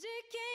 De 0.00 0.22
quem 0.30 0.47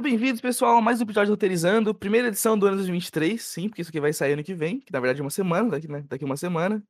Sejam 0.00 0.12
bem-vindos, 0.12 0.40
pessoal, 0.40 0.78
a 0.78 0.80
mais 0.80 0.98
um 0.98 1.02
episódio 1.04 1.26
de 1.26 1.32
Roteirizando, 1.32 1.94
primeira 1.94 2.28
edição 2.28 2.58
do 2.58 2.64
ano 2.64 2.76
2023, 2.76 3.42
sim, 3.42 3.68
porque 3.68 3.82
isso 3.82 3.90
aqui 3.90 4.00
vai 4.00 4.14
sair 4.14 4.32
ano 4.32 4.42
que 4.42 4.54
vem, 4.54 4.80
que 4.80 4.90
na 4.90 4.98
verdade 4.98 5.20
é 5.20 5.22
uma 5.22 5.28
semana, 5.28 5.68
daqui, 5.68 5.88
né, 5.88 6.02
daqui 6.08 6.24
uma 6.24 6.38
semana. 6.38 6.82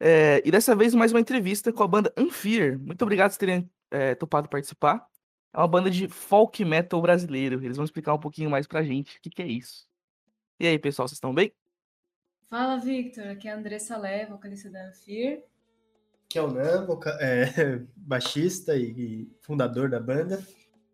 É, 0.00 0.40
e 0.42 0.50
dessa 0.50 0.74
vez 0.74 0.94
mais 0.94 1.12
uma 1.12 1.20
entrevista 1.20 1.70
com 1.70 1.82
a 1.82 1.86
banda 1.86 2.10
Unfear. 2.16 2.78
Muito 2.78 3.02
obrigado 3.02 3.32
por 3.32 3.36
terem 3.38 3.70
é, 3.90 4.14
topado 4.14 4.48
participar. 4.48 5.06
É 5.52 5.58
uma 5.58 5.68
banda 5.68 5.90
de 5.90 6.08
folk 6.08 6.64
metal 6.64 7.02
brasileiro. 7.02 7.62
Eles 7.62 7.76
vão 7.76 7.84
explicar 7.84 8.14
um 8.14 8.18
pouquinho 8.18 8.48
mais 8.48 8.66
pra 8.66 8.82
gente 8.82 9.18
o 9.18 9.20
que, 9.20 9.28
que 9.28 9.42
é 9.42 9.46
isso. 9.46 9.86
E 10.58 10.66
aí, 10.66 10.78
pessoal, 10.78 11.06
vocês 11.06 11.16
estão 11.18 11.34
bem? 11.34 11.52
Fala, 12.48 12.78
Victor. 12.78 13.26
Aqui 13.26 13.48
é 13.48 13.52
a 13.52 13.56
Andressa 13.58 13.98
Lé, 13.98 14.24
vocalista 14.24 14.70
da 14.70 14.88
Anfir. 14.88 15.44
que 16.26 16.38
é 16.38 16.42
o 16.42 16.50
Nan, 16.50 16.86
voca- 16.86 17.18
é, 17.20 17.82
baixista 17.94 18.74
e, 18.76 18.92
e 18.92 19.36
fundador 19.42 19.90
da 19.90 20.00
banda. 20.00 20.42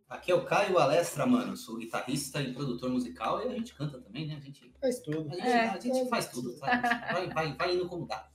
Aqui 0.09 0.31
é 0.31 0.35
o 0.35 0.45
Caio 0.45 0.79
Alestra, 0.79 1.27
mano. 1.27 1.57
Sou 1.57 1.77
guitarrista 1.79 2.41
e 2.41 2.53
produtor 2.55 2.91
musical 2.91 3.43
e 3.43 3.49
a 3.49 3.55
gente 3.55 3.75
canta 3.75 3.99
também, 3.99 4.27
né? 4.27 4.37
A 4.37 4.41
gente, 4.41 4.73
Faz 4.81 5.01
tudo. 5.01 5.29
a 5.31 5.35
gente, 5.35 5.47
É. 5.47 5.69
a 5.69 5.79
gente 5.81 6.09
faz 6.09 6.29
tudo, 6.29 6.53
sabe? 6.53 6.83
Vai, 7.13 7.29
vai, 7.31 7.55
vai 7.55 7.75
indo 7.75 7.89
como 7.89 8.07
dá. 8.07 8.29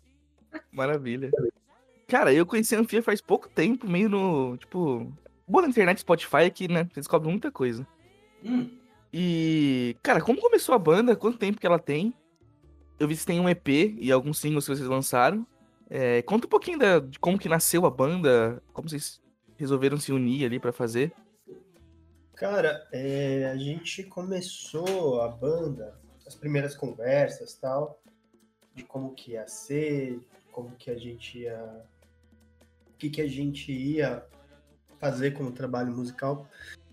Maravilha. 0.71 1.31
Cara, 2.07 2.33
eu 2.33 2.45
conheci 2.45 2.75
a 2.75 2.79
Anfia 2.79 3.01
faz 3.01 3.21
pouco 3.21 3.47
tempo, 3.49 3.87
meio 3.89 4.09
no. 4.09 4.57
Tipo. 4.57 5.11
Boa 5.47 5.61
na 5.63 5.69
internet, 5.69 6.01
Spotify 6.01 6.43
aqui, 6.45 6.67
né? 6.67 6.83
Você 6.91 6.99
descobre 6.99 7.29
muita 7.29 7.49
coisa. 7.51 7.87
Hum, 8.43 8.69
E, 9.13 9.95
cara, 10.03 10.21
como 10.21 10.39
começou 10.39 10.73
a 10.75 10.79
banda? 10.79 11.15
Quanto 11.15 11.37
tempo 11.37 11.59
que 11.59 11.65
ela 11.67 11.79
tem? 11.79 12.13
Eu 12.99 13.07
vi 13.07 13.15
que 13.17 13.25
tem 13.25 13.39
um 13.39 13.49
EP 13.49 13.67
e 13.99 14.11
alguns 14.11 14.37
singles 14.39 14.65
que 14.65 14.75
vocês 14.75 14.87
lançaram. 14.87 15.45
É, 15.89 16.21
conta 16.21 16.47
um 16.47 16.49
pouquinho 16.49 16.79
da- 16.79 16.99
de 16.99 17.19
como 17.19 17.37
que 17.37 17.49
nasceu 17.49 17.85
a 17.85 17.89
banda, 17.89 18.61
como 18.73 18.87
vocês 18.89 19.21
resolveram 19.57 19.97
se 19.97 20.11
unir 20.13 20.45
ali 20.45 20.59
pra 20.59 20.71
fazer. 20.71 21.11
Cara, 22.41 22.87
é, 22.91 23.51
a 23.53 23.55
gente 23.55 24.01
começou 24.01 25.21
a 25.21 25.27
banda, 25.27 25.93
as 26.25 26.33
primeiras 26.33 26.75
conversas 26.75 27.53
tal, 27.53 28.01
de 28.73 28.83
como 28.83 29.13
que 29.13 29.33
ia 29.33 29.47
ser, 29.47 30.19
como 30.51 30.75
que 30.75 30.89
a 30.89 30.97
gente 30.97 31.37
ia. 31.37 31.85
O 32.89 32.97
que, 32.97 33.11
que 33.11 33.21
a 33.21 33.27
gente 33.27 33.71
ia 33.71 34.25
fazer 34.99 35.31
como 35.31 35.51
trabalho 35.51 35.95
musical 35.95 36.49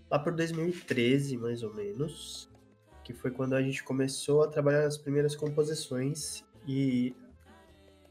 lá 0.07 0.19
por 0.19 0.35
2013, 0.35 1.35
mais 1.37 1.63
ou 1.63 1.73
menos. 1.73 2.47
Que 3.03 3.11
foi 3.11 3.31
quando 3.31 3.55
a 3.55 3.61
gente 3.63 3.83
começou 3.83 4.43
a 4.43 4.47
trabalhar 4.47 4.83
nas 4.83 4.99
primeiras 4.99 5.35
composições. 5.35 6.43
E 6.67 7.15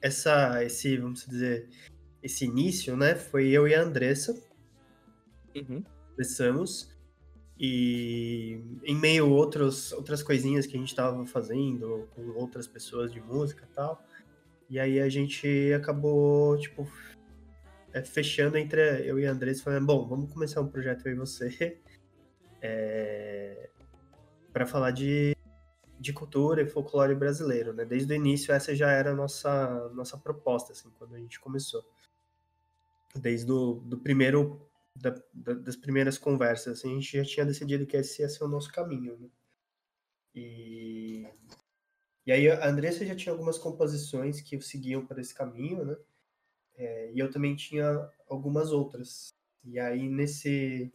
essa, 0.02 0.64
esse, 0.64 0.96
vamos 0.96 1.24
dizer, 1.24 1.68
esse 2.20 2.46
início, 2.46 2.96
né, 2.96 3.14
foi 3.14 3.46
eu 3.46 3.68
e 3.68 3.76
a 3.76 3.80
Andressa. 3.80 4.36
Uhum. 5.54 5.84
começamos 6.10 6.97
e 7.58 8.60
em 8.84 8.94
meio 8.94 9.24
a 9.24 9.28
outros, 9.28 9.92
outras 9.92 10.22
coisinhas 10.22 10.66
que 10.66 10.76
a 10.76 10.78
gente 10.78 10.88
estava 10.88 11.26
fazendo 11.26 12.08
com 12.14 12.22
outras 12.38 12.68
pessoas 12.68 13.10
de 13.12 13.20
música 13.20 13.66
e 13.68 13.74
tal. 13.74 14.02
E 14.70 14.78
aí 14.78 15.00
a 15.00 15.08
gente 15.08 15.72
acabou, 15.72 16.56
tipo, 16.58 16.88
é, 17.92 18.02
fechando 18.02 18.56
entre 18.56 18.80
eu 19.04 19.18
e 19.18 19.26
a 19.26 19.32
Andressa, 19.32 19.64
falando, 19.64 19.86
bom, 19.86 20.06
vamos 20.06 20.32
começar 20.32 20.60
um 20.60 20.68
projeto 20.68 21.06
eu 21.06 21.12
e 21.12 21.16
você 21.16 21.80
é, 22.62 23.70
para 24.52 24.64
falar 24.64 24.92
de, 24.92 25.34
de 25.98 26.12
cultura 26.12 26.62
e 26.62 26.66
folclore 26.66 27.14
brasileiro, 27.14 27.72
né? 27.72 27.84
Desde 27.84 28.12
o 28.12 28.16
início 28.16 28.54
essa 28.54 28.74
já 28.74 28.92
era 28.92 29.10
a 29.10 29.14
nossa, 29.14 29.88
nossa 29.94 30.16
proposta, 30.16 30.72
assim, 30.72 30.90
quando 30.96 31.16
a 31.16 31.18
gente 31.18 31.40
começou. 31.40 31.84
Desde 33.16 33.50
o 33.50 33.80
do 33.84 33.98
primeiro 33.98 34.67
da- 35.00 35.22
da- 35.34 35.54
das 35.54 35.76
primeiras 35.76 36.18
conversas, 36.18 36.78
assim, 36.78 36.92
a 36.92 36.94
gente 36.94 37.16
já 37.18 37.24
tinha 37.24 37.46
decidido 37.46 37.86
que 37.86 37.96
esse 37.96 38.22
ia 38.22 38.28
ser 38.28 38.44
o 38.44 38.48
nosso 38.48 38.72
caminho, 38.72 39.18
né? 39.18 39.28
E, 40.34 41.26
e 42.26 42.32
aí 42.32 42.50
a 42.50 42.68
Andressa 42.68 43.04
já 43.06 43.16
tinha 43.16 43.32
algumas 43.32 43.58
composições 43.58 44.40
que 44.40 44.60
seguiam 44.60 45.04
por 45.06 45.18
esse 45.18 45.34
caminho, 45.34 45.84
né? 45.84 45.96
É, 46.76 47.12
e 47.12 47.18
eu 47.18 47.30
também 47.30 47.56
tinha 47.56 48.10
algumas 48.28 48.72
outras. 48.72 49.28
E 49.64 49.78
aí 49.80 50.08
nesse 50.08 50.92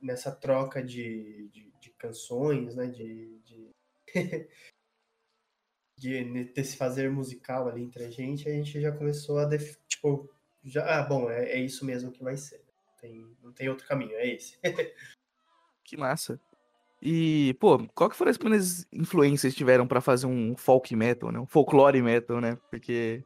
nessa 0.00 0.30
troca 0.30 0.82
de, 0.82 1.48
de, 1.48 1.72
de 1.80 1.90
canções, 1.92 2.74
né? 2.76 2.86
De, 2.86 3.38
de, 3.44 3.70
de 5.98 6.44
desse 6.52 6.76
fazer 6.76 7.10
musical 7.10 7.68
ali 7.68 7.82
entre 7.82 8.04
a 8.04 8.10
gente, 8.10 8.48
a 8.48 8.52
gente 8.52 8.80
já 8.80 8.92
começou 8.92 9.38
a 9.38 9.44
def- 9.44 9.76
tipo 9.88 10.30
já, 10.64 11.00
ah, 11.00 11.02
bom, 11.02 11.30
é, 11.30 11.50
é 11.52 11.58
isso 11.60 11.84
mesmo 11.84 12.10
que 12.10 12.22
vai 12.22 12.36
ser. 12.36 12.63
Tem, 13.04 13.36
não 13.42 13.52
tem 13.52 13.68
outro 13.68 13.86
caminho, 13.86 14.16
é 14.16 14.34
esse. 14.34 14.58
Que 15.86 15.98
massa. 15.98 16.40
E, 17.02 17.54
pô, 17.60 17.86
qual 17.94 18.08
que 18.08 18.16
foram 18.16 18.30
as 18.30 18.38
primeiras 18.38 18.86
influências 18.90 19.52
que 19.52 19.58
tiveram 19.58 19.86
pra 19.86 20.00
fazer 20.00 20.26
um 20.26 20.56
folk 20.56 20.96
metal, 20.96 21.30
né? 21.30 21.38
Um 21.38 21.46
folclore 21.46 22.00
metal, 22.00 22.40
né? 22.40 22.56
Porque 22.70 23.22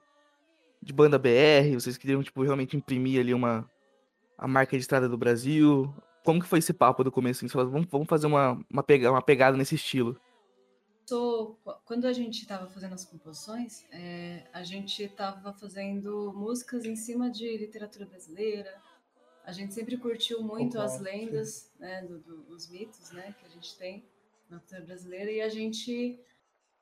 de 0.83 0.93
banda 0.93 1.17
BR, 1.17 1.75
vocês 1.75 1.97
queriam, 1.97 2.21
tipo, 2.21 2.43
realmente 2.43 2.77
imprimir 2.77 3.21
ali 3.21 3.33
uma 3.33 3.71
a 4.37 4.49
marca 4.49 4.77
de 4.77 4.81
estrada 4.81 5.09
do 5.09 5.17
Brasil. 5.17 5.95
Como 6.25 6.41
que 6.41 6.49
foi 6.49 6.59
esse 6.59 6.73
papo 6.73 7.05
do 7.05 7.13
começo? 7.13 7.39
Assim, 7.39 7.47
Você 7.47 7.53
falou, 7.53 7.71
vamos, 7.71 7.87
vamos 7.89 8.09
fazer 8.09 8.27
uma, 8.27 8.61
uma, 8.69 8.83
pega, 8.83 9.13
uma 9.13 9.23
pegada 9.23 9.57
nesse 9.57 9.77
estilo. 9.77 10.21
Quando 11.85 12.07
a 12.07 12.13
gente 12.13 12.41
estava 12.41 12.67
fazendo 12.67 12.95
as 12.95 13.05
composições, 13.05 13.87
é, 13.93 14.49
a 14.53 14.65
gente 14.65 15.05
estava 15.05 15.53
fazendo 15.53 16.33
músicas 16.35 16.85
em 16.85 16.97
cima 16.97 17.31
de 17.31 17.57
literatura 17.57 18.05
brasileira. 18.05 18.88
A 19.49 19.53
gente 19.53 19.73
sempre 19.73 19.97
curtiu 19.97 20.43
muito 20.43 20.79
as 20.79 21.01
lendas, 21.01 21.73
né, 21.81 22.03
do- 22.03 22.19
do- 22.19 22.43
dos 22.43 22.69
mitos, 22.69 23.11
né, 23.13 23.35
que 23.41 23.47
a 23.47 23.49
gente 23.49 23.75
tem 23.79 24.05
na 24.51 24.59
cultura 24.59 24.83
brasileira. 24.83 25.31
E 25.33 25.41
a 25.41 25.49
gente 25.49 26.21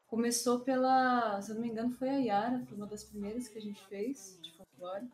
começou 0.08 0.58
pela, 0.60 1.40
se 1.40 1.50
eu 1.50 1.54
não 1.54 1.62
me 1.62 1.68
engano, 1.68 1.92
foi 1.92 2.08
a 2.08 2.16
Yara, 2.18 2.64
foi 2.66 2.76
uma 2.76 2.88
das 2.88 3.04
primeiras 3.04 3.46
que 3.46 3.56
a 3.56 3.62
gente 3.62 3.80
fez 3.86 4.36
de 4.42 4.50
folclore. 4.56 5.06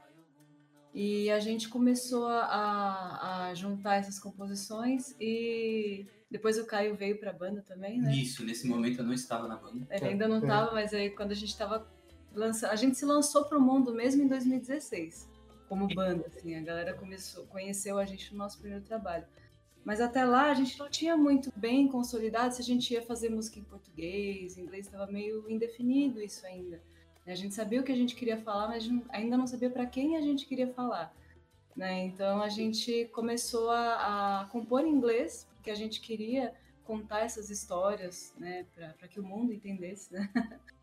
E 0.95 1.31
a 1.31 1.41
gente 1.41 1.69
começou 1.69 2.27
a, 2.27 3.49
a- 3.49 3.55
juntar 3.55 3.97
essas 3.97 4.19
composições 4.19 5.15
e 5.21 6.07
depois 6.31 6.59
o 6.59 6.65
Caio 6.65 6.95
veio 6.97 7.19
para 7.19 7.31
a 7.31 7.35
banda 7.35 7.61
também, 7.61 8.01
né? 8.01 8.15
Isso, 8.15 8.43
nesse 8.47 8.67
momento 8.67 9.01
eu 9.01 9.05
não 9.05 9.13
estava 9.13 9.47
na 9.47 9.57
banda. 9.57 9.87
Ele 9.91 10.07
ainda 10.07 10.27
não 10.27 10.37
É. 10.37 10.39
estava, 10.41 10.73
mas 10.73 10.95
aí 10.95 11.11
quando 11.11 11.33
a 11.33 11.35
gente 11.35 11.51
estava 11.51 11.87
lançando, 12.35 12.71
a 12.71 12.77
gente 12.77 12.97
se 12.97 13.05
lançou 13.05 13.45
para 13.45 13.59
o 13.59 13.61
mundo 13.61 13.93
mesmo 13.95 14.23
em 14.23 14.27
2016, 14.29 15.29
como 15.73 15.89
banda, 15.89 16.27
assim, 16.27 16.55
a 16.55 16.61
galera 16.61 16.93
começou, 16.93 17.47
conheceu 17.47 17.99
a 17.99 18.05
gente 18.05 18.31
no 18.31 18.37
nosso 18.37 18.59
primeiro 18.59 18.85
trabalho. 18.85 19.25
Mas 19.83 20.03
até 20.03 20.23
lá 20.23 20.51
a 20.51 20.55
gente 20.55 20.79
não 20.79 20.91
tinha 20.91 21.17
muito 21.17 21.51
bem 21.57 21.89
consolidado 21.89 22.55
se 22.55 22.61
a 22.61 22.65
gente 22.65 22.93
ia 22.93 23.01
fazer 23.01 23.31
música 23.31 23.59
em 23.59 23.65
português, 23.65 24.59
inglês 24.59 24.85
estava 24.85 25.11
meio 25.11 25.49
indefinido 25.49 26.21
isso 26.21 26.45
ainda. 26.45 26.77
né? 27.25 27.33
A 27.33 27.35
gente 27.35 27.55
sabia 27.55 27.81
o 27.81 27.83
que 27.83 27.91
a 27.91 27.97
gente 27.97 28.15
queria 28.15 28.37
falar, 28.37 28.69
mas 28.69 28.87
ainda 29.09 29.35
não 29.35 29.47
sabia 29.47 29.71
para 29.71 29.87
quem 29.87 30.19
a 30.19 30.21
gente 30.21 30.45
queria 30.45 30.69
falar. 30.69 31.11
Né? 31.75 32.05
Então 32.05 32.43
a 32.43 32.51
gente 32.51 33.07
começou 33.07 33.71
a, 33.71 34.43
a 34.43 34.45
compor 34.49 34.85
em 34.85 34.91
inglês, 34.91 35.49
porque 35.55 35.71
a 35.71 35.75
gente 35.75 36.03
queria 36.03 36.53
contar 36.85 37.21
essas 37.21 37.49
histórias, 37.49 38.35
né, 38.37 38.67
para 38.75 39.09
que 39.09 39.19
o 39.19 39.23
mundo 39.23 39.55
entendesse, 39.55 40.13
né? 40.13 40.29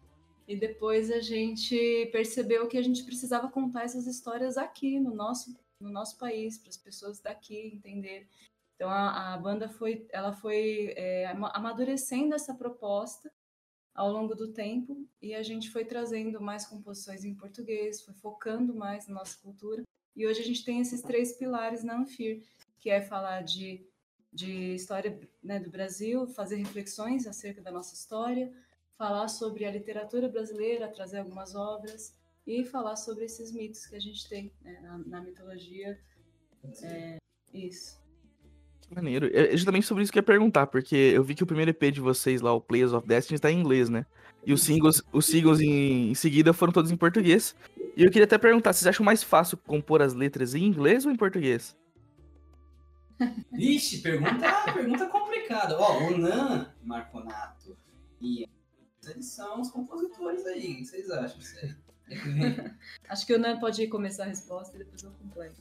E 0.50 0.56
depois 0.56 1.12
a 1.12 1.22
gente 1.22 2.10
percebeu 2.12 2.68
que 2.68 2.75
a 2.75 2.81
gente 2.81 3.04
precisava 3.04 3.51
contar 3.51 3.84
essas 3.84 4.07
histórias 4.07 4.57
aqui 4.57 5.00
no 5.00 5.13
nosso 5.13 5.56
no 5.80 5.92
nosso 5.92 6.18
país 6.18 6.57
para 6.57 6.69
as 6.69 6.75
pessoas 6.75 7.22
daqui 7.22 7.68
entenderem. 7.68 8.28
Então 8.75 8.90
a, 8.90 9.34
a 9.34 9.38
banda 9.38 9.69
foi, 9.69 10.06
ela 10.10 10.34
foi 10.34 10.94
é, 10.98 11.28
ama- 11.28 11.51
amadurecendo 11.54 12.34
essa 12.34 12.54
proposta 12.54 13.31
ao 13.96 14.12
longo 14.12 14.36
do 14.36 14.51
tempo 14.51 15.07
e 15.22 15.34
a 15.36 15.44
gente 15.44 15.69
foi 15.69 15.86
trazendo 15.86 16.42
mais 16.42 16.66
composições 16.66 17.24
em 17.24 17.34
português, 17.34 18.01
foi 18.01 18.13
focando 18.16 18.74
mais 18.74 19.07
na 19.07 19.16
nossa 19.16 19.38
cultura. 19.42 19.84
E 20.16 20.28
hoje 20.28 20.42
a 20.42 20.46
gente 20.46 20.66
tem 20.66 20.81
esses 20.81 21.01
três 21.01 21.31
pilares 21.34 21.81
na 21.84 21.98
Anfir, 21.98 22.44
que 22.80 22.90
é 22.90 23.01
falar 23.01 23.42
de 23.44 23.86
de 24.31 24.75
história 24.75 25.19
né, 25.44 25.60
do 25.60 25.72
Brasil, 25.72 26.28
fazer 26.28 26.57
reflexões 26.57 27.25
acerca 27.25 27.62
da 27.62 27.72
nossa 27.72 27.96
história, 27.96 28.54
falar 29.00 29.30
sobre 29.30 29.63
a 29.63 29.72
literatura 29.72 30.28
brasileira, 30.28 30.90
trazer 30.90 31.19
algumas 31.19 31.56
obras 31.56 32.13
e 32.46 32.66
falar 32.66 32.98
sobre 32.98 33.24
esses 33.24 33.54
mitos 33.54 33.86
que 33.86 33.96
a 33.96 34.00
gente 34.00 34.28
tem 34.28 34.51
né, 34.62 34.78
na, 34.81 34.98
na 34.98 35.22
mitologia. 35.22 35.98
É, 36.84 37.18
isso. 37.54 37.98
Que 38.81 38.94
maneiro. 38.94 39.30
É 39.34 39.56
justamente 39.56 39.88
sobre 39.88 40.04
isso 40.04 40.12
que 40.12 40.19
eu 40.19 40.22
ia 40.22 40.25
perguntar, 40.25 40.68
porque 40.68 40.98
eu 40.98 41.24
vi 41.24 41.34
que 41.34 41.44
o 41.44 41.48
primeiro 41.48 41.72
EP 41.72 41.94
de 41.94 42.01
vocês 42.01 42.42
lá, 42.42 42.51
o 42.51 42.60
Players 42.60 42.92
of 42.92 43.07
Destiny, 43.07 43.40
tá 43.40 43.50
em 43.50 43.62
inglês, 43.62 43.88
né? 43.88 44.06
E 44.46 44.51
os 44.51 44.62
singles, 44.63 45.01
os 45.13 45.25
singles 45.25 45.62
em, 45.62 46.12
em 46.12 46.16
seguida 46.16 46.51
foram 46.51 46.74
todos 46.74 46.92
em 46.92 46.98
português. 46.98 47.56
E 47.96 48.04
eu 48.04 48.12
queria 48.12 48.25
até 48.25 48.38
perguntar, 48.38 48.74
vocês 48.74 48.88
acham 48.88 49.06
mais 49.06 49.24
fácil 49.24 49.57
compor 49.57 50.01
as 50.01 50.13
letras 50.13 50.56
em 50.56 50.66
inglês 50.66 51.06
ou 51.06 51.12
em 51.12 51.16
português? 51.16 51.74
Vixe, 53.54 54.01
pergunta, 54.01 54.74
pergunta 54.74 55.06
complicada. 55.06 55.78
Ó, 55.80 56.07
o 56.07 56.18
Nan 56.18 56.74
Marconato 56.84 57.78
e 58.22 58.46
eles 59.09 59.25
são 59.27 59.61
os 59.61 59.69
compositores 59.71 60.45
aí. 60.45 60.73
O 60.73 60.77
que 60.77 60.85
vocês 60.85 61.09
acham 61.09 61.38
disso 61.38 61.57
aí? 61.61 61.75
Acho 63.07 63.25
que 63.25 63.33
o 63.33 63.39
Nan 63.39 63.59
pode 63.59 63.85
começar 63.88 64.23
a 64.23 64.27
resposta 64.27 64.75
e 64.75 64.79
depois 64.79 65.03
eu 65.03 65.11
completo. 65.11 65.56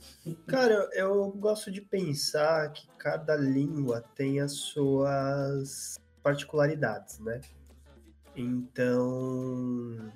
Cara, 0.46 0.88
eu 0.94 1.30
gosto 1.32 1.70
de 1.70 1.80
pensar 1.80 2.72
que 2.72 2.88
cada 2.98 3.36
língua 3.36 4.02
tem 4.14 4.40
as 4.40 4.52
suas 4.52 5.98
particularidades, 6.22 7.18
né? 7.18 7.40
Então, 8.34 10.10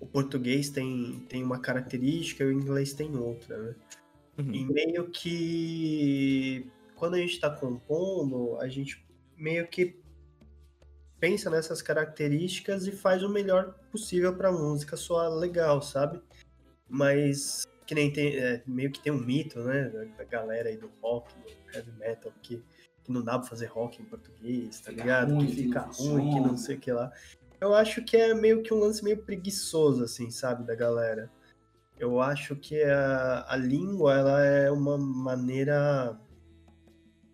o 0.00 0.06
português 0.06 0.70
tem, 0.70 1.26
tem 1.28 1.42
uma 1.42 1.58
característica 1.58 2.44
e 2.44 2.46
o 2.46 2.52
inglês 2.52 2.94
tem 2.94 3.16
outra, 3.16 3.58
né? 3.58 3.74
Uhum. 4.38 4.54
E 4.54 4.64
meio 4.64 5.10
que 5.10 6.70
quando 6.94 7.14
a 7.14 7.18
gente 7.18 7.32
está 7.32 7.50
compondo, 7.50 8.56
a 8.58 8.68
gente 8.68 9.04
meio 9.36 9.66
que 9.68 10.00
pensa 11.20 11.50
nessas 11.50 11.82
características 11.82 12.86
e 12.86 12.92
faz 12.92 13.22
o 13.22 13.28
melhor 13.28 13.74
possível 13.90 14.34
para 14.34 14.48
a 14.48 14.52
música 14.52 14.96
soar 14.96 15.30
legal, 15.30 15.82
sabe? 15.82 16.20
Mas 16.88 17.66
que 17.86 17.94
nem 17.94 18.12
tem, 18.12 18.36
é, 18.36 18.62
meio 18.66 18.90
que 18.90 19.00
tem 19.00 19.12
um 19.12 19.18
mito, 19.18 19.60
né, 19.60 19.90
da, 20.16 20.24
galera 20.24 20.68
aí 20.68 20.76
do 20.76 20.90
rock, 21.00 21.34
do 21.38 21.74
heavy 21.74 21.90
metal, 21.92 22.30
que, 22.42 22.62
que 23.02 23.10
não 23.10 23.22
dá 23.22 23.38
pra 23.38 23.48
fazer 23.48 23.66
rock 23.66 24.02
em 24.02 24.04
português, 24.04 24.80
tá 24.80 24.90
Fica 24.90 25.02
ligado? 25.02 25.34
ruim, 25.34 25.46
que 25.46 25.54
fica 25.54 25.80
ruim, 25.80 26.30
que 26.30 26.40
não 26.40 26.56
sei 26.56 26.76
o 26.76 26.78
que 26.78 26.92
lá. 26.92 27.10
Eu 27.60 27.74
acho 27.74 28.04
que 28.04 28.16
é 28.16 28.34
meio 28.34 28.62
que 28.62 28.72
um 28.72 28.78
lance 28.78 29.02
meio 29.02 29.16
preguiçoso, 29.18 30.04
assim, 30.04 30.30
sabe, 30.30 30.64
da 30.64 30.74
galera. 30.74 31.30
Eu 31.98 32.20
acho 32.20 32.54
que 32.54 32.80
a, 32.84 33.46
a 33.48 33.56
língua, 33.56 34.14
ela 34.14 34.44
é 34.44 34.70
uma 34.70 34.96
maneira 34.98 36.16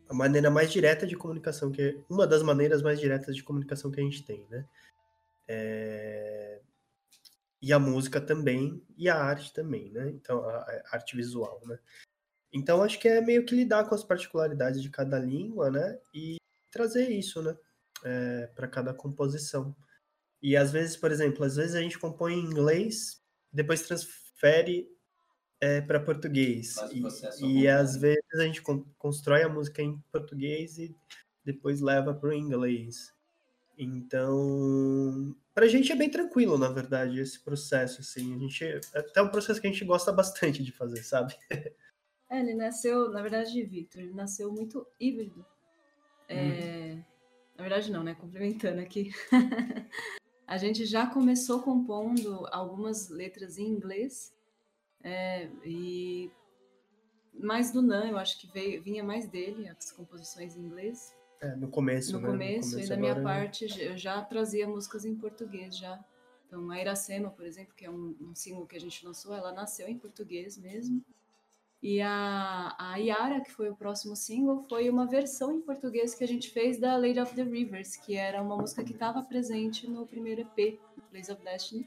a 0.09 0.15
maneira 0.15 0.51
mais 0.51 0.71
direta 0.73 1.07
de 1.07 1.17
comunicação 1.17 1.71
que 1.73 2.03
uma 2.09 2.27
das 2.27 2.43
maneiras 2.43 2.83
mais 2.83 3.01
diretas 3.01 3.35
de 3.37 3.43
comunicação 3.43 3.91
que 3.91 4.01
a 4.01 4.05
gente 4.05 4.25
tem, 4.25 4.47
né? 4.51 4.67
É, 5.49 6.61
E 7.63 7.73
a 7.73 7.79
música 7.79 8.21
também 8.21 8.83
e 8.97 9.09
a 9.09 9.17
arte 9.17 9.53
também, 9.53 9.91
né? 9.91 10.11
Então 10.11 10.45
a 10.49 10.83
arte 10.93 11.17
visual, 11.17 11.61
né? 11.67 11.79
Então 12.53 12.83
acho 12.83 12.99
que 13.01 13.09
é 13.09 13.21
meio 13.21 13.45
que 13.47 13.55
lidar 13.55 13.89
com 13.89 13.95
as 13.95 14.05
particularidades 14.05 14.83
de 14.83 14.91
cada 14.91 15.19
língua, 15.19 15.71
né? 15.71 15.99
E 16.15 16.37
trazer 16.71 17.09
isso, 17.11 17.43
né? 17.43 17.57
para 18.55 18.69
cada 18.69 18.93
composição. 18.93 19.75
E 20.43 20.57
às 20.57 20.71
vezes, 20.73 20.97
por 20.97 21.11
exemplo, 21.11 21.45
às 21.45 21.57
vezes 21.57 21.75
a 21.75 21.81
gente 21.81 21.99
compõe 21.99 22.35
em 22.35 22.45
inglês, 22.45 23.23
depois 23.53 23.83
transfere 23.83 24.94
para 25.87 26.01
português. 26.01 26.77
E, 26.93 27.03
ao 27.45 27.51
e 27.51 27.69
às 27.69 27.97
vezes 27.97 28.23
a 28.35 28.43
gente 28.45 28.63
con- 28.63 28.85
constrói 28.99 29.43
a 29.43 29.49
música 29.49 29.83
em 29.83 29.99
português 30.13 30.79
e 30.79 30.95
depois 31.45 31.81
leva 31.81 32.15
para 32.15 32.29
o 32.31 32.33
inglês. 32.33 33.13
Então, 33.77 35.35
pra 35.55 35.67
gente 35.67 35.91
é 35.93 35.97
bem 35.97 36.11
tranquilo, 36.11 36.57
na 36.57 36.69
verdade, 36.71 37.21
esse 37.21 37.41
processo, 37.41 38.01
assim. 38.01 38.35
A 38.35 38.39
gente, 38.39 38.65
é 38.65 38.81
até 38.95 39.21
um 39.23 39.29
processo 39.31 39.61
que 39.61 39.67
a 39.67 39.71
gente 39.71 39.85
gosta 39.85 40.13
bastante 40.13 40.63
de 40.63 40.73
fazer, 40.73 41.03
sabe? 41.03 41.35
É, 42.31 42.41
ele 42.41 42.55
nasceu, 42.55 43.11
na 43.11 43.21
verdade, 43.21 43.63
Victor, 43.63 44.01
ele 44.01 44.15
nasceu 44.15 44.51
muito 44.51 44.87
híbrido. 44.99 45.45
É, 46.29 46.97
Na 47.57 47.63
verdade, 47.63 47.93
não, 47.93 48.03
né? 48.03 48.15
Complementando 48.15 48.81
aqui. 48.81 49.11
a 50.47 50.59
gente 50.59 50.85
já 50.87 51.07
começou 51.07 51.63
compondo 51.63 52.47
algumas 52.51 53.09
letras 53.09 53.59
em 53.59 53.67
inglês. 53.69 54.34
É, 55.05 55.49
e 55.65 56.31
mais 57.33 57.71
do 57.71 57.83
Nan, 57.83 58.09
eu 58.09 58.17
acho 58.17 58.41
que 58.41 58.47
veio, 58.47 58.83
vinha 58.83 59.05
mais 59.05 59.29
dele, 59.29 59.69
as 59.69 59.93
composições 59.93 60.57
em 60.57 60.61
inglês. 60.61 61.15
É, 61.41 61.55
no 61.57 61.69
começo, 61.69 62.15
No 62.15 62.21
né? 62.21 62.29
começo, 62.29 62.81
e 62.81 62.89
da 62.89 62.97
minha 62.97 63.23
parte, 63.23 63.67
eu 63.79 63.97
já 63.99 64.23
trazia 64.23 64.67
músicas 64.67 65.05
em 65.05 65.15
português 65.15 65.77
já. 65.77 66.03
Então, 66.47 66.71
a 66.71 66.81
Iracema, 66.81 67.31
por 67.31 67.45
exemplo, 67.45 67.75
que 67.75 67.85
é 67.85 67.91
um, 67.91 68.17
um 68.21 68.35
single 68.35 68.67
que 68.67 68.77
a 68.77 68.81
gente 68.81 69.05
lançou, 69.05 69.35
ela 69.35 69.53
nasceu 69.53 69.87
em 69.89 69.99
português 69.99 70.57
mesmo. 70.57 71.05
E 71.83 72.01
a, 72.01 72.75
a 72.79 72.97
Yara, 72.97 73.43
que 73.43 73.53
foi 73.53 73.69
o 73.69 73.77
próximo 73.77 74.17
single, 74.17 74.65
foi 74.71 74.89
uma 74.89 75.07
versão 75.07 75.53
em 75.53 75.61
português 75.61 76.15
que 76.15 76.25
a 76.25 76.27
gente 76.27 76.49
fez 76.51 76.81
da 76.81 76.97
Lady 76.97 77.21
of 77.21 77.35
the 77.35 77.43
Rivers, 77.43 77.97
que 77.97 78.17
era 78.17 78.41
uma 78.41 78.57
música 78.57 78.83
que 78.83 78.93
estava 78.93 79.23
presente 79.23 79.87
no 79.87 80.07
primeiro 80.07 80.41
EP, 80.41 80.81
Place 81.11 81.31
of 81.31 81.43
Destiny, 81.43 81.87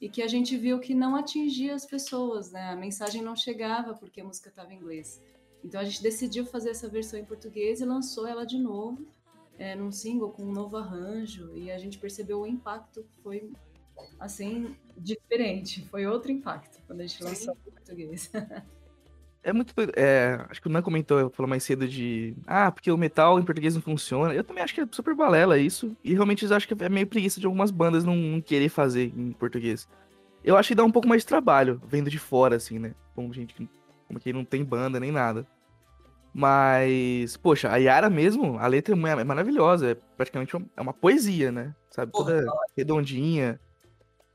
e 0.00 0.08
que 0.08 0.22
a 0.22 0.28
gente 0.28 0.56
viu 0.56 0.78
que 0.78 0.94
não 0.94 1.16
atingia 1.16 1.74
as 1.74 1.84
pessoas, 1.84 2.50
né? 2.50 2.70
A 2.70 2.76
mensagem 2.76 3.22
não 3.22 3.34
chegava 3.34 3.94
porque 3.94 4.20
a 4.20 4.24
música 4.24 4.48
estava 4.48 4.72
em 4.72 4.76
inglês. 4.76 5.20
Então 5.64 5.80
a 5.80 5.84
gente 5.84 6.02
decidiu 6.02 6.46
fazer 6.46 6.70
essa 6.70 6.88
versão 6.88 7.18
em 7.18 7.24
português 7.24 7.80
e 7.80 7.84
lançou 7.84 8.26
ela 8.26 8.46
de 8.46 8.58
novo, 8.58 9.06
é, 9.58 9.74
num 9.74 9.90
single 9.90 10.30
com 10.30 10.44
um 10.44 10.52
novo 10.52 10.76
arranjo, 10.76 11.56
e 11.56 11.70
a 11.70 11.78
gente 11.78 11.98
percebeu 11.98 12.40
o 12.40 12.46
impacto 12.46 13.04
foi 13.22 13.50
assim 14.20 14.76
diferente, 14.96 15.84
foi 15.88 16.06
outro 16.06 16.30
impacto 16.30 16.80
quando 16.86 17.00
a 17.00 17.06
gente 17.06 17.22
lançou 17.22 17.56
em 17.66 17.70
português. 17.70 18.30
É 19.42 19.52
muito 19.52 19.74
doido. 19.74 19.92
É, 19.96 20.44
acho 20.50 20.60
que 20.60 20.66
o 20.68 20.70
Nan 20.70 20.82
comentou, 20.82 21.30
falou 21.30 21.48
mais 21.48 21.62
cedo 21.62 21.86
de. 21.88 22.34
Ah, 22.46 22.70
porque 22.70 22.90
o 22.90 22.96
metal 22.98 23.38
em 23.38 23.42
português 23.44 23.74
não 23.74 23.80
funciona. 23.82 24.34
Eu 24.34 24.44
também 24.44 24.62
acho 24.62 24.74
que 24.74 24.80
é 24.80 24.86
super 24.90 25.14
balela 25.14 25.56
isso. 25.58 25.96
E 26.04 26.12
realmente 26.12 26.44
eu 26.44 26.54
acho 26.54 26.66
que 26.68 26.74
é 26.84 26.88
meio 26.88 27.06
preguiça 27.06 27.40
de 27.40 27.46
algumas 27.46 27.70
bandas 27.70 28.04
não, 28.04 28.16
não 28.16 28.40
querer 28.40 28.68
fazer 28.68 29.12
em 29.16 29.32
português. 29.32 29.88
Eu 30.44 30.56
acho 30.56 30.68
que 30.68 30.74
dá 30.74 30.84
um 30.84 30.90
pouco 30.90 31.08
mais 31.08 31.22
de 31.22 31.26
trabalho, 31.28 31.80
vendo 31.86 32.10
de 32.10 32.18
fora, 32.18 32.56
assim, 32.56 32.78
né? 32.78 32.94
Como 33.14 33.32
gente 33.32 33.54
que- 33.54 33.68
como 34.06 34.18
quem 34.20 34.32
não 34.32 34.44
tem 34.44 34.64
banda 34.64 34.98
nem 35.00 35.10
nada. 35.12 35.46
Mas, 36.32 37.36
poxa, 37.36 37.70
a 37.70 37.76
Yara 37.76 38.08
mesmo, 38.10 38.58
a 38.58 38.66
letra 38.66 38.94
é 38.94 38.96
ma- 38.96 39.20
é 39.20 39.24
maravilhosa. 39.24 39.90
É 39.92 39.94
praticamente 40.16 40.56
uma, 40.56 40.66
é 40.76 40.80
uma 40.80 40.92
poesia, 40.92 41.50
né? 41.50 41.74
Sabe? 41.90 42.12
Porra, 42.12 42.40
Toda 42.42 42.52
redondinha. 42.76 43.58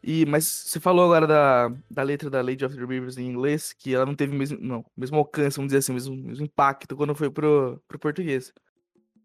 E, 0.04 0.26
mas 0.26 0.44
você 0.46 0.82
falou 0.82 1.06
agora 1.06 1.26
da, 1.26 1.72
da 1.90 2.04
letra 2.04 2.30
da 2.30 2.42
Lady 2.42 2.66
of 2.66 2.76
the 2.76 2.84
Rivers 2.84 3.18
em 3.18 3.26
inglês, 3.26 3.72
que 3.72 3.96
ela 3.96 4.06
não 4.06 4.14
teve 4.14 4.36
o 4.36 4.38
mesmo, 4.38 4.58
não, 4.60 4.86
mesmo 4.98 5.18
alcance, 5.18 5.56
vamos 5.56 5.70
dizer 5.70 5.78
assim, 5.78 5.94
o 5.94 5.96
mesmo, 5.96 6.16
mesmo 6.16 6.46
impacto 6.46 6.96
quando 6.98 7.16
foi 7.16 7.30
pro, 7.30 7.82
pro 7.88 7.98
português. 7.98 8.54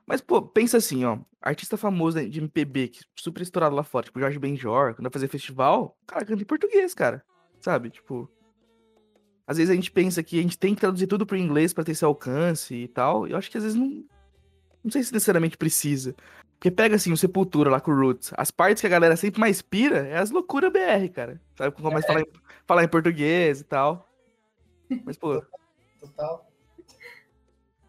Mas, 0.06 0.20
pô, 0.20 0.40
pensa 0.40 0.76
assim, 0.76 1.04
ó, 1.04 1.18
artista 1.42 1.76
famoso 1.76 2.24
de 2.28 2.38
MPB, 2.38 2.88
que 2.88 3.00
super 3.16 3.42
estourado 3.42 3.74
lá 3.74 3.82
fora, 3.82 4.06
tipo 4.06 4.20
Jorge 4.20 4.38
Benjor, 4.38 4.94
quando 4.94 5.02
vai 5.02 5.12
fazer 5.12 5.26
festival, 5.26 5.98
cara 6.06 6.24
canta 6.24 6.42
em 6.42 6.46
português, 6.46 6.94
cara, 6.94 7.24
sabe? 7.60 7.90
Tipo, 7.90 8.30
às 9.48 9.56
vezes 9.56 9.70
a 9.70 9.74
gente 9.74 9.90
pensa 9.90 10.22
que 10.22 10.38
a 10.38 10.42
gente 10.42 10.56
tem 10.56 10.76
que 10.76 10.80
traduzir 10.80 11.08
tudo 11.08 11.26
pro 11.26 11.36
inglês 11.36 11.72
pra 11.72 11.82
ter 11.82 11.92
esse 11.92 12.04
alcance 12.04 12.72
e 12.72 12.86
tal, 12.86 13.26
e 13.26 13.32
eu 13.32 13.36
acho 13.36 13.50
que 13.50 13.58
às 13.58 13.64
vezes 13.64 13.76
não, 13.76 14.04
não 14.84 14.90
sei 14.92 15.02
se 15.02 15.12
necessariamente 15.12 15.56
precisa. 15.56 16.14
Porque 16.58 16.72
pega 16.72 16.96
assim 16.96 17.12
o 17.12 17.16
Sepultura 17.16 17.70
lá 17.70 17.80
com 17.80 17.92
o 17.92 17.96
Roots. 17.96 18.32
As 18.36 18.50
partes 18.50 18.80
que 18.80 18.86
a 18.86 18.90
galera 18.90 19.16
sempre 19.16 19.40
mais 19.40 19.62
pira 19.62 20.08
é 20.08 20.18
as 20.18 20.30
loucuras 20.30 20.72
BR, 20.72 21.08
cara. 21.14 21.40
Sabe? 21.56 21.70
Quando 21.74 21.84
começa 21.84 22.06
a 22.06 22.08
falar 22.08 22.20
em, 22.20 22.26
falar 22.66 22.84
em 22.84 22.88
português 22.88 23.60
e 23.60 23.64
tal. 23.64 24.08
Mas, 25.04 25.16
pô, 25.16 25.40
Total. 26.00 26.50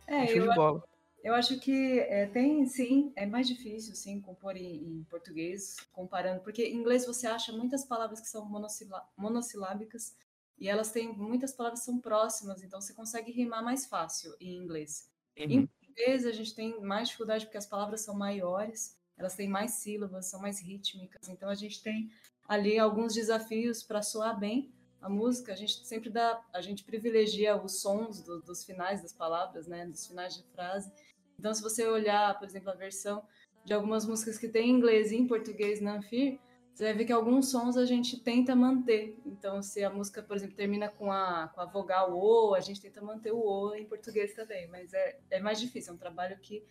É, 0.06 0.28
show 0.28 0.38
eu, 0.38 0.50
de 0.50 0.56
bola. 0.56 0.84
eu 1.24 1.34
acho 1.34 1.60
que 1.60 2.00
é, 2.00 2.28
tem, 2.28 2.66
sim, 2.66 3.12
é 3.16 3.26
mais 3.26 3.48
difícil, 3.48 3.96
sim, 3.96 4.20
compor 4.20 4.56
em, 4.56 4.76
em 4.76 5.04
português, 5.10 5.78
comparando, 5.92 6.42
porque 6.42 6.64
em 6.64 6.76
inglês 6.76 7.06
você 7.06 7.28
acha 7.28 7.52
muitas 7.52 7.86
palavras 7.86 8.20
que 8.20 8.28
são 8.28 8.46
monossila- 8.46 9.08
monossilábicas 9.16 10.16
e 10.60 10.68
elas 10.68 10.92
têm, 10.92 11.14
muitas 11.16 11.54
palavras 11.54 11.84
são 11.84 12.00
próximas, 12.00 12.64
então 12.64 12.82
você 12.82 12.94
consegue 12.94 13.32
rimar 13.32 13.64
mais 13.64 13.86
fácil 13.86 14.36
em 14.40 14.56
inglês. 14.58 15.10
Uhum. 15.38 15.68
Português 16.00 16.26
a 16.26 16.32
gente 16.32 16.56
tem 16.56 16.80
mais 16.82 17.10
dificuldade 17.10 17.46
porque 17.46 17.58
as 17.58 17.66
palavras 17.66 18.02
são 18.02 18.16
maiores, 18.16 18.98
elas 19.18 19.36
têm 19.36 19.50
mais 19.50 19.72
sílabas, 19.72 20.28
são 20.28 20.40
mais 20.42 20.62
rítmicas, 20.62 21.28
então 21.28 21.50
a 21.50 21.56
gente 21.56 21.84
tem 21.84 22.10
ali 22.48 22.80
alguns 22.80 23.14
desafios 23.14 23.84
para 23.84 24.02
soar 24.02 24.40
bem 24.40 24.72
a 25.02 25.10
música. 25.10 25.54
A 25.54 25.56
gente 25.56 25.86
sempre 25.86 26.10
dá, 26.10 26.42
a 26.54 26.62
gente 26.62 26.84
privilegia 26.84 27.56
os 27.62 27.82
sons 27.82 28.22
do- 28.24 28.42
dos 28.42 28.64
finais 28.64 29.02
das 29.02 29.14
palavras, 29.14 29.68
né, 29.68 29.86
dos 29.86 30.08
finais 30.08 30.36
de 30.36 30.44
frase. 30.52 30.92
Então, 31.38 31.54
se 31.54 31.62
você 31.62 31.86
olhar, 31.88 32.38
por 32.40 32.48
exemplo, 32.48 32.70
a 32.70 32.76
versão 32.76 33.24
de 33.64 33.74
algumas 33.74 34.06
músicas 34.06 34.38
que 34.38 34.48
tem 34.48 34.70
em 34.70 34.74
inglês 34.74 35.12
e 35.12 35.18
em 35.18 35.28
português 35.28 35.80
na 35.80 35.98
Anfir, 35.98 36.40
você 36.80 36.86
vai 36.86 36.94
ver 36.94 37.04
que 37.04 37.12
alguns 37.12 37.52
sons 37.52 37.76
a 37.76 37.86
gente 37.86 38.18
tenta 38.18 38.56
manter. 38.56 39.20
Então, 39.26 39.62
se 39.62 39.84
a 39.84 39.90
música, 39.90 40.24
por 40.24 40.38
exemplo, 40.38 40.56
termina 40.56 40.88
com 40.88 41.12
a, 41.12 41.52
com 41.54 41.60
a 41.60 41.66
vogal 41.66 42.18
O, 42.18 42.56
a 42.56 42.62
gente 42.62 42.80
tenta 42.80 43.02
manter 43.02 43.34
o 43.34 43.42
O 43.42 43.76
em 43.76 43.84
português 43.84 44.34
também. 44.34 44.66
Mas 44.70 44.94
é, 44.94 45.20
é 45.30 45.42
mais 45.42 45.60
difícil, 45.60 45.92
é 45.92 45.96
um 45.96 46.00
trabalho 46.00 46.40
que, 46.40 46.64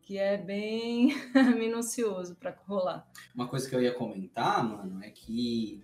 que 0.00 0.16
é 0.16 0.38
bem 0.38 1.08
minucioso 1.58 2.36
para 2.36 2.56
rolar. 2.68 3.04
Uma 3.34 3.48
coisa 3.48 3.68
que 3.68 3.74
eu 3.74 3.82
ia 3.82 3.92
comentar, 3.92 4.62
mano, 4.62 5.02
é 5.02 5.10
que 5.10 5.82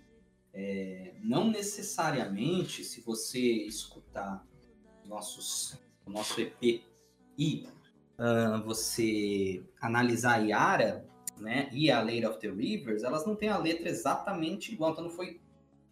é, 0.53 1.15
não 1.21 1.51
necessariamente 1.51 2.85
se 2.85 3.01
você 3.01 3.41
escutar 3.41 4.41
nossos, 5.03 5.77
o 6.05 6.09
nosso 6.09 6.39
EP 6.39 6.81
e 7.37 7.67
ah, 8.17 8.63
você 8.65 9.61
analisar 9.81 10.35
a 10.35 10.37
Yara, 10.37 11.08
né, 11.39 11.69
e 11.71 11.89
a 11.89 12.01
Lady 12.01 12.25
of 12.25 12.39
the 12.39 12.49
Rivers, 12.49 13.03
elas 13.03 13.25
não 13.25 13.35
têm 13.35 13.49
a 13.49 13.57
letra 13.57 13.89
exatamente 13.89 14.73
igual, 14.73 14.91
então 14.91 15.03
não 15.03 15.11
foi 15.11 15.39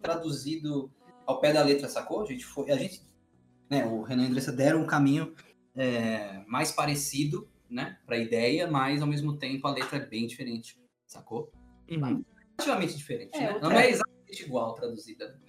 traduzido 0.01 0.91
ao 1.25 1.39
pé 1.39 1.53
da 1.53 1.63
letra, 1.63 1.87
sacou? 1.89 2.21
A 2.21 2.25
gente 2.25 2.45
foi, 2.45 2.71
a 2.71 2.77
gente, 2.77 3.01
né, 3.69 3.85
o 3.85 4.01
Renan 4.01 4.23
e 4.23 4.25
a 4.25 4.29
Andressa 4.29 4.51
deram 4.51 4.81
um 4.81 4.87
caminho 4.87 5.33
é, 5.75 6.43
mais 6.47 6.71
parecido, 6.71 7.49
né, 7.69 7.97
para 8.05 8.15
a 8.15 8.19
ideia, 8.19 8.69
mas 8.69 9.01
ao 9.01 9.07
mesmo 9.07 9.37
tempo 9.37 9.67
a 9.67 9.71
letra 9.71 9.97
é 9.97 10.05
bem 10.05 10.25
diferente, 10.27 10.79
sacou? 11.05 11.51
Uhum. 11.89 12.23
Relativamente 12.59 12.97
diferente, 12.97 13.37
É, 13.37 13.53
né? 13.53 13.59
Não 13.61 13.71
é 13.71 13.89
exatamente 13.89 14.43
igual 14.43 14.73
traduzida. 14.73 15.39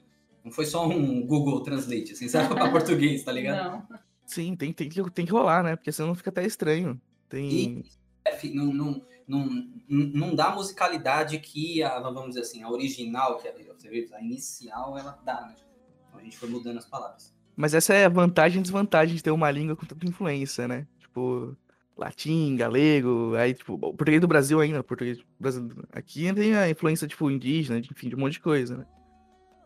Não 0.45 0.53
foi 0.53 0.67
só 0.67 0.87
um 0.87 1.27
Google 1.27 1.63
Translate, 1.63 2.13
assim, 2.13 2.29
sabe? 2.29 2.55
Para 2.55 2.71
português, 2.73 3.25
tá 3.25 3.33
ligado? 3.33 3.87
Não. 3.89 3.99
Sim, 4.27 4.55
tem, 4.55 4.73
tem, 4.73 4.89
que, 4.89 5.11
tem 5.11 5.25
que 5.25 5.33
rolar, 5.33 5.63
né? 5.63 5.75
Porque 5.75 5.91
senão 5.91 6.15
fica 6.15 6.31
até 6.31 6.45
estranho. 6.45 7.01
Tem. 7.29 7.51
E 7.51 7.85
é, 8.27 8.49
não, 8.51 8.73
não, 8.73 9.03
não, 9.29 9.69
não 9.89 10.35
dá 10.35 10.51
musicalidade 10.51 11.39
que 11.39 11.83
a, 11.83 12.01
vamos 12.01 12.31
dizer 12.31 12.41
assim, 12.41 12.63
a 12.63 12.71
original, 12.71 13.39
que 13.39 13.47
é 13.47 13.51
a 13.51 14.17
a 14.17 14.23
inicial, 14.23 14.99
ela 14.99 15.19
dá, 15.25 15.43
né? 15.43 15.55
Então 16.09 16.19
a 16.19 16.23
gente 16.23 16.39
foi 16.39 16.49
mudando 16.49 16.79
as 16.79 16.87
palavras. 16.87 17.35
Mas 17.55 17.75
essa 17.75 17.93
é 17.93 18.07
a 18.07 18.09
vantagem 18.09 18.61
e 18.61 18.63
desvantagem 18.63 19.17
de 19.17 19.23
ter 19.23 19.31
uma 19.31 19.51
língua 19.51 19.77
com 19.77 19.85
tanta 19.85 20.07
influência, 20.07 20.67
né? 20.67 20.87
Tipo, 20.99 21.57
latim, 21.97 22.57
galego, 22.57 23.35
aí, 23.35 23.53
tipo, 23.53 23.75
o 23.75 23.79
português 23.79 24.21
do 24.21 24.29
Brasil 24.29 24.61
ainda, 24.61 24.81
o 24.81 24.85
português 24.85 25.19
brasileiro. 25.39 25.87
Aqui 25.93 26.33
tem 26.33 26.57
a 26.57 26.71
influência, 26.71 27.07
tipo, 27.07 27.31
indígena, 27.31 27.79
enfim, 27.79 28.09
de 28.09 28.15
um 28.15 28.21
monte 28.21 28.35
de 28.35 28.41
coisa, 28.41 28.79
né? 28.79 28.87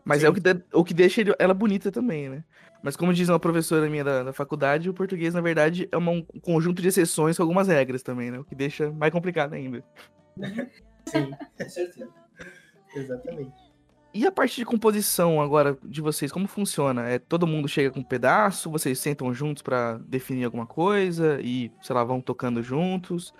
Mas 0.05 0.23
é 0.23 0.25
Sim. 0.25 0.31
o 0.31 0.33
que, 0.33 0.39
dá- 0.39 0.61
o 0.73 0.83
que 0.83 0.93
deixa 0.93 1.21
ela 1.39 1.53
bonita 1.53 1.91
também, 1.91 2.29
né? 2.29 2.43
Mas 2.81 2.97
como 2.97 3.13
diz 3.13 3.29
uma 3.29 3.39
professora 3.39 3.89
minha 3.89 4.03
da, 4.03 4.23
da 4.23 4.33
faculdade, 4.33 4.89
o 4.89 4.93
português, 4.93 5.33
na 5.33 5.39
verdade, 5.41 5.87
é 5.91 5.95
uma- 5.97 6.11
um 6.11 6.23
conjunto 6.41 6.81
de 6.81 6.89
exceções 6.89 7.37
com 7.37 7.43
algumas 7.43 7.67
regras 7.69 8.03
também, 8.03 8.29
né? 8.29 8.39
O 8.39 8.43
que 8.43 8.53
deixa 8.55 8.91
mais 8.91 9.11
complicado 9.13 9.53
ainda. 9.53 9.83
Sim, 11.07 11.31
Com 11.57 11.69
certeza. 11.69 12.09
exatamente. 12.95 13.51
E 14.13 14.27
a 14.27 14.31
parte 14.31 14.57
de 14.57 14.65
composição 14.65 15.41
agora 15.41 15.75
de 15.83 15.99
vocês, 16.01 16.31
como 16.31 16.47
funciona? 16.47 17.07
É 17.09 17.17
todo 17.17 17.47
mundo 17.47 17.67
chega 17.67 17.89
com 17.89 17.99
um 18.01 18.03
pedaço, 18.03 18.69
vocês 18.69 18.99
sentam 18.99 19.33
juntos 19.33 19.63
pra 19.63 19.97
definir 20.07 20.43
alguma 20.45 20.67
coisa 20.67 21.39
e, 21.41 21.71
sei 21.81 21.95
lá, 21.95 22.03
vão 22.03 22.21
tocando 22.21 22.61
juntos? 22.61 23.33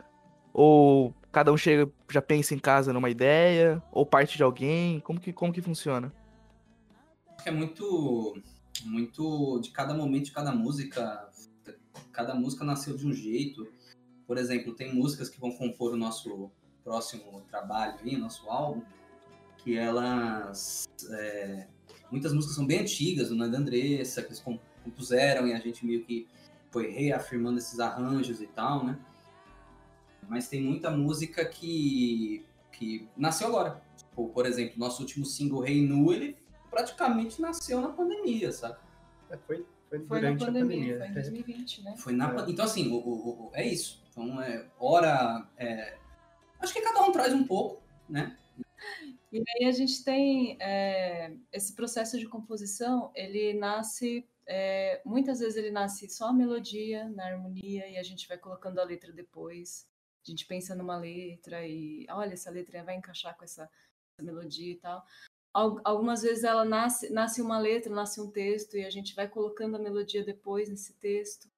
Ou 0.51 1.13
cada 1.31 1.51
um 1.51 1.57
chega, 1.57 1.91
já 2.09 2.21
pensa 2.21 2.55
em 2.55 2.59
casa 2.59 2.91
numa 2.93 3.09
ideia, 3.09 3.81
ou 3.91 4.03
parte 4.05 4.35
de 4.37 4.43
alguém? 4.43 4.99
Como 5.01 5.19
que, 5.19 5.31
como 5.31 5.53
que 5.53 5.61
funciona? 5.61 6.11
Que 7.43 7.49
é 7.49 7.51
muito, 7.51 8.41
muito 8.85 9.59
de 9.59 9.71
cada 9.71 9.93
momento, 9.93 10.25
de 10.25 10.31
cada 10.31 10.53
música. 10.53 11.29
Cada 12.11 12.33
música 12.33 12.63
nasceu 12.63 12.95
de 12.95 13.05
um 13.05 13.11
jeito. 13.13 13.67
Por 14.25 14.37
exemplo, 14.37 14.73
tem 14.73 14.95
músicas 14.95 15.27
que 15.27 15.39
vão 15.39 15.51
compor 15.51 15.93
o 15.93 15.97
nosso 15.97 16.49
próximo 16.83 17.41
trabalho 17.49 17.99
aí, 18.01 18.15
nosso 18.17 18.49
álbum, 18.49 18.81
que 19.57 19.75
elas. 19.77 20.85
é, 21.09 21.67
muitas 22.09 22.33
músicas 22.33 22.55
são 22.55 22.65
bem 22.65 22.79
antigas, 22.79 23.29
do 23.29 23.35
Nanda 23.35 23.57
Andressa, 23.57 24.21
que 24.21 24.29
eles 24.29 24.39
com- 24.39 24.59
compuseram 24.83 25.47
e 25.47 25.53
a 25.53 25.59
gente 25.59 25.85
meio 25.85 26.03
que 26.05 26.27
foi 26.71 26.89
reafirmando 26.91 27.57
esses 27.59 27.79
arranjos 27.79 28.41
e 28.41 28.47
tal, 28.47 28.85
né? 28.85 28.97
Mas 30.29 30.47
tem 30.47 30.61
muita 30.61 30.89
música 30.89 31.45
que, 31.45 32.45
que 32.71 33.07
nasceu 33.17 33.47
agora. 33.47 33.81
Tipo, 33.97 34.29
por 34.29 34.45
exemplo, 34.45 34.75
nosso 34.77 35.01
último 35.01 35.25
single, 35.25 35.59
Rei 35.61 35.85
Nu, 35.85 36.11
ele 36.13 36.37
praticamente 36.73 37.39
nasceu 37.41 37.79
na 37.79 37.89
pandemia, 37.89 38.51
sabe? 38.51 38.77
É, 39.29 39.37
Foi, 39.37 39.65
foi, 39.89 40.05
Foi 40.07 40.21
na 40.21 40.35
pandemia, 40.35 40.95
a 40.95 40.97
foi 40.97 41.07
em 41.07 41.13
pandemia. 41.13 41.13
2020, 41.13 41.83
né? 41.83 41.95
Foi 41.97 42.13
na 42.13 42.31
É. 42.43 42.49
Então, 42.49 42.65
assim, 42.65 42.91
o, 42.91 42.95
o- 42.95 43.47
o- 43.47 43.51
é 43.53 43.65
isso. 43.65 44.03
Então, 44.09 44.41
é, 44.41 44.67
hora. 44.79 45.47
é, 45.57 45.97
acho 46.59 46.73
que 46.73 46.81
cada 46.81 47.01
um 47.03 47.11
traz 47.11 47.31
um 47.33 47.45
pouco, 47.45 47.81
né? 48.09 48.37
E 49.31 49.37
aí 49.55 49.65
a 49.67 49.71
gente 49.71 50.03
tem 50.03 50.57
é, 50.59 51.33
esse 51.51 51.73
processo 51.73 52.19
de 52.19 52.27
composição, 52.27 53.11
ele 53.15 53.53
nasce, 53.53 54.27
é, 54.45 55.01
muitas 55.05 55.39
vezes 55.39 55.55
ele 55.55 55.71
nasce 55.71 56.07
só 56.09 56.27
a 56.27 56.33
melodia, 56.33 57.07
na 57.09 57.25
harmonia, 57.27 57.87
e 57.87 57.97
a 57.97 58.03
gente 58.03 58.27
vai 58.27 58.37
colocando 58.37 58.79
a 58.79 58.83
letra 58.83 59.11
depois. 59.11 59.87
A 60.25 60.29
gente 60.29 60.45
pensa 60.45 60.75
numa 60.75 60.97
letra 60.97 61.65
e, 61.67 62.05
olha, 62.09 62.33
essa 62.33 62.49
letra 62.51 62.83
vai 62.83 62.95
encaixar 62.95 63.35
com 63.37 63.43
essa, 63.43 63.63
essa 63.63 64.23
melodia 64.23 64.71
e 64.73 64.75
tal. 64.77 65.03
Al- 65.53 65.79
Algumas 65.83 66.21
vezes 66.23 66.43
ela 66.43 66.65
nasce, 66.65 67.11
nasce 67.11 67.41
uma 67.41 67.59
letra, 67.59 67.93
nasce 67.93 68.19
um 68.21 68.29
texto, 68.31 68.77
e 68.77 68.85
a 68.85 68.89
gente 68.89 69.15
vai 69.15 69.27
colocando 69.27 69.75
a 69.75 69.79
melodia 69.79 70.23
depois 70.23 70.69
nesse 70.69 70.93
texto. 70.93 71.49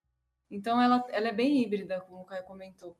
Então 0.51 0.81
ela, 0.81 1.05
ela 1.09 1.29
é 1.29 1.33
bem 1.33 1.61
híbrida, 1.61 2.01
como 2.01 2.21
o 2.21 2.25
Caio 2.25 2.43
comentou. 2.45 2.97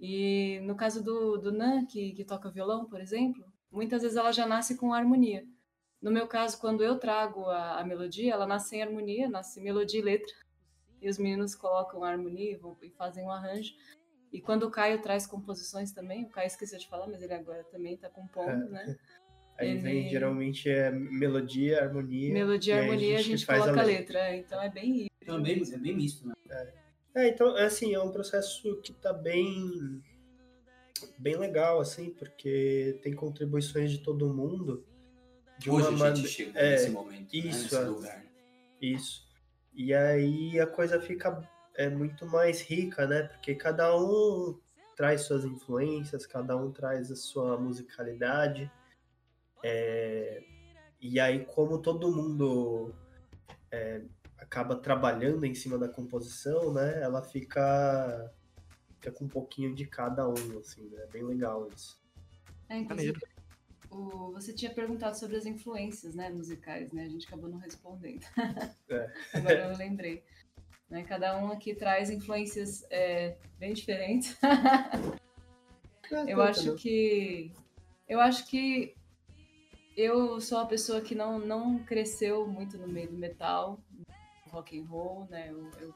E 0.00 0.60
no 0.64 0.76
caso 0.76 1.02
do, 1.04 1.38
do 1.38 1.52
Nan, 1.52 1.86
que, 1.86 2.12
que 2.12 2.24
toca 2.24 2.50
violão, 2.50 2.86
por 2.86 3.00
exemplo, 3.00 3.44
muitas 3.70 4.02
vezes 4.02 4.16
ela 4.16 4.32
já 4.32 4.46
nasce 4.46 4.76
com 4.76 4.94
harmonia. 4.94 5.46
No 6.02 6.10
meu 6.10 6.26
caso, 6.28 6.58
quando 6.60 6.82
eu 6.82 6.98
trago 6.98 7.44
a, 7.46 7.80
a 7.80 7.84
melodia, 7.84 8.32
ela 8.32 8.46
nasce 8.46 8.76
em 8.76 8.82
harmonia, 8.82 9.28
nasce 9.28 9.60
melodia 9.60 10.00
e 10.00 10.04
letra. 10.04 10.34
E 11.00 11.08
os 11.08 11.18
meninos 11.18 11.54
colocam 11.54 12.04
a 12.04 12.10
harmonia 12.10 12.52
e 12.52 12.86
e 12.86 12.90
fazem 12.90 13.24
um 13.24 13.30
arranjo. 13.30 13.74
E 14.32 14.40
quando 14.40 14.64
o 14.64 14.70
Caio 14.70 15.02
traz 15.02 15.26
composições 15.26 15.92
também, 15.92 16.24
o 16.24 16.30
Caio 16.30 16.46
esqueceu 16.48 16.78
de 16.78 16.88
falar, 16.88 17.06
mas 17.08 17.22
ele 17.22 17.34
agora 17.34 17.64
também 17.64 17.94
está 17.94 18.08
compondo, 18.10 18.68
né? 18.68 18.90
Aí 19.60 19.76
vem, 19.76 19.98
Ele- 20.00 20.08
geralmente, 20.08 20.70
é 20.70 20.90
melodia, 20.90 21.82
harmonia. 21.82 22.32
Melodia 22.32 22.74
e 22.76 22.78
harmonia, 22.78 23.18
a 23.18 23.22
gente, 23.22 23.44
faz 23.44 23.60
coloca 23.60 23.80
a 23.80 23.84
letra. 23.84 24.18
é, 24.18 24.36
Então 24.38 24.62
é 24.62 24.70
bem 24.70 24.90
híbrido. 24.90 25.10
Então, 25.22 25.38
é 25.38 25.42
bem, 25.42 25.62
é 25.72 25.76
bem 25.76 25.94
misto, 25.96 26.26
né? 26.26 26.34
É, 27.14 27.28
então, 27.28 27.56
é 27.58 27.64
assim, 27.64 27.92
é 27.94 28.00
um 28.00 28.10
processo 28.10 28.80
que 28.82 28.92
tá 28.94 29.12
bem 29.12 30.02
bem 31.18 31.36
legal, 31.36 31.80
assim, 31.80 32.10
porque 32.10 32.98
tem 33.02 33.12
contribuições 33.14 33.90
de 33.90 33.98
todo 33.98 34.32
mundo. 34.32 34.84
De 35.58 35.70
Hoje 35.70 35.88
uma 35.88 36.06
a 36.08 36.14
gente 36.14 36.28
chega 36.28 36.58
é, 36.58 36.70
nesse 36.72 36.90
momento, 36.90 37.20
né? 37.20 37.28
isso, 37.32 37.62
nesse 37.64 37.76
é. 37.76 37.80
lugar. 37.80 38.16
né? 38.18 38.26
Isso. 38.80 39.28
E 39.74 39.92
aí 39.92 40.58
a 40.58 40.66
coisa 40.66 40.98
fica 41.00 41.46
é, 41.76 41.88
muito 41.90 42.26
mais 42.26 42.62
rica, 42.62 43.06
né? 43.06 43.24
Porque 43.24 43.54
cada 43.54 43.94
um 43.96 44.58
traz 44.96 45.22
suas 45.22 45.44
influências, 45.44 46.26
cada 46.26 46.56
um 46.56 46.70
traz 46.72 47.10
a 47.10 47.16
sua 47.16 47.58
musicalidade. 47.58 48.70
É, 49.62 50.42
e 51.00 51.18
aí, 51.18 51.44
como 51.44 51.78
todo 51.78 52.14
mundo 52.14 52.94
é, 53.70 54.02
acaba 54.38 54.76
trabalhando 54.76 55.44
em 55.44 55.54
cima 55.54 55.78
da 55.78 55.88
composição, 55.88 56.72
né? 56.72 57.00
Ela 57.02 57.22
fica, 57.22 58.32
fica 58.94 59.12
com 59.12 59.24
um 59.24 59.28
pouquinho 59.28 59.74
de 59.74 59.86
cada 59.86 60.28
um, 60.28 60.58
assim, 60.58 60.88
né? 60.88 61.02
É 61.02 61.06
bem 61.06 61.22
legal 61.22 61.68
isso. 61.74 62.00
É, 62.68 62.78
inclusive, 62.78 63.20
o- 63.90 64.32
você 64.32 64.52
tinha 64.52 64.72
perguntado 64.72 65.18
sobre 65.18 65.36
as 65.36 65.46
influências 65.46 66.14
né, 66.14 66.30
musicais, 66.30 66.92
né? 66.92 67.04
A 67.04 67.08
gente 67.08 67.26
acabou 67.26 67.48
não 67.48 67.58
respondendo. 67.58 68.24
É. 68.88 69.12
Agora 69.34 69.72
eu 69.72 69.76
lembrei. 69.76 70.22
Né, 70.88 71.04
cada 71.04 71.38
um 71.38 71.52
aqui 71.52 71.72
traz 71.72 72.10
influências 72.10 72.84
é, 72.90 73.36
bem 73.58 73.72
diferentes. 73.72 74.36
Eu 76.26 76.42
acho 76.42 76.74
que 76.74 77.52
eu 78.08 78.18
acho 78.20 78.44
que 78.48 78.96
eu 80.00 80.40
sou 80.40 80.58
uma 80.58 80.66
pessoa 80.66 81.00
que 81.00 81.14
não, 81.14 81.38
não 81.38 81.78
cresceu 81.84 82.46
muito 82.46 82.78
no 82.78 82.88
meio 82.88 83.10
do 83.10 83.16
metal, 83.16 83.78
rock 84.50 84.78
and 84.78 84.84
roll, 84.86 85.26
né? 85.28 85.50
Eu, 85.50 85.70
eu 85.80 85.94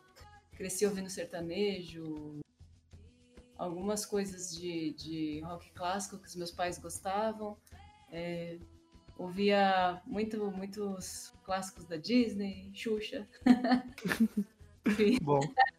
cresci 0.52 0.87
ouvindo 0.87 1.08
sertanejo, 1.08 2.40
algumas 3.56 4.04
coisas 4.04 4.54
de, 4.54 4.92
de 4.92 5.40
rock 5.40 5.70
clássico 5.73 6.18
que 6.18 6.28
os 6.28 6.37
meus 6.37 6.50
pais 6.50 6.78
gostavam. 6.78 7.56
É, 8.12 8.58
ouvia 9.16 10.00
muito, 10.06 10.50
muitos 10.52 11.32
clássicos 11.44 11.84
da 11.84 11.96
Disney, 11.96 12.70
Xuxa. 12.75 13.26
Bom, 15.23 15.40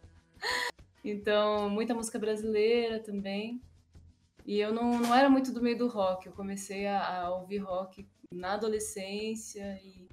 Então, 1.08 1.70
muita 1.70 1.94
música 1.94 2.18
brasileira 2.18 2.98
também. 2.98 3.62
E 4.44 4.58
eu 4.58 4.72
não, 4.72 4.98
não 4.98 5.14
era 5.14 5.30
muito 5.30 5.52
do 5.52 5.62
meio 5.62 5.78
do 5.78 5.86
rock. 5.86 6.26
Eu 6.26 6.32
comecei 6.32 6.84
a, 6.86 7.22
a 7.22 7.30
ouvir 7.30 7.58
rock 7.58 8.04
na 8.30 8.54
adolescência 8.54 9.78
e 9.82 10.06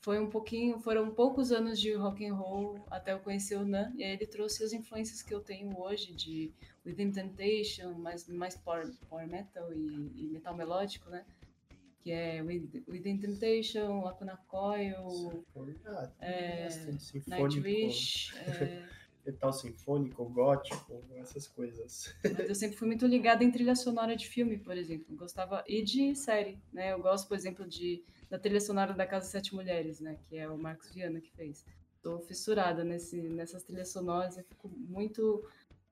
foi 0.00 0.18
um 0.20 0.30
pouquinho, 0.30 0.78
foram 0.80 1.10
poucos 1.10 1.50
anos 1.52 1.78
de 1.78 1.92
rock 1.94 2.24
and 2.26 2.34
roll 2.34 2.78
até 2.90 3.12
eu 3.12 3.18
conhecer 3.18 3.56
o 3.56 3.64
Nan. 3.64 3.92
E 3.96 4.04
aí 4.04 4.12
ele 4.12 4.26
trouxe 4.26 4.62
as 4.64 4.72
influências 4.72 5.22
que 5.22 5.34
eu 5.34 5.40
tenho 5.40 5.78
hoje 5.78 6.12
de 6.14 6.52
Within 6.86 7.10
Temptation, 7.10 7.92
mais, 7.94 8.26
mais 8.28 8.56
power, 8.56 8.90
power 9.08 9.26
metal 9.28 9.72
e, 9.74 10.12
e 10.16 10.28
metal 10.28 10.54
melódico, 10.56 11.10
né? 11.10 11.24
que 12.00 12.12
é 12.12 12.40
With- 12.42 12.84
Within 12.86 13.18
Temptation, 13.18 14.00
Lacuna 14.02 14.36
Coil, 14.46 15.44
Ah, 15.84 16.10
É, 16.20 16.70
sinfônico, 16.70 17.28
Nightwish. 17.60 18.34
é, 18.38 18.88
metal 19.28 19.52
sinfônico, 19.52 20.24
gótico, 20.24 21.04
essas 21.16 21.46
coisas. 21.46 22.14
mas 22.24 22.48
eu 22.48 22.54
sempre 22.54 22.76
fui 22.76 22.88
muito 22.88 23.06
ligada 23.06 23.44
em 23.44 23.50
trilha 23.50 23.76
sonora 23.76 24.16
de 24.16 24.26
filme, 24.26 24.58
por 24.58 24.76
exemplo. 24.76 25.14
Gostava 25.16 25.62
e 25.66 25.82
de 25.82 26.14
série, 26.16 26.58
né? 26.72 26.92
Eu 26.92 27.00
gosto, 27.00 27.28
por 27.28 27.36
exemplo, 27.36 27.66
de 27.66 28.02
da 28.30 28.38
trilha 28.38 28.60
sonora 28.60 28.92
da 28.92 29.06
Casa 29.06 29.26
Sete 29.26 29.54
Mulheres, 29.54 30.00
né? 30.00 30.18
Que 30.22 30.38
é 30.38 30.48
o 30.48 30.58
Marcos 30.58 30.92
Viana 30.92 31.20
que 31.20 31.30
fez. 31.30 31.64
Tô 32.02 32.20
fissurada 32.20 32.84
nesse, 32.84 33.20
nessas 33.28 33.62
trilhas 33.62 33.90
sonoras. 33.90 34.36
Eu 34.38 34.44
fico 34.44 34.68
muito 34.68 35.44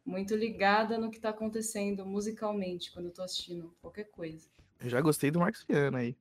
muito 0.05 0.37
ligada 0.37 0.99
no 0.99 1.11
que 1.11 1.19
tá 1.19 1.31
acontecendo 1.31 2.07
musicalmente 2.07 2.93
quando 2.93 3.07
eu 3.07 3.13
tô 3.13 3.23
assistindo 3.23 3.75
qualquer 3.83 4.05
coisa. 4.05 4.49
Eu 4.81 4.89
já 4.89 5.01
gostei 5.01 5.33
do 5.33 5.41
Marcos 5.41 5.65
Viana 5.69 5.99
aí. 5.99 6.17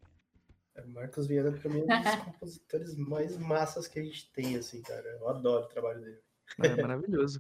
É, 0.74 0.84
Marcos 0.86 1.28
Viana, 1.28 1.52
pra 1.52 1.70
mim, 1.70 1.82
é 1.82 1.84
um 1.84 2.02
dos 2.02 2.16
compositores 2.26 2.96
mais 2.96 3.38
massas 3.38 3.88
que 3.88 4.00
a 4.00 4.04
gente 4.04 4.32
tem, 4.32 4.56
assim, 4.56 4.82
cara. 4.82 5.08
Eu 5.20 5.30
adoro 5.30 5.66
o 5.66 5.70
trabalho 5.70 6.02
dele. 6.02 6.25
É 6.62 6.82
maravilhoso. 6.82 7.40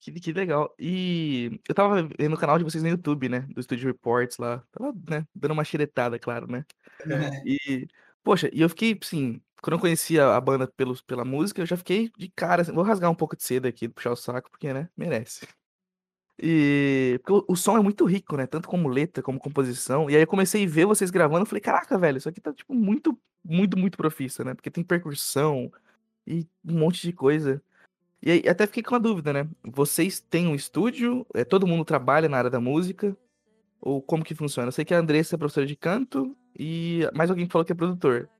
Que, 0.00 0.12
que 0.12 0.32
legal. 0.32 0.74
E 0.78 1.60
eu 1.66 1.74
tava 1.74 2.06
vendo 2.18 2.34
o 2.34 2.38
canal 2.38 2.58
de 2.58 2.64
vocês 2.64 2.82
no 2.82 2.90
YouTube, 2.90 3.28
né? 3.28 3.40
Do 3.54 3.62
Studio 3.62 3.86
Reports 3.86 4.36
lá. 4.36 4.62
Tava, 4.70 4.92
né? 5.08 5.26
Dando 5.34 5.52
uma 5.52 5.64
xeretada, 5.64 6.18
claro, 6.18 6.46
né? 6.46 6.64
E, 7.44 7.86
poxa, 8.22 8.50
e 8.52 8.60
eu 8.60 8.68
fiquei, 8.68 8.98
assim, 9.00 9.40
quando 9.62 9.74
eu 9.74 9.80
conhecia 9.80 10.34
a 10.34 10.40
banda 10.40 10.66
pelos, 10.66 11.00
pela 11.00 11.24
música, 11.24 11.62
eu 11.62 11.66
já 11.66 11.76
fiquei 11.76 12.10
de 12.18 12.28
cara, 12.28 12.60
assim, 12.60 12.72
vou 12.72 12.84
rasgar 12.84 13.10
um 13.10 13.14
pouco 13.14 13.34
de 13.34 13.44
seda 13.44 13.66
aqui, 13.66 13.88
puxar 13.88 14.12
o 14.12 14.16
saco, 14.16 14.50
porque, 14.50 14.74
né? 14.74 14.90
Merece. 14.94 15.48
E 16.38 17.18
porque 17.22 17.44
o, 17.48 17.56
som 17.56 17.78
é 17.78 17.82
muito 17.82 18.04
rico, 18.04 18.36
né? 18.36 18.46
Tanto 18.46 18.68
como 18.68 18.88
letra, 18.88 19.22
como 19.22 19.38
composição. 19.38 20.10
E 20.10 20.16
aí 20.16 20.22
eu 20.22 20.26
comecei 20.26 20.64
a 20.64 20.68
ver 20.68 20.84
vocês 20.84 21.10
gravando, 21.10 21.46
falei, 21.46 21.62
caraca, 21.62 21.96
velho, 21.96 22.18
isso 22.18 22.28
aqui 22.28 22.40
tá, 22.42 22.52
tipo, 22.52 22.74
muito, 22.74 23.18
muito, 23.42 23.78
muito 23.78 23.96
profissa, 23.96 24.44
né? 24.44 24.52
Porque 24.52 24.70
tem 24.70 24.84
percussão 24.84 25.72
e 26.26 26.46
um 26.62 26.78
monte 26.78 27.00
de 27.00 27.12
coisa. 27.12 27.62
E 28.24 28.30
aí 28.30 28.42
até 28.48 28.66
fiquei 28.66 28.82
com 28.82 28.94
uma 28.94 29.00
dúvida, 29.00 29.32
né? 29.34 29.46
Vocês 29.62 30.18
têm 30.18 30.46
um 30.46 30.54
estúdio? 30.54 31.26
É, 31.34 31.44
todo 31.44 31.66
mundo 31.66 31.84
trabalha 31.84 32.26
na 32.28 32.38
área 32.38 32.48
da 32.50 32.58
música? 32.58 33.14
Ou 33.80 34.00
como 34.00 34.24
que 34.24 34.34
funciona? 34.34 34.68
Eu 34.68 34.72
sei 34.72 34.82
que 34.84 34.94
a 34.94 34.98
Andressa 34.98 35.34
é 35.34 35.38
professora 35.38 35.66
de 35.66 35.76
canto 35.76 36.34
e 36.58 37.00
mais 37.14 37.28
alguém 37.28 37.46
falou 37.46 37.66
que 37.66 37.72
é 37.72 37.74
produtor. 37.74 38.30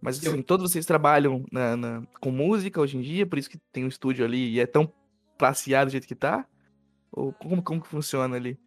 Mas 0.00 0.22
Eu- 0.24 0.32
assim, 0.32 0.42
todos 0.42 0.70
vocês 0.72 0.86
trabalham 0.86 1.44
na, 1.52 1.76
na- 1.76 2.02
com 2.18 2.30
música 2.30 2.80
hoje 2.80 2.96
em 2.96 3.02
dia, 3.02 3.26
por 3.26 3.38
isso 3.38 3.50
que 3.50 3.58
tem 3.70 3.84
um 3.84 3.88
estúdio 3.88 4.24
ali 4.24 4.52
e 4.54 4.58
é 4.60 4.66
tão 4.66 4.90
claseado 5.38 5.88
do 5.88 5.92
jeito 5.92 6.06
que 6.08 6.14
tá? 6.14 6.46
Ou 7.12 7.30
como, 7.34 7.62
como 7.62 7.82
que 7.82 7.88
funciona 7.88 8.36
ali? 8.36 8.58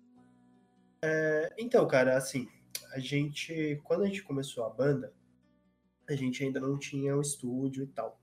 É, 1.02 1.52
Então, 1.58 1.88
cara, 1.88 2.16
assim, 2.16 2.48
a 2.94 3.00
gente, 3.00 3.82
quando 3.84 4.04
a 4.04 4.06
gente 4.06 4.22
começou 4.24 4.66
a 4.66 4.70
banda, 4.70 5.12
a 6.08 6.14
gente 6.16 6.44
ainda 6.44 6.60
não 6.60 6.78
tinha 6.78 7.18
um 7.18 7.22
estúdio 7.22 7.84
e 7.86 7.88
tal. 7.88 8.20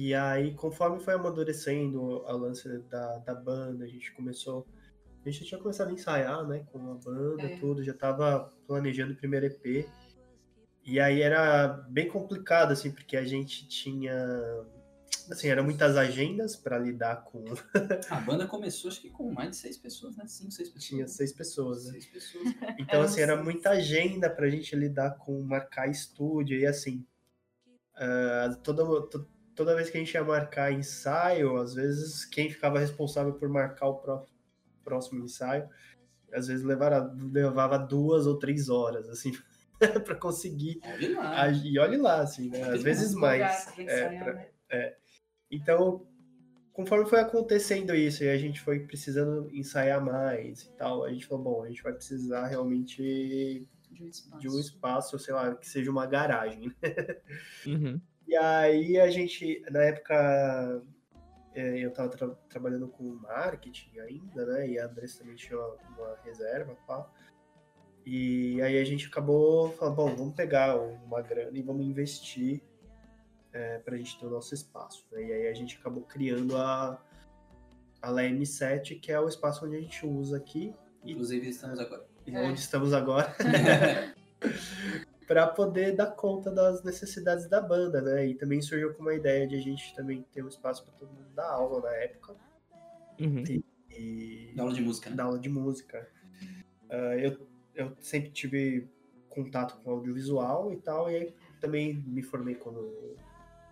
E 0.00 0.14
aí, 0.14 0.54
conforme 0.54 1.00
foi 1.00 1.14
amadurecendo 1.14 2.00
o 2.00 2.36
lance 2.36 2.68
da, 2.88 3.18
da 3.18 3.34
banda, 3.34 3.84
a 3.84 3.88
gente 3.88 4.12
começou. 4.12 4.64
A 5.26 5.28
gente 5.28 5.40
já 5.42 5.46
tinha 5.48 5.60
começado 5.60 5.88
a 5.88 5.92
ensaiar, 5.92 6.46
né, 6.46 6.64
com 6.70 6.78
a 6.92 6.94
banda, 6.94 7.42
É. 7.42 7.56
tudo, 7.58 7.82
já 7.82 7.92
tava 7.92 8.48
planejando 8.68 9.12
o 9.12 9.16
primeiro 9.16 9.46
EP. 9.46 9.88
E 10.84 11.00
aí 11.00 11.20
era 11.20 11.66
bem 11.90 12.08
complicado, 12.08 12.70
assim, 12.70 12.92
porque 12.92 13.16
a 13.16 13.24
gente 13.24 13.66
tinha. 13.66 14.14
Assim, 15.32 15.48
eram 15.48 15.64
muitas 15.64 15.96
agendas 15.96 16.54
para 16.54 16.78
lidar 16.78 17.24
com. 17.24 17.44
A 18.08 18.20
banda 18.20 18.46
começou, 18.46 18.88
acho 18.90 19.00
que 19.02 19.10
com 19.10 19.32
mais 19.32 19.50
de 19.50 19.56
seis 19.56 19.76
pessoas, 19.76 20.16
né? 20.16 20.26
Cinco, 20.28 20.52
seis 20.52 20.68
pessoas. 20.68 20.84
Tinha 20.88 21.08
seis 21.08 21.32
pessoas, 21.32 21.84
né? 21.86 21.90
Seis 21.92 22.06
pessoas. 22.06 22.44
Então, 22.78 23.02
assim, 23.02 23.20
era 23.20 23.42
muita 23.42 23.70
agenda 23.70 24.30
pra 24.30 24.48
gente 24.48 24.76
lidar 24.76 25.18
com 25.18 25.42
marcar 25.42 25.90
estúdio 25.90 26.56
e 26.56 26.64
assim. 26.64 27.04
ah, 27.96 28.56
toda, 28.62 28.84
to- 29.08 29.26
toda 29.58 29.74
vez 29.74 29.90
que 29.90 29.96
a 29.96 30.00
gente 30.00 30.14
ia 30.14 30.22
marcar 30.24 30.72
ensaio, 30.72 31.56
às 31.56 31.74
vezes 31.74 32.24
quem 32.24 32.48
ficava 32.48 32.78
responsável 32.78 33.34
por 33.34 33.48
marcar 33.48 33.88
o 33.88 33.96
pró- 33.96 34.24
próximo 34.84 35.22
ensaio, 35.24 35.68
às 36.32 36.46
vezes 36.46 36.64
levava, 36.64 37.12
levava 37.32 37.76
duas 37.76 38.24
ou 38.26 38.38
três 38.38 38.68
horas, 38.68 39.08
assim, 39.08 39.32
pra 40.04 40.14
conseguir. 40.14 40.80
Olha 40.84 41.18
lá. 41.18 41.42
ag- 41.42 41.66
E 41.68 41.78
olhe 41.78 41.96
lá, 41.96 42.20
assim, 42.20 42.48
né? 42.50 42.62
Às 42.70 42.82
vezes 42.82 43.12
mais. 43.14 43.64
Pra 43.74 43.82
É, 43.84 44.18
pra- 44.18 44.32
né? 44.70 44.94
então, 45.50 46.06
conforme 46.72 47.06
foi 47.06 47.18
acontecendo 47.20 47.92
isso 47.94 48.22
e 48.22 48.28
a 48.28 48.38
gente 48.38 48.60
foi 48.60 48.80
precisando 48.80 49.50
ensaiar 49.52 50.00
mais 50.04 50.62
e 50.62 50.70
tal, 50.76 51.04
a 51.04 51.10
gente 51.12 51.26
falou, 51.26 51.42
bom, 51.44 51.64
a 51.64 51.68
gente 51.68 51.82
vai 51.82 51.92
precisar 51.92 52.46
realmente 52.46 53.66
De 53.90 54.04
um 54.04 54.06
espaço. 54.08 54.38
de 54.40 54.48
um 54.48 54.58
espaço, 54.60 55.18
sei 55.18 55.34
lá, 55.34 55.54
que 55.56 55.66
seja 55.68 55.90
uma 55.90 56.06
garagem. 56.06 56.72
Uhum. 57.66 58.00
E 58.38 58.40
aí 58.40 59.00
a 59.00 59.10
gente, 59.10 59.60
na 59.68 59.82
época, 59.82 60.82
é, 61.54 61.78
eu 61.80 61.90
tava 61.92 62.08
tra- 62.10 62.36
trabalhando 62.48 62.86
com 62.86 63.02
marketing 63.16 63.98
ainda, 63.98 64.46
né? 64.46 64.68
E 64.68 64.78
a 64.78 64.86
Andressa 64.86 65.18
também 65.20 65.34
tinha 65.34 65.58
uma, 65.58 65.74
uma 65.96 66.16
reserva, 66.24 66.76
pá. 66.86 67.04
E 68.06 68.62
aí 68.62 68.78
a 68.78 68.84
gente 68.84 69.08
acabou 69.08 69.72
falando, 69.72 69.96
bom, 69.96 70.14
vamos 70.14 70.34
pegar 70.34 70.76
uma 70.78 71.20
grana 71.20 71.58
e 71.58 71.62
vamos 71.62 71.84
investir 71.84 72.62
é, 73.52 73.78
pra 73.80 73.96
gente 73.96 74.18
ter 74.20 74.26
o 74.26 74.30
nosso 74.30 74.54
espaço. 74.54 75.04
Né? 75.10 75.24
E 75.26 75.32
aí 75.32 75.48
a 75.48 75.54
gente 75.54 75.76
acabou 75.76 76.04
criando 76.04 76.56
a, 76.56 77.02
a 78.00 78.10
LM7, 78.12 79.00
que 79.00 79.10
é 79.10 79.18
o 79.20 79.28
espaço 79.28 79.66
onde 79.66 79.76
a 79.76 79.80
gente 79.80 80.06
usa 80.06 80.36
aqui 80.36 80.72
e 81.04 81.12
Inclusive, 81.12 81.48
estamos 81.48 81.78
agora. 81.80 82.06
e 82.26 82.34
É. 82.36 82.40
onde 82.40 82.60
estamos 82.60 82.92
agora. 82.92 83.34
para 85.28 85.46
poder 85.46 85.94
dar 85.94 86.06
conta 86.12 86.50
das 86.50 86.82
necessidades 86.82 87.46
da 87.48 87.60
banda, 87.60 88.00
né? 88.00 88.26
E 88.26 88.34
também 88.34 88.60
surgiu 88.62 88.94
com 88.94 89.02
uma 89.02 89.14
ideia 89.14 89.46
de 89.46 89.54
a 89.56 89.60
gente 89.60 89.94
também 89.94 90.22
ter 90.32 90.42
um 90.42 90.48
espaço 90.48 90.82
para 90.84 90.94
todo 90.94 91.10
mundo 91.12 91.28
dar 91.34 91.50
aula 91.50 91.82
na 91.82 91.94
época 91.96 92.34
Uhum. 93.20 93.44
e 93.90 94.54
Aula 94.58 94.72
de 94.72 94.80
música, 94.80 95.10
né? 95.10 95.16
dar 95.16 95.24
aula 95.24 95.38
de 95.38 95.48
música. 95.48 96.08
Ah, 96.90 97.16
eu, 97.16 97.46
eu 97.74 97.94
sempre 98.00 98.30
tive 98.30 98.88
contato 99.28 99.76
com 99.82 99.90
audiovisual 99.90 100.72
e 100.72 100.76
tal, 100.78 101.10
e 101.10 101.16
aí 101.16 101.34
também 101.60 101.94
me 101.94 102.22
formei 102.22 102.54
como 102.54 103.16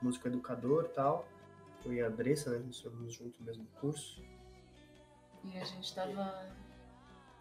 músico 0.02 0.28
educador 0.28 0.88
e 0.90 0.94
tal. 0.94 1.26
Eu 1.84 1.92
e 1.94 2.02
a 2.02 2.08
Andressa, 2.08 2.50
né? 2.50 2.58
Nós 2.66 2.76
estamos 2.76 3.12
juntos 3.14 3.38
no 3.40 3.46
mesmo 3.46 3.66
curso. 3.80 4.22
E 5.44 5.56
a 5.56 5.64
gente 5.64 5.94
tava. 5.94 6.50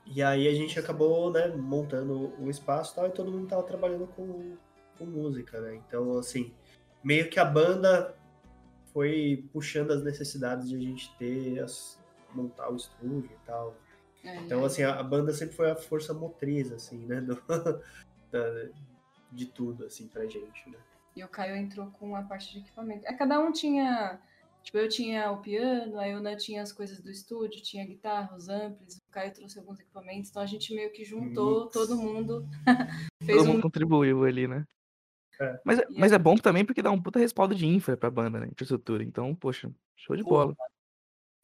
E 0.06 0.22
aí 0.22 0.48
a 0.48 0.54
gente 0.54 0.78
acabou, 0.80 1.32
né, 1.32 1.48
montando 1.48 2.34
o 2.40 2.50
espaço 2.50 2.94
e 2.94 2.96
tal, 2.96 3.08
e 3.08 3.12
todo 3.12 3.32
mundo 3.32 3.48
tava 3.48 3.64
trabalhando 3.64 4.08
com, 4.08 4.56
com 4.98 5.06
música, 5.06 5.60
né? 5.62 5.76
Então, 5.76 6.18
assim, 6.18 6.54
meio 7.04 7.30
que 7.30 7.40
a 7.40 7.46
banda 7.46 8.16
foi 8.94 9.48
puxando 9.52 9.92
as 9.92 10.04
necessidades 10.04 10.70
de 10.70 10.76
a 10.76 10.80
gente 10.80 11.14
ter, 11.18 11.60
as, 11.60 12.00
montar 12.34 12.70
o 12.72 12.76
estúdio 12.76 13.32
e 13.32 13.46
tal. 13.46 13.76
é, 14.24 14.36
Então, 14.38 14.64
assim, 14.64 14.84
a, 14.84 15.00
a 15.00 15.04
banda 15.04 15.34
sempre 15.34 15.56
foi 15.56 15.72
a 15.72 15.76
força 15.76 16.14
motriz, 16.14 16.72
assim, 16.72 16.98
né, 17.06 17.20
do- 17.22 17.42
da- 18.32 18.70
de 19.32 19.46
tudo, 19.48 19.86
assim, 19.86 20.08
pra 20.08 20.26
gente, 20.28 20.70
né? 20.70 20.78
E 21.16 21.24
o 21.24 21.28
Caio 21.28 21.56
entrou 21.56 21.88
com 21.92 22.16
a 22.16 22.22
parte 22.22 22.54
de 22.54 22.60
equipamento. 22.60 23.06
É, 23.08 23.14
cada 23.14 23.40
um 23.40 23.52
tinha. 23.52 24.20
Tipo, 24.64 24.80
eu 24.80 24.90
tinha 24.90 25.32
o 25.32 25.38
piano, 25.42 26.00
a 26.00 26.08
Euna 26.10 26.36
tinha 26.36 26.62
as 26.62 26.72
coisas 26.72 27.00
do 27.00 27.10
estúdio, 27.12 27.62
tinha 27.62 27.86
guitarra, 27.86 28.36
os 28.36 28.50
amplis, 28.50 29.00
Caio 29.16 29.34
trouxe 29.34 29.58
alguns 29.58 29.80
equipamentos, 29.80 30.30
então 30.30 30.42
a 30.42 30.46
gente 30.46 30.76
meio 30.76 30.92
que 30.92 31.06
juntou 31.06 31.62
Mix. 31.62 31.74
todo 31.74 31.96
mundo. 31.96 32.46
fez 33.24 33.38
Todo 33.38 33.48
um 33.48 33.54
mundo 33.54 33.62
contribuiu 33.62 34.26
ali, 34.26 34.46
né? 34.46 34.66
É. 35.40 35.62
Mas, 35.64 35.80
é- 35.80 35.86
E 35.90 35.98
mas 35.98 36.12
é 36.12 36.20
bom 36.20 36.36
também 36.36 36.66
porque 36.66 36.82
dá 36.82 36.92
um 36.92 37.02
puta 37.02 37.18
respaldo 37.18 37.56
de 37.56 37.66
infra 37.66 37.96
pra 37.96 38.12
banda, 38.12 38.42
né? 38.42 38.48
Infraestrutura. 38.52 39.04
Então, 39.06 39.34
poxa, 39.34 39.74
show 39.96 40.18
de 40.18 40.24
Pô, 40.24 40.32
bola. 40.32 40.56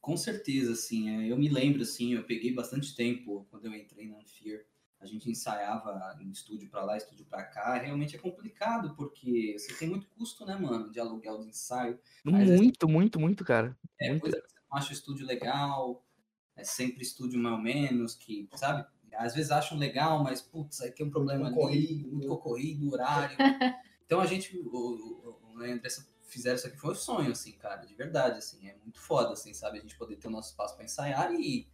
Com 0.02 0.16
certeza, 0.18 0.72
assim, 0.72 1.08
é, 1.08 1.32
eu 1.32 1.38
me 1.38 1.48
lembro, 1.48 1.80
assim, 1.80 2.12
eu 2.12 2.24
peguei 2.24 2.52
bastante 2.52 2.94
tempo 2.94 3.46
quando 3.50 3.64
eu 3.64 3.74
entrei 3.74 4.06
na 4.06 4.18
Anfir. 4.18 4.66
A 5.00 5.06
gente 5.06 5.30
ensaiava 5.30 6.16
em 6.20 6.30
estúdio 6.30 6.68
pra 6.68 6.84
lá, 6.84 6.96
estúdio 6.98 7.24
pra 7.24 7.42
cá. 7.44 7.78
Realmente 7.78 8.14
é 8.16 8.18
complicado, 8.18 8.94
porque 8.94 9.56
você 9.58 9.74
tem 9.74 9.88
muito 9.88 10.06
custo, 10.10 10.44
né, 10.44 10.56
mano, 10.56 10.90
de 10.90 11.00
aluguel 11.00 11.40
de 11.40 11.48
ensaio. 11.48 11.98
Muito, 12.22 12.86
muito, 12.86 13.18
muito, 13.18 13.44
cara. 13.44 13.76
É, 13.98 14.10
Muito. 14.10 14.20
coisa 14.20 14.40
que 14.40 14.48
você 14.48 14.58
não 14.70 14.78
acha 14.78 14.90
o 14.90 14.92
estúdio 14.92 15.26
legal, 15.26 16.04
é 16.56 16.64
sempre 16.64 17.02
estúdio 17.02 17.40
mais 17.40 17.56
ou 17.56 17.62
menos, 17.62 18.14
que, 18.14 18.48
sabe? 18.54 18.86
Às 19.14 19.34
vezes 19.34 19.50
acham 19.50 19.76
legal, 19.76 20.22
mas, 20.22 20.40
putz, 20.40 20.80
aqui 20.80 21.02
é 21.02 21.06
um 21.06 21.10
problema 21.10 21.46
ali, 21.46 21.54
concorrido. 21.54 22.08
muito 22.10 22.28
concorrido, 22.28 22.92
horário. 22.92 23.36
então 24.06 24.20
a 24.20 24.26
gente, 24.26 24.56
o, 24.58 24.76
o, 24.76 25.40
o 25.54 25.62
Andressa 25.62 26.06
fizeram 26.22 26.56
isso 26.56 26.66
aqui, 26.66 26.78
foi 26.78 26.92
um 26.92 26.94
sonho, 26.94 27.30
assim, 27.30 27.52
cara, 27.52 27.84
de 27.84 27.94
verdade, 27.94 28.38
assim, 28.38 28.66
é 28.66 28.76
muito 28.82 28.98
foda, 28.98 29.32
assim, 29.32 29.52
sabe? 29.52 29.78
A 29.78 29.80
gente 29.82 29.96
poder 29.96 30.16
ter 30.16 30.28
o 30.28 30.30
nosso 30.30 30.50
espaço 30.50 30.74
pra 30.74 30.84
ensaiar 30.84 31.32
e, 31.34 31.68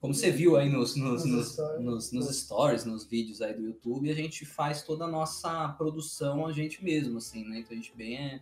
como 0.00 0.14
você 0.14 0.30
viu 0.30 0.56
aí 0.56 0.68
nos, 0.68 0.94
nos, 0.94 1.24
Nos 1.24 1.56
nos, 1.80 2.12
nos 2.12 2.36
stories, 2.36 2.84
nos 2.84 3.04
vídeos 3.04 3.42
aí 3.42 3.54
do 3.54 3.62
YouTube, 3.62 4.10
a 4.10 4.14
gente 4.14 4.44
faz 4.44 4.82
toda 4.82 5.04
a 5.04 5.08
nossa 5.08 5.68
produção 5.70 6.46
a 6.46 6.52
gente 6.52 6.84
mesmo, 6.84 7.18
assim, 7.18 7.44
né? 7.44 7.60
Então 7.60 7.72
a 7.72 7.76
gente 7.76 7.96
bem 7.96 8.16
é, 8.16 8.40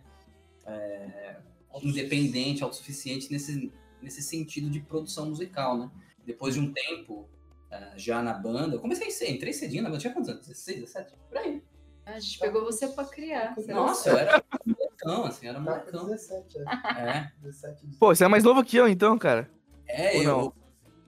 é, 0.67 1.37
independente, 1.81 2.63
autossuficiente 2.63 3.31
nesse, 3.31 3.71
nesse 4.05 4.21
sentido 4.21 4.69
de 4.69 4.79
produção 4.79 5.25
musical, 5.25 5.75
né? 5.77 5.89
Depois 6.23 6.53
de 6.53 6.59
um 6.61 6.71
tempo, 6.71 7.27
ah, 7.71 7.93
já 7.97 8.21
na 8.21 8.33
banda. 8.33 8.75
Eu 8.75 8.79
comecei 8.79 9.07
entrei 9.27 9.51
cedinho 9.51 9.81
na 9.81 9.89
banda. 9.89 9.99
Tinha 9.99 10.13
quantos 10.13 10.29
anos? 10.29 10.47
16, 10.47 10.81
17? 10.81 11.13
Por 11.27 11.37
aí. 11.39 11.63
A 12.05 12.19
gente 12.19 12.37
pegou 12.37 12.63
você 12.63 12.87
pra 12.87 13.03
criar. 13.05 13.55
Nossa, 13.67 14.11
eu 14.11 14.17
era 14.17 14.43
molecão, 14.63 15.25
assim, 15.25 15.47
era 15.47 15.55
Tá 15.57 15.71
molecão. 15.71 16.05
17, 16.05 16.59
é. 16.59 16.61
É, 17.01 17.31
17, 17.41 17.73
18. 17.81 17.97
Pô, 17.99 18.13
você 18.15 18.23
é 18.23 18.27
mais 18.27 18.43
novo 18.43 18.63
que 18.63 18.77
eu, 18.77 18.87
então, 18.87 19.17
cara? 19.17 19.49
é 19.87 20.17
Ou 20.17 20.23
eu. 20.23 20.37
não? 20.37 20.53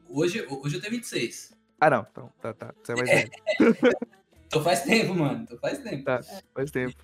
Hoje, 0.09 0.43
hoje 0.49 0.75
eu 0.77 0.81
tenho 0.81 0.93
26. 0.93 1.53
Ah, 1.79 1.91
não. 1.91 2.07
Então, 2.11 2.31
tá, 2.41 2.51
tá. 2.53 2.73
Você 2.83 2.93
é 2.93 2.95
mais 2.95 3.09
velho. 3.09 3.31
Então 4.47 4.63
faz 4.63 4.81
tempo, 4.83 5.13
mano. 5.13 5.43
Então 5.43 5.57
faz 5.59 5.77
tempo. 5.79 6.05
Tá, 6.05 6.21
faz 6.55 6.71
tempo. 6.71 6.95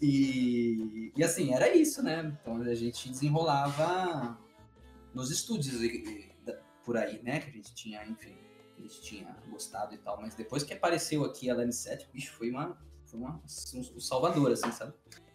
E, 0.00 1.10
e 1.16 1.24
assim, 1.24 1.54
era 1.54 1.74
isso, 1.74 2.02
né? 2.02 2.36
Então 2.42 2.60
a 2.60 2.74
gente 2.74 3.08
desenrolava 3.08 4.36
nos 5.14 5.30
estúdios 5.30 5.80
por 6.84 6.96
aí, 6.96 7.22
né? 7.22 7.40
Que 7.40 7.50
a 7.50 7.52
gente 7.52 7.74
tinha, 7.74 8.04
enfim, 8.06 8.36
a 8.78 8.82
gente 8.82 9.00
tinha 9.02 9.36
gostado 9.50 9.94
e 9.94 9.98
tal. 9.98 10.20
Mas 10.20 10.34
depois 10.34 10.62
que 10.62 10.72
apareceu 10.74 11.24
aqui 11.24 11.48
a 11.50 11.54
Lane 11.54 11.72
7, 11.72 12.08
bicho, 12.12 12.32
foi 12.32 12.50
uma. 12.50 12.76
Foi 13.06 13.20
uma, 13.20 13.40
um, 13.74 13.78
um 13.96 14.00
salvador, 14.00 14.50
assim, 14.52 14.72
sabe? 14.72 14.92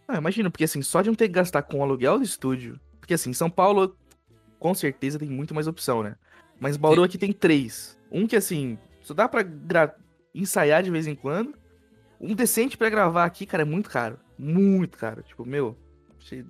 Ah, 0.08 0.18
imagina, 0.18 0.50
porque 0.50 0.64
assim, 0.64 0.82
só 0.82 1.02
de 1.02 1.10
não 1.10 1.16
ter 1.16 1.28
que 1.28 1.34
gastar 1.34 1.62
com 1.62 1.78
o 1.80 1.84
aluguel 1.84 2.18
do 2.18 2.24
estúdio. 2.24 2.80
Porque 3.00 3.14
assim, 3.14 3.34
São 3.34 3.50
Paulo, 3.50 3.96
com 4.60 4.74
certeza, 4.74 5.20
tem 5.20 5.30
muito 5.30 5.54
mais 5.54 5.68
opção, 5.68 6.02
né? 6.02 6.16
Mas 6.60 6.76
Bauru 6.76 7.04
aqui 7.04 7.18
tem 7.18 7.32
três. 7.32 7.98
Um 8.12 8.26
que 8.26 8.36
assim, 8.36 8.80
só 9.02 9.14
dá 9.14 9.28
pra 9.30 9.44
gra- 9.44 9.96
ensaiar 10.34 10.82
de 10.82 10.90
vez 10.90 11.06
em 11.08 11.14
quando. 11.16 11.54
Um 12.20 12.34
decente 12.34 12.76
pra 12.78 12.90
gravar 12.90 13.26
aqui, 13.26 13.46
cara, 13.46 13.62
é 13.62 13.66
muito 13.66 13.90
caro. 13.92 14.20
Muito 14.40 14.98
caro. 14.98 15.22
Tipo, 15.22 15.46
meu. 15.46 15.78
che- 16.20 16.46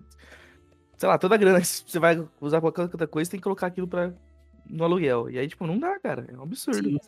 Sei 0.98 1.08
lá, 1.08 1.18
toda 1.18 1.36
a 1.36 1.38
grana 1.38 1.62
que 1.62 1.68
você 1.68 2.00
vai 2.00 2.18
usar 2.42 2.60
pra 2.60 2.72
qualquer 2.72 2.82
outra 2.94 3.08
coisa, 3.08 3.30
tem 3.30 3.40
que 3.40 3.44
colocar 3.44 3.68
aquilo 3.68 3.88
pra... 3.88 4.14
no 4.66 4.84
aluguel. 4.84 5.30
E 5.30 5.38
aí, 5.38 5.48
tipo, 5.48 5.66
não 5.68 5.80
dá, 5.80 6.00
cara. 6.00 6.26
É 6.30 6.38
um 6.38 6.44
absurdo. 6.44 6.90
Sim, 6.90 7.00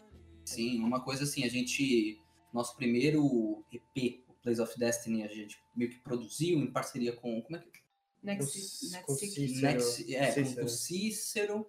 sim, 0.46 0.80
uma 0.84 1.02
coisa 1.02 1.24
assim, 1.24 1.44
a 1.44 1.50
gente. 1.50 2.22
Nosso 2.54 2.76
primeiro 2.76 3.64
EP, 3.72 4.24
o 4.28 4.34
Place 4.42 4.60
of 4.60 4.80
Destiny, 4.80 5.24
a 5.24 5.28
gente 5.28 5.62
meio 5.76 5.92
que 5.92 6.00
produziu 6.00 6.58
em 6.58 6.72
parceria 6.72 7.14
com. 7.14 7.42
Como 7.42 7.58
é 7.58 7.60
que 7.60 7.80
Next, 8.22 8.92
Com 9.06 9.14
next 9.14 9.30
Cícero. 9.30 9.62
Next, 9.62 10.16
é, 10.16 10.26
com 10.26 10.34
Cícero. 10.34 10.66
o 10.66 10.70
Cícero, 10.70 11.68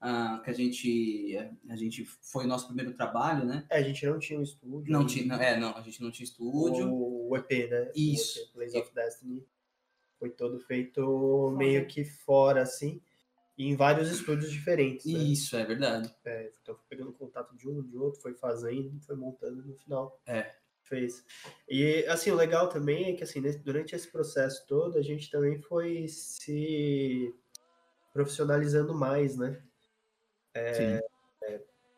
ah, 0.00 0.40
que 0.44 0.50
a 0.50 0.52
gente, 0.52 1.36
a 1.68 1.76
gente 1.76 2.04
foi 2.04 2.44
o 2.44 2.48
nosso 2.48 2.66
primeiro 2.66 2.92
trabalho, 2.94 3.44
né? 3.44 3.66
É, 3.70 3.78
a 3.78 3.82
gente 3.82 4.04
não 4.06 4.18
tinha 4.18 4.38
um 4.38 4.42
estúdio. 4.42 4.92
Não 4.92 5.02
e 5.02 5.06
tinha, 5.06 5.26
não, 5.26 5.36
é, 5.36 5.58
não, 5.58 5.76
a 5.76 5.80
gente 5.80 6.02
não 6.02 6.10
tinha 6.10 6.24
estúdio. 6.24 6.88
O, 6.88 7.30
o 7.30 7.36
EP, 7.36 7.70
né? 7.70 7.90
Isso. 7.94 8.38
O 8.38 8.42
EP, 8.42 8.54
Blaze 8.54 8.78
of 8.78 8.94
Destiny. 8.94 9.46
Foi 10.18 10.30
todo 10.30 10.58
feito 10.58 11.50
meio 11.56 11.86
que 11.86 12.04
fora, 12.04 12.62
assim. 12.62 13.00
E 13.56 13.66
em 13.66 13.76
vários 13.76 14.10
estúdios 14.10 14.50
diferentes. 14.50 15.06
Né? 15.06 15.18
Isso, 15.18 15.56
é 15.56 15.64
verdade. 15.64 16.14
É, 16.24 16.50
então 16.62 16.74
foi 16.76 16.84
pegando 16.88 17.12
contato 17.12 17.56
de 17.56 17.68
um, 17.68 17.82
de 17.82 17.96
outro, 17.96 18.20
foi 18.20 18.34
fazendo, 18.34 19.00
foi 19.00 19.16
montando 19.16 19.64
no 19.64 19.74
final. 19.74 20.20
É. 20.26 20.54
Fez. 20.82 21.24
E 21.68 22.04
assim, 22.06 22.30
o 22.30 22.34
legal 22.36 22.68
também 22.68 23.06
é 23.06 23.12
que 23.12 23.22
assim, 23.22 23.40
nesse- 23.40 23.58
durante 23.58 23.94
esse 23.94 24.10
processo 24.10 24.66
todo, 24.66 24.96
a 24.96 25.02
gente 25.02 25.30
também 25.30 25.60
foi 25.60 26.08
se 26.08 27.34
profissionalizando 28.12 28.94
mais, 28.94 29.36
né? 29.36 29.62
Sim. 30.74 31.00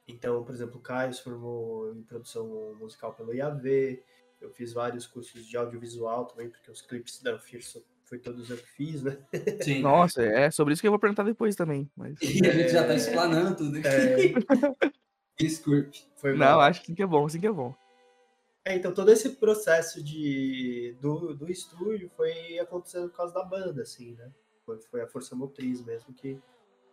Então, 0.09 0.45
por 0.45 0.53
exemplo, 0.55 0.79
o 0.79 0.83
Caio 0.83 1.15
se 1.15 1.23
formou 1.23 1.95
em 1.95 2.03
produção 2.03 2.75
musical 2.75 3.15
pelo 3.15 3.33
IAV, 3.33 4.03
eu 4.41 4.51
fiz 4.51 4.73
vários 4.73 5.07
cursos 5.07 5.47
de 5.47 5.57
audiovisual 5.57 6.27
também, 6.27 6.51
porque 6.51 6.71
os 6.71 6.83
clipes 6.83 7.23
da 7.23 7.39
Fierce 7.39 7.85
foi 8.11 8.19
todos 8.19 8.51
eu 8.51 8.57
que 8.59 8.67
fiz, 8.73 9.03
né? 9.03 9.17
Sim. 9.63 9.81
Nossa, 9.83 10.23
é 10.23 10.51
sobre 10.51 10.75
isso 10.75 10.83
que 10.83 10.89
eu 10.89 10.93
vou 10.93 10.99
perguntar 11.01 11.23
depois 11.23 11.55
também. 11.57 11.91
Mas... 11.97 12.19
E 12.21 12.47
a 12.47 12.51
gente 12.53 12.69
já 12.73 12.87
tá 12.87 12.93
explanando 12.95 13.57
tudo 13.57 13.79
aqui. 13.79 13.87
É, 13.87 14.91
Desculpe. 15.39 16.05
foi 16.17 16.33
Não, 16.33 16.39
mal. 16.39 16.61
acho 16.63 16.81
que 16.81 16.89
sim 16.89 16.95
que 16.95 17.03
é 17.03 17.07
bom, 17.07 17.27
sim 17.29 17.41
que 17.41 17.47
é 17.47 17.53
bom. 17.53 17.75
É, 18.65 18.75
então 18.77 18.93
todo 18.93 19.11
esse 19.11 19.31
processo 19.37 20.03
de, 20.05 20.95
do, 21.01 21.35
do 21.35 21.51
estúdio 21.51 22.11
foi 22.15 22.59
acontecendo 22.59 23.09
por 23.09 23.17
causa 23.17 23.33
da 23.33 23.43
banda, 23.45 23.81
assim, 23.83 24.13
né? 24.17 24.31
Foi, 24.67 24.79
foi 24.83 25.01
a 25.01 25.07
força 25.07 25.35
motriz 25.35 25.83
mesmo 25.83 26.13
que. 26.13 26.39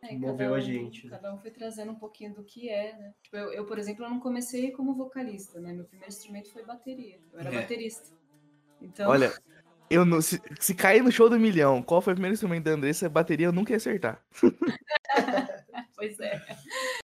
É, 0.02 0.16
moveu 0.16 0.38
cada 0.38 0.56
a 0.56 0.58
um- 0.60 0.62
gente, 0.62 1.06
né? 1.08 1.10
Cada 1.12 1.34
um 1.34 1.40
foi 1.40 1.52
trazendo 1.52 1.92
um 1.92 1.96
pouquinho 1.96 2.34
do 2.34 2.44
que 2.44 2.70
é, 2.70 2.96
né? 2.98 3.14
Tipo, 3.24 3.36
eu, 3.36 3.52
eu, 3.52 3.66
por 3.66 3.78
exemplo, 3.80 4.06
eu 4.06 4.10
não 4.10 4.20
comecei 4.20 4.72
como 4.72 4.94
vocalista, 4.94 5.60
né? 5.60 5.74
Meu 5.74 5.84
primeiro 5.86 6.14
instrumento 6.14 6.54
foi 6.54 6.64
bateria. 6.64 7.20
Eu 7.34 7.40
era 7.40 7.50
É. 7.54 7.62
baterista. 7.62 8.16
Então, 8.80 9.10
Olha, 9.10 9.34
eu 9.90 10.06
não, 10.06 10.22
se, 10.22 10.42
se 10.60 10.76
cair 10.76 11.04
no 11.04 11.12
show 11.12 11.30
do 11.30 11.40
milhão, 11.40 11.82
qual 11.82 12.02
foi 12.02 12.14
o 12.14 12.16
primeiro 12.16 12.34
instrumento 12.34 12.66
da 12.66 12.72
Andressa? 12.72 13.10
Bateria 13.10 13.48
eu 13.48 13.52
nunca 13.52 13.72
ia 13.72 13.78
acertar. 13.78 14.22
pois 15.96 16.20
é. 16.20 16.42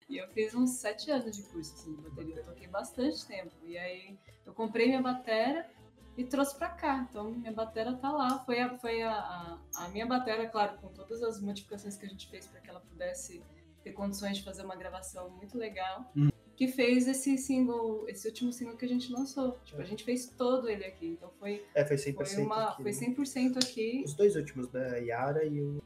E 0.09 0.17
eu 0.17 0.29
fiz 0.29 0.55
uns 0.55 0.71
sete 0.71 1.11
anos 1.11 1.37
de 1.37 1.43
curso 1.45 1.75
assim, 1.75 1.95
de 1.95 2.03
bateria. 2.03 2.37
Eu 2.37 2.45
toquei 2.45 2.67
bastante 2.69 3.27
tempo. 3.27 3.53
E 3.65 3.77
aí 3.77 4.17
eu 4.47 4.53
comprei 4.53 4.87
minha 4.87 5.03
batera 5.03 5.69
e 6.17 6.25
trouxe 6.25 6.57
pra 6.57 6.69
cá. 6.69 7.07
Então 7.09 7.33
minha 7.33 7.53
batera 7.53 7.95
tá 7.95 8.11
lá. 8.11 8.39
Foi 8.45 8.61
a, 8.61 8.79
foi 8.79 9.03
a, 9.03 9.13
a, 9.13 9.59
a 9.77 9.89
minha 9.89 10.07
batera, 10.07 10.47
claro, 10.49 10.79
com 10.79 10.89
todas 10.89 11.23
as 11.23 11.41
modificações 11.41 11.97
que 11.97 12.07
a 12.07 12.09
gente 12.09 12.29
fez 12.29 12.47
para 12.47 12.61
que 12.61 12.71
ela 12.71 12.81
pudesse 12.81 13.43
ter 13.83 13.93
condições 13.93 14.39
de 14.39 14.45
fazer 14.45 14.65
uma 14.65 14.77
gravação 14.77 15.31
muito 15.31 15.59
legal. 15.59 16.11
Hum. 16.17 16.31
Que 16.59 16.67
fez 16.67 17.07
esse 17.07 17.39
single, 17.39 18.05
esse 18.09 18.27
último 18.27 18.53
single 18.53 18.77
que 18.77 18.85
a 18.85 18.89
gente 18.89 19.13
lançou. 19.13 19.53
Tipo, 19.65 19.81
a 19.81 19.85
gente 19.85 20.03
fez 20.03 20.27
todo 20.27 20.69
ele 20.69 20.85
aqui. 20.85 21.07
Então 21.07 21.31
foi, 21.39 21.65
É, 21.73 21.85
foi 21.85 21.97
100% 21.97 22.15
foi, 22.35 22.43
uma, 22.43 22.71
aqui, 22.71 22.83
foi 22.83 22.91
né? 22.93 22.99
100% 23.15 23.57
aqui. 23.63 24.03
Os 24.05 24.15
dois 24.15 24.35
últimos, 24.35 24.69
né? 24.73 24.91
A 24.91 24.97
Yara 24.97 25.45
e, 25.45 25.61
o, 25.63 25.81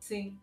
Sim. 0.00 0.36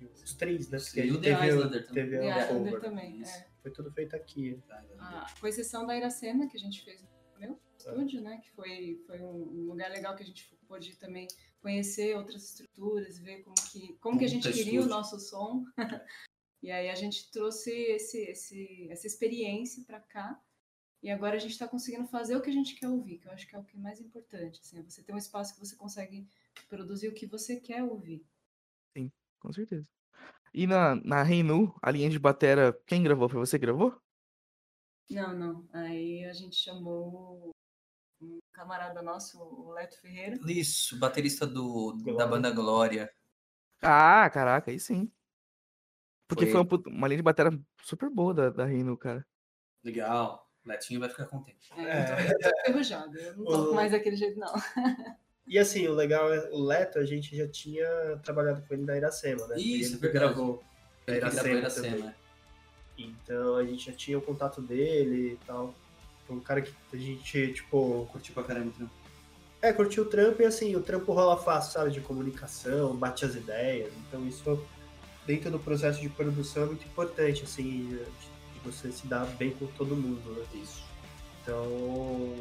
e 0.00 0.06
os 0.06 0.32
três, 0.32 0.70
né? 0.70 0.78
Porque 0.78 1.00
E 1.02 1.10
o 1.10 1.14
aí 1.16 1.20
The 1.20 1.34
teve, 1.34 1.42
o- 1.42 1.44
Islander 1.54 1.86
também. 1.86 2.04
teve 2.10 2.16
E 2.16 2.46
cover. 2.46 2.56
Under 2.56 2.80
também. 2.80 3.22
É. 3.22 3.46
Foi 3.60 3.70
tudo 3.70 3.92
feito 3.92 4.16
aqui. 4.16 4.58
Ah, 4.98 5.26
com 5.38 5.46
exceção 5.46 5.86
da 5.86 5.94
Iracema, 5.94 6.48
que 6.48 6.56
a 6.56 6.60
gente 6.60 6.82
fez 6.82 7.02
no 7.02 7.08
meu 7.38 7.50
É. 7.52 7.56
estúdio, 7.76 8.22
né? 8.22 8.40
Que 8.42 8.50
foi, 8.52 9.02
foi 9.06 9.20
um 9.20 9.66
lugar 9.68 9.90
legal 9.90 10.16
que 10.16 10.22
a 10.22 10.26
gente 10.26 10.50
pôde 10.66 10.96
também 10.96 11.28
conhecer 11.60 12.16
outras 12.16 12.42
estruturas, 12.44 13.18
ver 13.18 13.42
como 13.42 13.54
que, 13.70 13.98
como 14.00 14.18
que 14.18 14.24
a 14.24 14.28
gente 14.28 14.44
Puta 14.48 14.54
queria 14.56 14.80
o 14.80 14.84
estúdio. 14.84 14.96
nosso 14.96 15.20
som. 15.20 15.62
e 16.64 16.70
aí 16.70 16.88
a 16.88 16.94
gente 16.94 17.30
trouxe 17.30 17.70
esse, 17.70 18.22
esse, 18.22 18.88
essa 18.90 19.06
experiência 19.06 19.84
para 19.84 20.00
cá. 20.00 20.40
E 21.02 21.10
agora 21.10 21.36
a 21.36 21.38
gente 21.38 21.52
está 21.52 21.68
conseguindo 21.68 22.08
fazer 22.08 22.34
o 22.34 22.40
que 22.40 22.48
a 22.48 22.52
gente 22.52 22.74
quer 22.74 22.88
ouvir, 22.88 23.18
que 23.18 23.28
eu 23.28 23.32
acho 23.32 23.46
que 23.46 23.54
é 23.54 23.58
o 23.58 23.62
que 23.62 23.76
é 23.76 23.80
mais 23.80 24.00
importante. 24.00 24.62
Assim, 24.62 24.78
é 24.78 24.82
você 24.82 25.02
ter 25.02 25.12
um 25.12 25.18
espaço 25.18 25.52
que 25.52 25.60
você 25.60 25.76
consegue 25.76 26.26
produzir 26.66 27.08
o 27.08 27.12
que 27.12 27.26
você 27.26 27.60
quer 27.60 27.84
ouvir. 27.84 28.26
Com 29.38 29.52
certeza. 29.52 29.86
E 30.54 30.66
na, 30.66 30.94
na 30.94 31.22
Reinu, 31.22 31.76
a 31.82 31.90
linha 31.90 32.08
de 32.08 32.18
batera, 32.18 32.72
quem 32.86 33.02
gravou? 33.02 33.28
Foi 33.28 33.40
você 33.40 33.58
que 33.58 33.66
gravou? 33.66 34.00
Não, 35.10 35.36
não. 35.36 35.68
Aí 35.70 36.24
a 36.24 36.32
gente 36.32 36.56
chamou 36.56 37.50
um 38.22 38.38
camarada 38.54 39.02
nosso, 39.02 39.38
o 39.38 39.70
Leto 39.72 40.00
Ferreira. 40.00 40.40
Isso, 40.46 40.98
baterista 40.98 41.46
do, 41.46 41.92
da 42.16 42.26
banda 42.26 42.50
Glória. 42.50 43.12
Ah, 43.82 44.30
caraca, 44.30 44.70
aí 44.70 44.80
sim. 44.80 45.12
Porque 46.28 46.46
Foi 46.46 46.64
foi, 46.64 46.78
uma, 46.78 46.96
uma 46.98 47.08
linha 47.08 47.18
de 47.18 47.22
batera 47.22 47.50
super 47.82 48.08
boa 48.10 48.32
da, 48.34 48.50
da 48.50 48.64
Reinu, 48.64 48.96
cara. 48.96 49.24
Legal. 49.84 50.48
Letinho 50.64 50.98
vai 51.00 51.10
ficar 51.10 51.26
contente. 51.26 51.70
É, 51.76 51.82
É. 51.82 52.30
Eu, 52.32 52.38
tô, 52.38 52.46
eu 52.46 52.52
tô 52.52 52.60
enferrujada, 52.60 53.20
eu 53.20 53.36
não 53.36 53.44
toco 53.44 53.70
O- 53.70 53.74
mais 53.74 53.92
daquele 53.92 54.16
jeito, 54.16 54.38
não. 54.38 54.52
E 55.46 55.58
assim, 55.58 55.86
o 55.86 55.92
legal 55.92 56.32
é 56.32 56.48
o 56.52 56.58
Leto, 56.64 56.98
a 56.98 57.04
gente 57.04 57.36
já 57.36 57.46
tinha 57.46 57.86
trabalhado 58.22 58.62
com 58.66 58.72
ele 58.72 58.82
na 58.86 58.96
Iracema, 58.96 59.46
né? 59.46 59.56
Isso, 59.58 60.02
ele 60.02 60.10
gravou 60.10 60.64
Ele 61.06 61.18
gravou 61.20 61.34
Iracema 61.38 61.58
Iracema, 61.58 61.86
também. 61.88 62.02
né? 62.04 62.14
Então 62.96 63.56
a 63.56 63.64
gente 63.66 63.84
já 63.84 63.92
tinha 63.92 64.16
o 64.16 64.22
contato 64.22 64.62
dele 64.62 65.32
e 65.34 65.46
tal. 65.46 65.74
Foi 66.26 66.36
um 66.36 66.40
cara 66.40 66.62
que 66.62 66.72
a 66.90 66.96
gente, 66.96 67.52
tipo, 67.52 68.08
Curti 68.10 68.32
pra 68.32 68.42
caramba. 68.44 68.72
então. 68.74 68.88
é, 69.60 69.70
curtiu 69.70 70.04
o 70.04 70.06
trampo 70.06 70.40
e 70.40 70.46
assim, 70.46 70.74
o 70.76 70.82
trampo 70.82 71.12
rola 71.12 71.36
fácil, 71.36 71.72
sabe? 71.74 71.90
De 71.90 72.00
comunicação, 72.00 72.96
bate 72.96 73.26
as 73.26 73.34
ideias. 73.34 73.92
Então 74.08 74.26
isso, 74.26 74.66
dentro 75.26 75.50
do 75.50 75.58
processo 75.58 76.00
de 76.00 76.08
produção, 76.08 76.64
é 76.64 76.66
muito 76.66 76.86
importante, 76.86 77.44
assim, 77.44 77.86
de, 77.88 77.96
de 77.98 78.60
você 78.64 78.90
se 78.90 79.06
dar 79.06 79.26
bem 79.36 79.50
com 79.52 79.66
todo 79.66 79.96
mundo, 79.96 80.30
né? 80.30 80.44
Isso. 80.62 80.82
Então, 81.42 82.34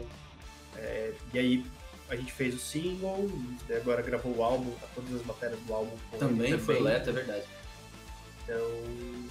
é, 0.78 1.13
e 1.34 1.39
aí 1.39 1.65
a 2.10 2.15
gente 2.15 2.32
fez 2.32 2.56
o 2.56 2.60
single, 2.60 3.30
e 3.67 3.74
agora 3.74 4.02
gravou 4.02 4.36
o 4.36 4.43
álbum, 4.43 4.72
tá 4.72 4.88
todas 4.93 5.13
as 5.13 5.26
matérias 5.26 5.60
do 5.62 5.74
álbum 5.74 5.98
ele 6.12 6.19
Também 6.19 6.60
foi 6.60 6.80
Leto, 6.80 7.10
é 7.10 7.13
verdade. 7.13 7.46
Então, 8.43 9.30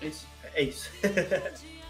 É 0.00 0.06
isso. 0.06 0.26
é 0.54 0.62
isso. 0.62 0.90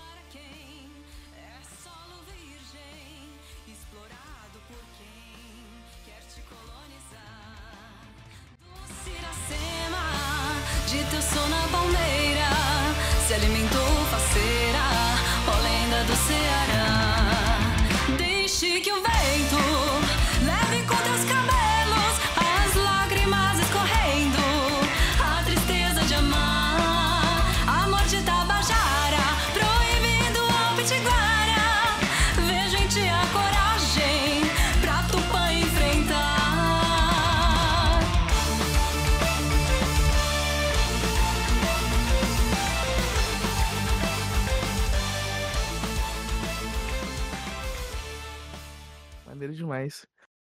Demais. 49.72 50.06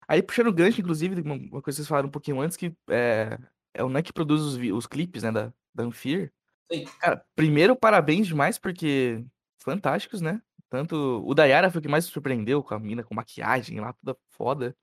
Aí, 0.07 0.21
puxando 0.23 0.47
o 0.47 0.53
gancho, 0.53 0.81
inclusive, 0.81 1.21
uma 1.21 1.37
coisa 1.37 1.63
que 1.63 1.73
vocês 1.73 1.87
falaram 1.87 2.07
um 2.07 2.11
pouquinho 2.11 2.41
antes, 2.41 2.57
que 2.57 2.75
é, 2.89 3.37
é 3.73 3.83
o 3.83 3.89
Neck 3.89 4.07
que 4.07 4.13
produz 4.13 4.41
os, 4.41 4.55
os 4.55 4.87
clipes, 4.87 5.23
né, 5.23 5.31
da, 5.31 5.53
da 5.73 5.83
Anfir. 5.83 6.33
Sim. 6.71 6.85
Cara, 6.99 7.23
primeiro, 7.35 7.75
parabéns 7.75 8.27
demais, 8.27 8.57
porque 8.57 9.23
fantásticos, 9.59 10.21
né? 10.21 10.41
Tanto 10.69 11.23
o 11.25 11.33
da 11.35 11.45
Yara 11.45 11.69
foi 11.69 11.79
o 11.79 11.81
que 11.81 11.87
mais 11.87 12.05
surpreendeu 12.05 12.63
com 12.63 12.73
a 12.73 12.79
mina, 12.79 13.03
com 13.03 13.13
maquiagem 13.13 13.79
lá, 13.79 13.93
toda 13.93 14.17
foda. 14.29 14.75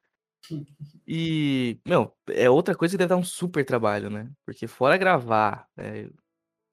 E, 1.07 1.81
meu, 1.87 2.15
é 2.29 2.49
outra 2.49 2.75
coisa 2.75 2.93
que 2.93 2.99
deve 2.99 3.09
dar 3.09 3.17
um 3.17 3.25
super 3.25 3.65
trabalho, 3.65 4.09
né? 4.09 4.31
Porque 4.45 4.67
fora 4.67 4.97
gravar, 4.97 5.67
é, 5.77 6.09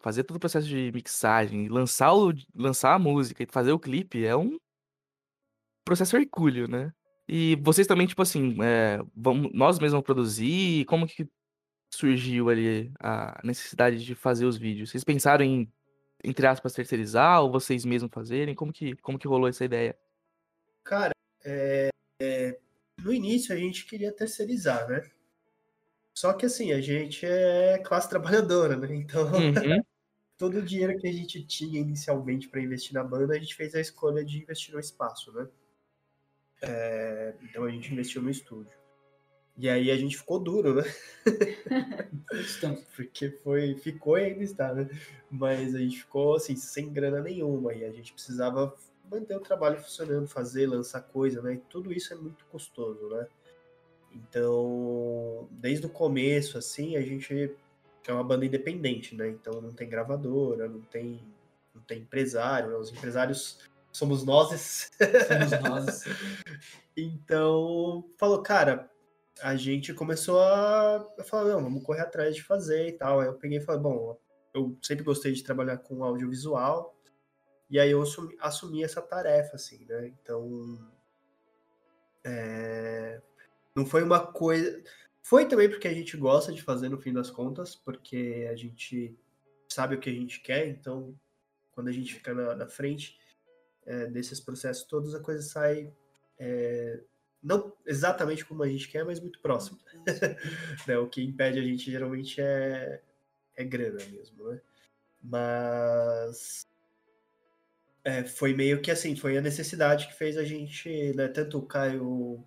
fazer 0.01 0.23
todo 0.23 0.37
o 0.37 0.39
processo 0.39 0.67
de 0.67 0.91
mixagem, 0.93 1.67
lançar, 1.67 2.13
o, 2.13 2.31
lançar 2.53 2.93
a 2.93 2.99
música 2.99 3.41
e 3.41 3.47
fazer 3.49 3.71
o 3.71 3.79
clipe 3.79 4.25
é 4.25 4.35
um 4.35 4.57
processo 5.83 6.15
hercúleo, 6.15 6.67
né? 6.67 6.93
E 7.27 7.55
vocês 7.61 7.87
também, 7.87 8.05
tipo 8.05 8.21
assim, 8.21 8.55
é, 8.61 8.99
vamos, 9.15 9.51
nós 9.53 9.79
mesmos 9.79 10.03
produzir, 10.03 10.85
como 10.85 11.07
que 11.07 11.27
surgiu 11.89 12.49
ali 12.49 12.91
a 12.99 13.39
necessidade 13.43 14.03
de 14.03 14.13
fazer 14.13 14.45
os 14.45 14.57
vídeos? 14.57 14.91
Vocês 14.91 15.03
pensaram 15.03 15.43
em, 15.43 15.71
entre 16.23 16.45
aspas, 16.45 16.73
terceirizar 16.73 17.41
ou 17.41 17.51
vocês 17.51 17.83
mesmos 17.83 18.11
fazerem? 18.13 18.53
Como 18.53 18.71
que, 18.71 18.95
como 18.97 19.17
que 19.17 19.27
rolou 19.27 19.47
essa 19.47 19.65
ideia? 19.65 19.97
Cara, 20.83 21.13
é, 21.43 21.89
é, 22.21 22.59
no 23.03 23.11
início 23.11 23.53
a 23.53 23.57
gente 23.57 23.85
queria 23.85 24.11
terceirizar, 24.11 24.87
né? 24.87 25.01
Só 26.13 26.31
que 26.33 26.45
assim, 26.45 26.71
a 26.71 26.79
gente 26.79 27.25
é 27.25 27.79
classe 27.79 28.07
trabalhadora, 28.09 28.77
né? 28.77 28.95
Então, 28.95 29.25
Uhum. 29.31 29.53
todo 30.37 30.59
o 30.59 30.61
dinheiro 30.61 30.97
que 30.99 31.07
a 31.07 31.11
gente 31.11 31.45
tinha 31.45 31.79
inicialmente 31.79 32.47
para 32.49 32.61
investir 32.61 32.93
na 32.93 33.03
banda, 33.03 33.35
a 33.35 33.39
gente 33.39 33.55
fez 33.55 33.73
a 33.73 33.79
escolha 33.79 34.23
de 34.23 34.37
investir 34.39 34.73
no 34.73 34.79
espaço, 34.79 35.31
né? 35.31 35.47
É, 36.61 37.33
então 37.43 37.63
a 37.63 37.69
gente 37.69 37.91
investiu 37.91 38.21
no 38.21 38.29
estúdio. 38.29 38.71
E 39.57 39.69
aí 39.69 39.89
a 39.89 39.95
gente 39.95 40.17
ficou 40.17 40.39
duro, 40.39 40.75
né? 40.75 40.83
Porque 42.95 43.29
foi, 43.29 43.75
ficou 43.75 44.17
e 44.17 44.25
ainda 44.25 44.43
está, 44.43 44.73
né? 44.73 44.89
Mas 45.31 45.73
a 45.73 45.79
gente 45.79 45.99
ficou 45.99 46.35
assim, 46.35 46.55
sem 46.57 46.91
grana 46.91 47.21
nenhuma, 47.21 47.73
e 47.73 47.85
a 47.85 47.91
gente 47.91 48.11
precisava 48.11 48.75
manter 49.09 49.35
o 49.35 49.39
trabalho 49.39 49.79
funcionando, 49.79 50.27
fazer, 50.27 50.67
lançar 50.67 51.01
coisa, 51.01 51.41
né? 51.41 51.53
E 51.53 51.57
tudo 51.57 51.93
isso 51.93 52.13
é 52.13 52.17
muito 52.17 52.45
custoso, 52.47 53.07
né? 53.07 53.27
Então, 54.11 55.47
desde 55.51 55.85
o 55.85 55.89
começo, 55.89 56.57
assim, 56.57 56.97
a 56.97 57.01
gente 57.01 57.55
é 58.07 58.13
uma 58.13 58.23
banda 58.23 58.45
independente, 58.45 59.15
né? 59.15 59.29
Então 59.29 59.61
não 59.61 59.73
tem 59.73 59.89
gravadora, 59.89 60.67
não 60.67 60.81
tem, 60.81 61.21
não 61.73 61.81
tem 61.81 61.99
empresário, 61.99 62.69
né? 62.69 62.75
os 62.75 62.91
empresários 62.91 63.59
somos 63.95 64.23
nós. 64.23 64.91
Somos 65.27 65.69
nós. 65.69 66.03
Então, 66.97 68.09
falou, 68.17 68.41
cara, 68.41 68.89
a 69.41 69.57
gente 69.57 69.93
começou 69.93 70.39
a, 70.39 71.05
falar, 71.25 71.51
não, 71.51 71.61
vamos 71.61 71.83
correr 71.83 71.99
atrás 71.99 72.33
de 72.33 72.41
fazer 72.41 72.87
e 72.87 72.93
tal. 72.93 73.19
Aí 73.19 73.27
eu 73.27 73.33
peguei 73.33 73.57
e 73.57 73.61
falei, 73.61 73.81
bom, 73.81 74.17
eu 74.53 74.77
sempre 74.81 75.03
gostei 75.03 75.33
de 75.33 75.43
trabalhar 75.43 75.79
com 75.79 76.05
audiovisual, 76.05 76.97
e 77.69 77.77
aí 77.77 77.91
eu 77.91 78.01
assumi, 78.01 78.33
assumi 78.39 78.81
essa 78.81 79.01
tarefa, 79.01 79.57
assim, 79.57 79.83
né? 79.83 80.07
Então, 80.07 80.89
é, 82.23 83.21
não 83.75 83.85
foi 83.85 84.01
uma 84.01 84.25
coisa... 84.25 84.81
Foi 85.21 85.45
também 85.45 85.67
porque 85.67 85.89
a 85.89 85.93
gente 85.93 86.15
gosta 86.15 86.53
de 86.53 86.61
fazer 86.61 86.87
no 86.87 87.01
fim 87.01 87.11
das 87.11 87.29
contas, 87.29 87.75
porque 87.75 88.47
a 88.49 88.55
gente 88.55 89.19
sabe 89.67 89.95
o 89.95 89.99
que 89.99 90.09
a 90.09 90.13
gente 90.13 90.39
quer, 90.39 90.65
então 90.69 91.13
quando 91.73 91.89
a 91.89 91.91
gente 91.91 92.13
fica 92.13 92.33
na, 92.33 92.55
na 92.55 92.67
frente 92.69 93.19
é, 93.85 94.07
desses 94.07 94.39
processos 94.39 94.83
todos, 94.83 95.13
a 95.13 95.19
coisa 95.19 95.41
sai 95.41 95.93
é, 96.39 97.01
não 97.41 97.71
exatamente 97.85 98.43
como 98.43 98.63
a 98.63 98.67
gente 98.67 98.89
quer, 98.89 99.05
mas 99.05 99.19
muito 99.19 99.39
próximo. 99.39 99.77
né? 100.87 100.97
O 100.97 101.07
que 101.07 101.23
impede 101.23 101.59
a 101.59 101.63
gente 101.63 101.91
geralmente 101.91 102.41
é, 102.41 103.01
é 103.55 103.63
grana 103.63 104.03
mesmo, 104.11 104.49
né? 104.49 104.59
Mas 105.21 106.67
é, 108.03 108.23
foi 108.23 108.53
meio 108.53 108.81
que 108.81 108.91
assim, 108.91 109.15
foi 109.15 109.37
a 109.37 109.41
necessidade 109.41 110.07
que 110.07 110.13
fez 110.13 110.37
a 110.37 110.43
gente, 110.43 111.13
né, 111.15 111.27
tanto 111.27 111.57
o 111.57 111.65
Caio 111.65 112.43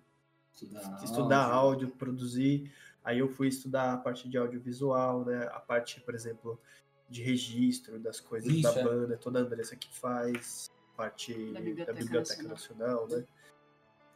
Estudar, 0.53 1.03
estudar 1.03 1.43
áudio, 1.45 1.89
produzir. 1.89 2.71
Aí 3.03 3.19
eu 3.19 3.29
fui 3.29 3.47
estudar 3.47 3.93
a 3.93 3.97
parte 3.97 4.27
de 4.27 4.37
audiovisual, 4.37 5.23
né? 5.23 5.47
A 5.53 5.59
parte, 5.59 6.01
por 6.01 6.13
exemplo, 6.13 6.59
de 7.09 7.23
registro 7.23 7.97
das 7.97 8.19
coisas 8.19 8.51
Isso, 8.51 8.63
da 8.63 8.79
é. 8.79 8.83
banda, 8.83 9.17
toda 9.17 9.39
a 9.39 9.41
Andressa 9.41 9.75
que 9.75 9.89
faz, 9.97 10.69
parte 10.99 11.33
Da 11.53 11.53
da 11.53 11.61
Biblioteca 11.61 11.93
Biblioteca, 11.93 12.43
Nacional. 12.43 13.05
Nacional, 13.05 13.07
né? 13.07 13.25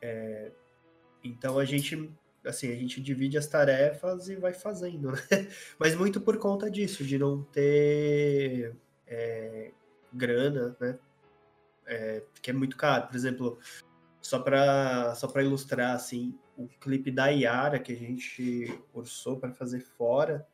É, 0.02 0.52
então 1.24 1.58
a 1.58 1.64
gente, 1.64 2.14
assim, 2.46 2.70
a 2.70 2.76
gente 2.76 3.00
divide 3.00 3.38
as 3.38 3.48
tarefas 3.48 4.28
e 4.28 4.36
vai 4.36 4.54
fazendo, 4.54 5.12
né? 5.12 5.18
Mas 5.80 5.96
muito 5.96 6.20
por 6.20 6.38
conta 6.38 6.70
disso, 6.70 7.06
de 7.06 7.18
não 7.18 7.42
ter 7.42 8.76
é, 9.08 9.72
grana, 10.12 10.76
né? 10.78 11.00
É, 11.86 12.24
que 12.42 12.52
é 12.52 12.54
muito 12.54 12.76
caro. 12.76 13.08
Por 13.08 13.16
exemplo, 13.16 13.60
só 14.22 14.40
para 14.40 15.16
só 15.16 15.32
ilustrar 15.40 15.96
assim, 15.96 16.38
o 16.58 16.68
clipe 16.68 17.12
da 17.12 17.28
Yara 17.28 17.80
que 17.80 17.94
a 17.94 17.98
gente 17.98 18.78
orçou 18.94 19.40
para 19.40 19.54
fazer 19.54 19.80
fora, 19.80 20.46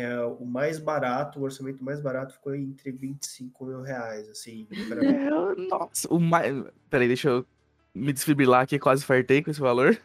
é 0.00 0.20
o 0.20 0.44
mais 0.44 0.78
barato, 0.78 1.40
o 1.40 1.42
orçamento 1.42 1.82
mais 1.82 2.00
barato 2.00 2.32
ficou 2.34 2.54
entre 2.54 2.92
25 2.92 3.66
mil 3.66 3.82
reais, 3.82 4.28
assim. 4.28 4.66
pra- 4.88 5.04
É, 5.04 5.28
nossa, 5.68 6.08
o 6.08 6.20
mais. 6.20 6.54
Peraí, 6.88 7.08
deixa 7.08 7.28
eu 7.30 7.46
me 7.92 8.12
desfibrilar 8.12 8.62
aqui, 8.62 8.78
quase 8.78 9.04
fartei 9.04 9.42
com 9.42 9.50
esse 9.50 9.58
valor. 9.60 10.00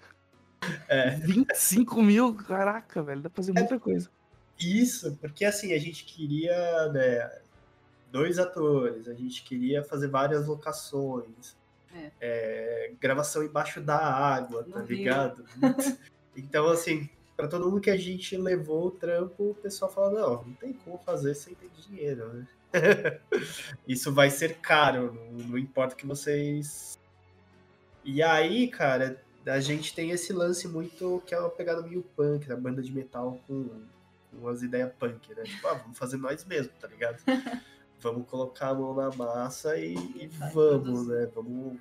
É. 0.88 1.12
25 1.12 2.02
mil, 2.02 2.34
caraca, 2.34 3.04
velho, 3.04 3.22
dá 3.22 3.30
pra 3.30 3.36
fazer 3.44 3.52
muita 3.54 3.80
coisa. 3.80 4.10
Isso, 4.60 5.16
porque 5.22 5.46
assim, 5.46 5.74
a 5.74 5.80
gente 5.80 6.06
queria, 6.06 6.90
né, 6.92 7.30
dois 8.12 8.40
atores, 8.40 9.08
a 9.08 9.14
gente 9.14 9.44
queria 9.44 9.84
fazer 9.84 10.08
várias 10.08 10.48
locações, 10.48 11.56
É. 11.94 12.12
é, 12.22 12.92
gravação 13.00 13.44
embaixo 13.44 13.80
da 13.82 13.98
água, 13.98 14.64
tá 14.64 14.80
No 14.80 14.86
rio. 14.86 14.98
ligado? 14.98 15.44
então, 16.36 16.68
assim, 16.70 17.08
pra 17.36 17.48
todo 17.48 17.70
mundo 17.70 17.82
que 17.82 17.90
a 17.90 17.98
gente 17.98 18.38
levou 18.38 18.88
o 18.88 18.92
trampo, 18.92 19.52
o 19.52 19.56
pessoal 19.56 19.92
fala, 19.92 20.12
não, 20.12 20.44
não 20.44 20.54
tem 20.54 20.74
como 20.74 20.98
fazer 21.00 21.34
sem 21.34 21.56
ter 21.56 21.70
dinheiro, 21.70 22.34
né? 22.34 22.48
Isso 23.88 24.14
vai 24.14 24.30
ser 24.30 24.56
caro, 24.56 25.14
não, 25.14 25.48
não 25.48 25.58
importa 25.58 25.96
que 25.96 26.06
vocês... 26.06 26.98
E 28.04 28.22
aí, 28.22 28.68
cara, 28.68 29.22
a 29.46 29.60
gente 29.60 29.94
tem 29.96 30.12
esse 30.12 30.34
lance 30.34 30.68
muito 30.68 31.22
que 31.26 31.34
é 31.34 31.40
uma 31.40 31.50
pegada 31.50 31.82
meio 31.82 32.04
punk, 32.16 32.48
da 32.48 32.56
banda 32.56 32.82
de 32.82 32.92
metal 32.92 33.40
com, 33.48 33.70
com 34.30 34.38
umas 34.38 34.62
ideias 34.62 34.92
punk, 35.00 35.34
né? 35.34 35.44
Tipo, 35.44 35.68
ah, 35.68 35.74
vamos 35.76 35.98
fazer 35.98 36.18
nós 36.18 36.44
mesmos, 36.46 36.74
tá 36.80 36.88
ligado? 36.88 37.18
vamos 38.00 38.28
colocar 38.28 38.70
a 38.70 38.74
mão 38.74 38.94
na 38.94 39.10
massa 39.12 39.78
e, 39.78 39.96
e 39.96 40.28
vamos, 40.54 41.08
né? 41.08 41.30
Vamos 41.34 41.80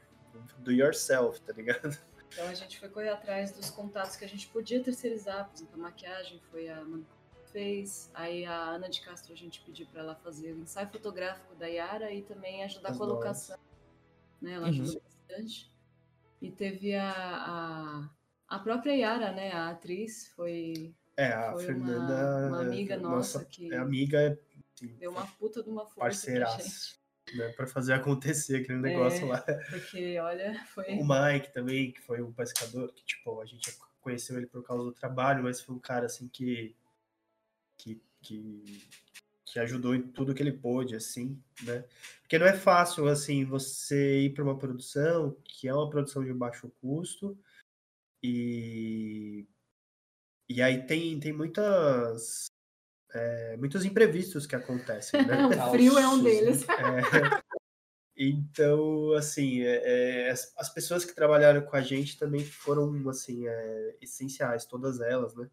do 0.58 0.70
yourself, 0.70 1.40
tá 1.40 1.52
ligado? 1.52 1.98
Então 2.32 2.48
a 2.48 2.54
gente 2.54 2.78
foi 2.78 2.88
correr 2.88 3.10
atrás 3.10 3.52
dos 3.52 3.70
contatos 3.70 4.16
que 4.16 4.24
a 4.24 4.28
gente 4.28 4.48
podia 4.48 4.82
terceirizar, 4.82 5.48
por 5.48 5.54
exemplo, 5.54 5.74
a 5.74 5.78
maquiagem 5.78 6.40
foi 6.50 6.68
a 6.68 6.76
Manu 6.82 7.04
que 7.44 7.52
fez, 7.52 8.10
aí 8.14 8.46
a 8.46 8.54
Ana 8.70 8.88
de 8.88 9.00
Castro 9.02 9.32
a 9.32 9.36
gente 9.36 9.60
pediu 9.60 9.86
para 9.86 10.00
ela 10.00 10.14
fazer 10.14 10.52
o 10.52 10.60
ensaio 10.60 10.88
fotográfico 10.88 11.54
da 11.56 11.66
Yara 11.66 12.10
e 12.12 12.22
também 12.22 12.64
ajudar 12.64 12.90
As 12.90 13.00
a 13.00 13.04
locação, 13.04 13.58
né? 14.40 14.52
Ela 14.52 14.68
Uhum. 14.68 14.72
ajudou 14.82 15.02
bastante. 15.02 15.70
E 16.40 16.50
teve 16.50 16.94
a, 16.94 17.12
a, 17.12 18.10
a 18.48 18.58
própria 18.58 18.92
Yara, 18.94 19.32
né? 19.32 19.52
A 19.52 19.68
atriz 19.68 20.28
foi, 20.34 20.94
É, 21.16 21.26
a 21.32 21.52
foi 21.52 21.66
Fernanda. 21.66 22.48
uma, 22.48 22.48
uma 22.48 22.60
amiga 22.62 22.96
nossa, 22.96 23.44
que 23.44 23.72
é 23.72 23.76
amiga, 23.76 24.38
assim, 24.74 24.88
deu 24.96 25.10
uma 25.10 25.26
puta 25.26 25.62
de 25.62 25.68
uma 25.68 25.82
força 25.84 26.00
parceiraça, 26.00 26.96
né? 27.34 27.48
Pra 27.52 27.66
fazer 27.66 27.92
acontecer 27.94 28.56
aquele 28.56 28.78
negócio 28.78 29.24
É. 29.26 29.28
lá. 29.28 29.42
Porque, 29.70 30.18
olha, 30.18 30.54
foi. 30.74 30.86
O 30.98 31.04
Mike 31.06 31.52
também, 31.52 31.92
que 31.92 32.00
foi 32.00 32.22
um 32.22 32.32
pescador, 32.32 32.92
que, 32.92 33.04
tipo, 33.04 33.40
a 33.40 33.46
gente 33.46 33.76
conheceu 34.00 34.36
ele 34.36 34.46
por 34.46 34.62
causa 34.64 34.84
do 34.84 34.92
trabalho, 34.92 35.42
mas 35.44 35.60
foi 35.60 35.74
um 35.74 35.78
cara, 35.78 36.06
assim, 36.06 36.28
que. 36.28 36.74
que, 37.78 38.00
que, 38.20 38.88
que 39.44 39.58
ajudou 39.58 39.94
em 39.94 40.02
tudo 40.02 40.34
que 40.34 40.42
ele 40.42 40.52
pôde, 40.52 40.94
assim, 40.96 41.40
né? 41.62 41.84
Porque 42.22 42.38
não 42.38 42.46
é 42.46 42.54
fácil, 42.54 43.06
assim, 43.08 43.44
você 43.44 44.20
ir 44.22 44.34
para 44.34 44.44
uma 44.44 44.56
produção 44.58 45.36
que 45.44 45.68
é 45.68 45.74
uma 45.74 45.90
produção 45.90 46.24
de 46.24 46.32
baixo 46.32 46.70
custo 46.80 47.38
e. 48.22 49.46
E 50.48 50.60
aí 50.60 50.86
tem, 50.86 51.18
tem 51.18 51.32
muitas. 51.32 52.51
É, 53.14 53.56
muitos 53.56 53.84
imprevistos 53.84 54.46
que 54.46 54.56
acontecem, 54.56 55.24
né? 55.26 55.46
o 55.46 55.70
frio 55.70 55.98
é 55.98 56.06
um 56.08 56.22
Calços, 56.22 56.22
né? 56.22 56.30
deles. 56.30 56.66
É, 56.68 57.42
então, 58.16 59.12
assim, 59.14 59.62
é, 59.62 60.26
é, 60.26 60.30
as, 60.30 60.52
as 60.56 60.72
pessoas 60.72 61.04
que 61.04 61.14
trabalharam 61.14 61.62
com 61.62 61.76
a 61.76 61.80
gente 61.80 62.18
também 62.18 62.44
foram, 62.44 63.08
assim, 63.08 63.46
é, 63.48 63.96
essenciais, 64.00 64.64
todas 64.64 65.00
elas, 65.00 65.34
né? 65.34 65.48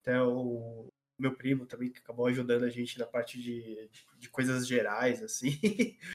Até 0.00 0.22
o 0.22 0.88
meu 1.18 1.34
primo 1.36 1.66
também, 1.66 1.90
que 1.90 1.98
acabou 1.98 2.26
ajudando 2.26 2.64
a 2.64 2.70
gente 2.70 2.98
na 2.98 3.06
parte 3.06 3.40
de, 3.40 3.88
de 4.18 4.28
coisas 4.28 4.66
gerais, 4.66 5.22
assim. 5.22 5.58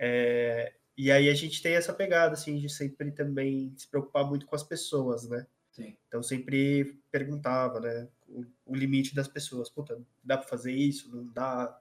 É, 0.00 0.74
E 0.96 1.10
aí 1.10 1.28
a 1.28 1.34
gente 1.34 1.60
tem 1.60 1.74
essa 1.74 1.92
pegada, 1.92 2.34
assim, 2.34 2.56
de 2.56 2.68
sempre 2.68 3.10
também 3.10 3.74
se 3.76 3.88
preocupar 3.88 4.24
muito 4.24 4.46
com 4.46 4.54
as 4.54 4.62
pessoas, 4.62 5.28
né? 5.28 5.44
Sim. 5.72 5.96
Então 6.06 6.22
sempre 6.22 7.00
perguntava, 7.10 7.80
né? 7.80 8.08
O, 8.28 8.44
o 8.66 8.74
limite 8.74 9.14
das 9.14 9.26
pessoas. 9.26 9.70
Puta, 9.70 10.00
dá 10.22 10.36
pra 10.38 10.46
fazer 10.46 10.72
isso? 10.72 11.14
Não 11.14 11.26
dá? 11.32 11.76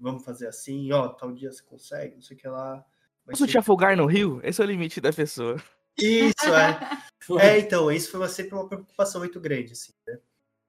Vamos 0.00 0.24
fazer 0.24 0.46
assim? 0.48 0.90
Ó, 0.92 1.08
tal 1.08 1.32
dia 1.32 1.52
você 1.52 1.62
consegue? 1.62 2.14
Não 2.16 2.22
sei 2.22 2.36
o 2.36 2.40
que 2.40 2.48
lá. 2.48 2.84
Mas 3.26 3.38
Posso 3.38 3.50
te 3.50 3.58
afogar 3.58 3.96
no 3.96 4.06
rio? 4.06 4.40
Esse 4.42 4.60
é 4.60 4.64
o 4.64 4.68
limite 4.68 5.00
da 5.00 5.12
pessoa. 5.12 5.56
Isso, 5.98 6.54
é. 6.54 6.78
É, 7.40 7.56
então, 7.60 7.88
isso 7.92 8.10
foi 8.10 8.18
uma- 8.18 8.28
sempre 8.28 8.52
uma 8.54 8.66
preocupação 8.68 9.20
muito 9.20 9.40
grande, 9.40 9.72
assim, 9.74 9.92
né? 10.04 10.18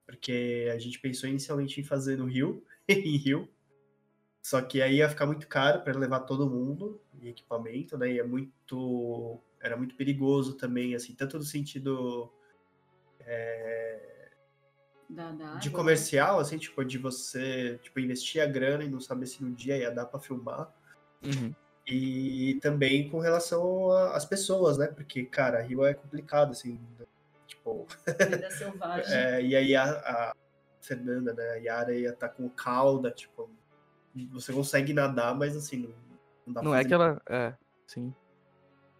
Porque 0.06 0.70
a 0.72 0.78
gente 0.78 1.00
pensou 1.00 1.28
inicialmente 1.28 1.82
em 1.82 1.84
fazer 1.84 2.16
no 2.16 2.26
Rio, 2.26 2.64
em 2.88 3.18
Rio, 3.18 3.50
só 4.46 4.62
que 4.62 4.80
aí 4.80 4.98
ia 4.98 5.10
ficar 5.10 5.26
muito 5.26 5.48
caro 5.48 5.82
para 5.82 5.98
levar 5.98 6.20
todo 6.20 6.48
mundo 6.48 7.02
e 7.20 7.28
equipamento, 7.30 7.98
né? 7.98 8.12
E 8.12 8.20
é 8.20 8.24
muito, 8.24 9.40
era 9.60 9.76
muito 9.76 9.96
perigoso 9.96 10.54
também, 10.56 10.94
assim, 10.94 11.16
tanto 11.16 11.38
no 11.40 11.44
sentido 11.44 12.32
Da, 15.14 15.32
da 15.32 15.56
de 15.56 15.70
né? 15.70 15.76
comercial, 15.76 16.40
assim, 16.40 16.58
tipo, 16.58 16.84
de 16.84 16.98
você, 16.98 17.80
tipo, 17.84 18.00
investir 18.00 18.42
a 18.42 18.46
grana 18.46 18.84
e 18.84 18.90
não 18.90 19.00
saber 19.00 19.28
se 19.28 19.44
no 19.44 19.52
dia 19.52 19.78
ia 19.78 19.92
dar 19.92 20.06
para 20.06 20.20
filmar. 20.20 20.74
Uhum. 21.24 21.54
E 21.86 22.60
também 22.62 23.10
com 23.10 23.20
relação 23.20 23.92
às 23.92 24.26
pessoas, 24.26 24.78
né? 24.78 24.88
Porque, 24.88 25.26
cara, 25.26 25.62
Rio 25.62 25.86
é 25.86 25.94
complicado, 25.94 26.52
assim, 26.52 26.80
tipo, 27.46 27.86
Vida 28.06 28.50
selvagem. 28.52 29.14
É, 29.14 29.42
e 29.42 29.56
aí 29.56 29.76
a, 29.76 29.84
a 29.84 30.36
Fernanda, 30.82 31.34
né, 31.34 31.50
a 31.52 31.56
Yara 31.56 31.94
ia 31.94 32.10
estar 32.10 32.30
com 32.30 32.50
cauda, 32.50 33.12
tipo, 33.12 33.50
você 34.32 34.54
consegue 34.54 34.94
nadar, 34.94 35.36
mas 35.36 35.56
assim, 35.56 35.78
não, 35.78 35.90
não 36.48 36.54
dá 36.54 36.62
pra 36.62 36.64
Não 36.64 36.76
é 36.76 36.78
fazer 36.78 36.88
que 36.88 36.94
ela. 36.94 37.22
É, 37.30 37.54
sim. 37.86 38.14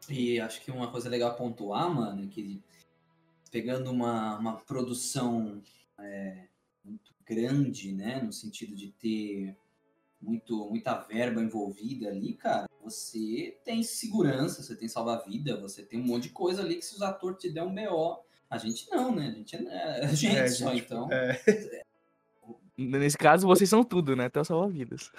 E 0.10 0.40
acho 0.40 0.62
que 0.62 0.72
uma 0.72 0.92
coisa 0.92 1.10
legal 1.10 1.32
a 1.32 1.34
pontuar, 1.34 1.90
mano, 1.90 2.24
é 2.24 2.28
que 2.28 2.62
pegando 3.50 3.92
uma, 3.92 4.38
uma 4.38 4.58
produção 4.58 5.62
é, 6.00 6.48
muito 6.84 7.14
grande, 7.26 7.92
né, 7.94 8.22
no 8.22 8.32
sentido 8.34 8.76
de 8.76 8.90
ter 8.92 9.56
muito, 10.22 10.70
muita 10.70 10.98
verba 11.00 11.42
envolvida 11.42 12.08
ali, 12.10 12.34
cara, 12.34 12.70
você 12.82 13.58
tem 13.66 13.84
segurança, 13.84 14.62
você 14.64 14.76
tem 14.76 14.88
salva-vida, 14.88 15.60
você 15.60 15.84
tem 15.84 16.00
um 16.00 16.06
monte 16.06 16.24
de 16.24 16.30
coisa 16.30 16.62
ali 16.62 16.76
que 16.76 16.86
se 16.86 16.96
os 16.96 17.02
atores 17.02 17.40
te 17.40 17.50
der 17.50 17.64
um 17.64 17.74
BO, 17.74 18.24
a 18.50 18.58
gente 18.58 18.90
não, 18.90 19.14
né? 19.14 19.28
A 19.30 19.32
gente 19.32 19.56
é, 19.56 19.64
é 19.66 20.06
a 20.06 20.14
gente 20.14 20.38
É, 20.38 20.48
só, 20.48 20.72
gente, 20.74 20.86
então. 20.86 21.12
é. 21.12 21.84
Nesse 22.78 23.18
caso, 23.18 23.46
vocês 23.46 23.70
são 23.70 23.84
tudo, 23.84 24.16
né? 24.16 24.26
Até 24.26 24.40
o 24.42 24.44
salva-vidas. 24.44 25.12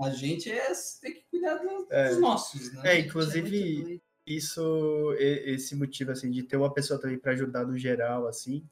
A 0.00 0.10
gente 0.10 0.50
é, 0.50 0.72
tem 1.00 1.14
que 1.14 1.24
cuidar 1.30 1.54
do- 1.56 1.86
É. 1.90 2.08
dos 2.10 2.20
nossos, 2.20 2.72
né? 2.74 2.80
É, 2.84 2.96
Gente, 2.96 3.08
inclusive, 3.08 4.02
isso, 4.26 5.14
esse 5.18 5.76
motivo, 5.76 6.10
assim, 6.10 6.30
de 6.30 6.42
ter 6.42 6.56
uma 6.56 6.72
pessoa 6.72 7.00
também 7.00 7.18
pra 7.18 7.32
ajudar 7.32 7.64
no 7.66 7.76
geral, 7.78 8.26
assim, 8.26 8.64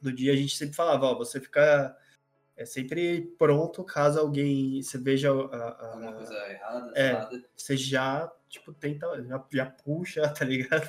no 0.00 0.12
dia 0.12 0.32
a 0.32 0.36
gente 0.36 0.56
sempre 0.56 0.74
falava, 0.76 1.06
ó, 1.06 1.14
você 1.18 1.40
fica 1.40 1.96
é 2.56 2.64
sempre 2.64 3.34
pronto 3.38 3.84
caso 3.84 4.18
alguém, 4.18 4.80
você 4.82 4.96
veja 4.96 5.30
a- 5.30 5.86
Alguma 5.92 6.12
coisa 6.14 6.34
errada, 6.50 6.92
É. 6.94 7.10
errada. 7.10 7.44
você 7.54 7.76
já, 7.76 8.32
tipo, 8.48 8.72
tenta, 8.72 9.06
já, 9.24 9.44
já 9.52 9.66
puxa, 9.66 10.22
tá 10.32 10.44
ligado? 10.44 10.88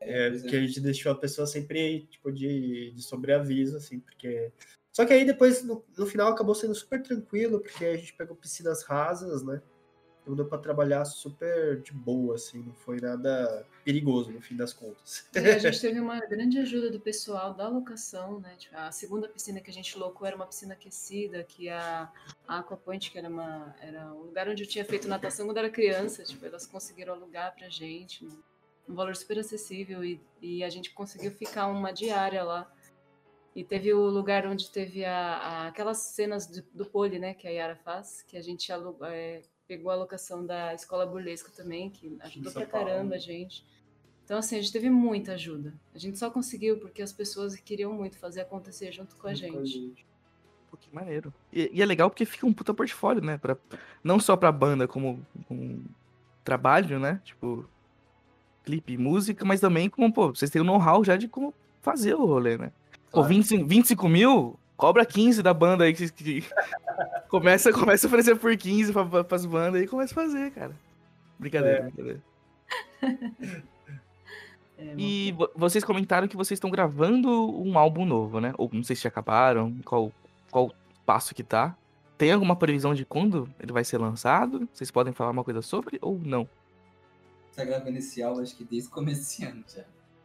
É, 0.00 0.28
pois 0.30 0.40
é. 0.40 0.42
porque 0.42 0.56
a 0.56 0.60
gente 0.66 0.80
deixou 0.80 1.12
a 1.12 1.16
pessoa 1.18 1.46
sempre, 1.46 2.06
tipo, 2.06 2.32
de, 2.32 2.90
de 2.90 3.02
sobreaviso, 3.02 3.76
assim, 3.76 4.00
porque... 4.00 4.52
Só 4.92 5.04
que 5.04 5.12
aí 5.12 5.24
depois, 5.24 5.62
no, 5.62 5.84
no 5.96 6.06
final, 6.06 6.32
acabou 6.32 6.54
sendo 6.54 6.74
super 6.74 7.00
tranquilo, 7.02 7.60
porque 7.60 7.84
a 7.84 7.96
gente 7.96 8.14
pegou 8.14 8.34
piscinas 8.34 8.82
rasas, 8.82 9.44
né? 9.44 9.62
Então 10.26 10.34
deu 10.34 10.44
pra 10.44 10.58
trabalhar 10.58 11.04
super 11.04 11.80
de 11.82 11.92
boa, 11.92 12.34
assim, 12.34 12.58
não 12.60 12.74
foi 12.74 13.00
nada 13.00 13.64
perigoso, 13.84 14.32
no 14.32 14.40
fim 14.40 14.56
das 14.56 14.72
contas. 14.72 15.24
E 15.32 15.38
a 15.38 15.56
gente 15.56 15.78
teve 15.80 16.00
uma 16.00 16.18
grande 16.26 16.58
ajuda 16.58 16.90
do 16.90 16.98
pessoal 16.98 17.54
da 17.54 17.68
locação, 17.68 18.40
né? 18.40 18.56
Tipo, 18.58 18.76
a 18.76 18.90
segunda 18.90 19.28
piscina 19.28 19.60
que 19.60 19.70
a 19.70 19.72
gente 19.72 19.96
locou 19.96 20.26
era 20.26 20.34
uma 20.34 20.44
piscina 20.48 20.74
aquecida, 20.74 21.44
que 21.44 21.68
a, 21.68 22.10
a 22.48 22.58
Aquapoint, 22.58 23.08
que 23.12 23.16
era, 23.16 23.28
uma, 23.28 23.72
era 23.80 24.12
um 24.12 24.22
lugar 24.22 24.48
onde 24.48 24.64
eu 24.64 24.68
tinha 24.68 24.84
feito 24.84 25.06
natação 25.06 25.46
quando 25.46 25.58
era 25.58 25.70
criança, 25.70 26.24
tipo, 26.24 26.44
elas 26.44 26.66
conseguiram 26.66 27.14
alugar 27.14 27.54
pra 27.54 27.68
gente, 27.68 28.26
um, 28.26 28.36
um 28.88 28.94
valor 28.96 29.14
super 29.14 29.38
acessível, 29.38 30.04
e, 30.04 30.20
e 30.42 30.64
a 30.64 30.68
gente 30.68 30.90
conseguiu 30.90 31.30
ficar 31.30 31.68
uma 31.68 31.92
diária 31.92 32.42
lá. 32.42 32.68
E 33.54 33.62
teve 33.62 33.92
o 33.94 34.00
lugar 34.10 34.44
onde 34.44 34.68
teve 34.70 35.04
a, 35.04 35.36
a- 35.36 35.68
aquelas 35.68 35.98
cenas 35.98 36.48
do, 36.48 36.62
do 36.74 36.84
pole, 36.84 37.20
né, 37.20 37.32
que 37.32 37.46
a 37.46 37.50
Yara 37.50 37.76
faz, 37.76 38.22
que 38.22 38.36
a 38.36 38.42
gente 38.42 38.70
alu- 38.72 38.98
é, 39.04 39.40
pegou 39.66 39.90
a 39.90 39.94
locação 39.94 40.44
da 40.44 40.74
Escola 40.74 41.06
Burlesca 41.06 41.50
também, 41.50 41.90
que 41.90 42.16
ajudou 42.20 42.52
pra 42.52 42.66
caramba 42.66 43.00
Paulo. 43.00 43.14
a 43.14 43.18
gente. 43.18 43.64
Então, 44.24 44.38
assim, 44.38 44.56
a 44.56 44.60
gente 44.60 44.72
teve 44.72 44.90
muita 44.90 45.32
ajuda. 45.32 45.72
A 45.94 45.98
gente 45.98 46.18
só 46.18 46.30
conseguiu 46.30 46.78
porque 46.78 47.00
as 47.00 47.12
pessoas 47.12 47.54
queriam 47.56 47.92
muito 47.92 48.18
fazer 48.18 48.40
acontecer 48.40 48.90
junto 48.92 49.14
com 49.16 49.28
a 49.28 49.34
gente. 49.34 50.04
Pô, 50.70 50.76
que 50.76 50.92
maneiro. 50.92 51.32
E, 51.52 51.70
e 51.72 51.80
é 51.80 51.86
legal 51.86 52.10
porque 52.10 52.24
fica 52.24 52.46
um 52.46 52.52
puta 52.52 52.74
portfólio, 52.74 53.22
né? 53.22 53.38
Pra, 53.38 53.56
não 54.02 54.18
só 54.18 54.36
pra 54.36 54.50
banda 54.50 54.88
como 54.88 55.24
um 55.48 55.84
trabalho, 56.42 56.98
né? 56.98 57.20
Tipo, 57.24 57.68
clipe 58.64 58.98
música, 58.98 59.44
mas 59.44 59.60
também 59.60 59.88
como, 59.88 60.12
pô, 60.12 60.34
vocês 60.34 60.50
têm 60.50 60.60
o 60.60 60.64
know-how 60.64 61.04
já 61.04 61.16
de 61.16 61.28
como 61.28 61.54
fazer 61.80 62.14
o 62.14 62.26
rolê, 62.26 62.58
né? 62.58 62.72
Pô, 63.10 63.20
Claro. 63.20 63.28
25, 63.28 63.66
25 63.66 64.08
mil, 64.08 64.58
cobra 64.76 65.04
15 65.06 65.42
da 65.42 65.52
banda 65.54 65.84
aí 65.84 65.92
que, 65.92 65.98
vocês- 65.98 66.10
que 66.10 66.44
começa, 67.28 67.72
começa 67.72 68.06
a 68.06 68.08
oferecer 68.08 68.36
por 68.36 68.56
15 68.56 68.92
pra, 68.92 69.04
pra, 69.04 69.24
pras 69.24 69.44
bandas 69.46 69.80
aí 69.80 69.86
começa 69.86 70.12
a 70.12 70.22
fazer, 70.24 70.50
cara. 70.52 70.72
Brincadeira, 71.38 71.82
brincadeira. 71.82 72.22
É, 74.78 74.92
E 74.98 75.32
vo- 75.32 75.50
vocês 75.56 75.82
comentaram 75.82 76.28
que 76.28 76.36
vocês 76.36 76.56
estão 76.58 76.68
gravando 76.70 77.30
um 77.62 77.78
álbum 77.78 78.04
novo, 78.04 78.40
né? 78.40 78.52
Ou 78.58 78.68
não 78.72 78.82
sei 78.84 78.94
se 78.94 79.08
acabaram, 79.08 79.74
qual, 79.84 80.12
qual 80.50 80.70
passo 81.06 81.34
que 81.34 81.42
tá. 81.42 81.74
Tem 82.18 82.30
alguma 82.30 82.54
previsão 82.54 82.94
de 82.94 83.02
quando 83.06 83.48
ele 83.58 83.72
vai 83.72 83.84
ser 83.84 83.96
lançado? 83.96 84.68
Vocês 84.74 84.90
podem 84.90 85.14
falar 85.14 85.30
uma 85.30 85.42
coisa 85.44 85.62
sobre 85.62 85.98
ou 86.02 86.18
não? 86.22 86.46
Tá 87.54 87.64
gravando 87.64 87.96
esse 87.96 88.22
álbum, 88.22 88.42
acho 88.42 88.54
que 88.54 88.64
desde 88.64 88.90
o 88.90 88.92
começo 88.92 89.20
desse 89.20 89.44
ano 89.46 89.64
já. 89.66 89.84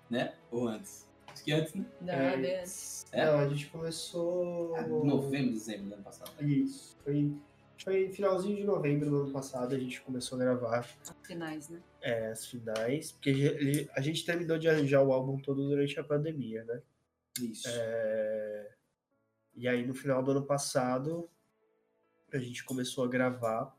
Né? 0.10 0.34
Ou 0.52 0.68
antes? 0.68 1.08
Acho 1.32 1.44
que 1.44 1.52
antes, 1.52 1.74
né? 1.74 1.86
da 2.02 2.14
É, 2.14 2.34
ABS. 2.60 3.06
É? 3.12 3.26
Não, 3.26 3.40
a 3.40 3.48
gente 3.48 3.68
começou... 3.68 4.76
Ah, 4.76 4.88
Novembro, 4.88 5.54
dezembro 5.54 5.88
do 5.90 5.94
ano 5.96 6.04
passado. 6.04 6.32
Isso, 6.44 6.98
foi, 7.04 7.34
foi 7.84 8.10
finalzinho 8.10 8.56
de 8.58 8.64
novembro 8.64 9.10
do 9.10 9.22
ano 9.24 9.32
passado, 9.32 9.76
a 9.76 9.80
gente 9.80 10.02
começou 10.02 10.38
a 10.38 10.42
gravar 10.42 10.84
Finais, 11.24 11.70
né? 11.70 11.82
é, 12.02 12.28
as 12.28 12.46
finais, 12.46 13.12
porque 13.12 13.88
a 13.96 14.02
gente 14.02 14.26
terminou 14.26 14.58
de 14.58 14.68
arranjar 14.70 15.02
o 15.04 15.14
álbum 15.14 15.38
todo 15.40 15.68
durante 15.68 16.00
a 16.00 16.04
pandemia, 16.04 16.64
né? 16.66 16.82
Isso. 17.40 17.68
É, 17.70 18.72
E 19.56 19.68
aí 19.68 19.86
no 19.86 19.94
final 19.94 20.22
do 20.24 20.32
ano 20.32 20.46
passado 20.46 21.30
a 22.34 22.38
gente 22.38 22.64
começou 22.64 23.04
a 23.04 23.08
gravar. 23.10 23.76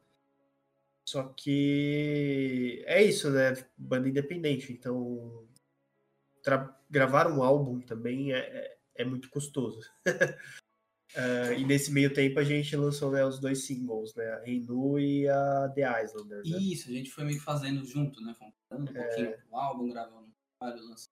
Só 1.05 1.25
que 1.25 2.83
é 2.87 3.03
isso, 3.03 3.29
né? 3.31 3.55
Banda 3.77 4.09
independente, 4.09 4.73
então 4.73 5.45
gravar 6.91 7.27
um 7.31 7.43
álbum 7.43 7.81
também 7.81 8.33
é, 8.33 8.39
é, 8.39 8.79
é 8.97 9.05
muito 9.05 9.31
custoso. 9.31 9.81
É, 11.15 11.55
e 11.59 11.65
nesse 11.65 11.91
meio 11.93 12.13
tempo 12.13 12.39
a 12.39 12.45
gente 12.45 12.75
lançou 12.77 13.11
né, 13.11 13.25
os 13.25 13.39
dois 13.39 13.67
singles, 13.67 14.15
né? 14.15 14.27
A 14.33 14.41
Reinu 14.41 14.99
e 14.99 15.29
a 15.29 15.69
The 15.75 16.05
Islanders. 16.05 16.51
Né? 16.51 16.59
Isso, 16.59 16.89
a 16.89 16.93
gente 16.93 17.11
foi 17.11 17.25
meio 17.25 17.39
que 17.39 17.45
fazendo 17.45 17.85
junto, 17.85 18.21
né? 18.21 18.35
Fomos 18.35 18.55
um 18.91 18.97
É. 18.97 19.03
pouquinho 19.07 19.39
pro 19.49 19.57
álbum, 19.57 19.89
gravando 19.89 20.33
vários 20.61 20.81
lançamentos. 20.81 21.11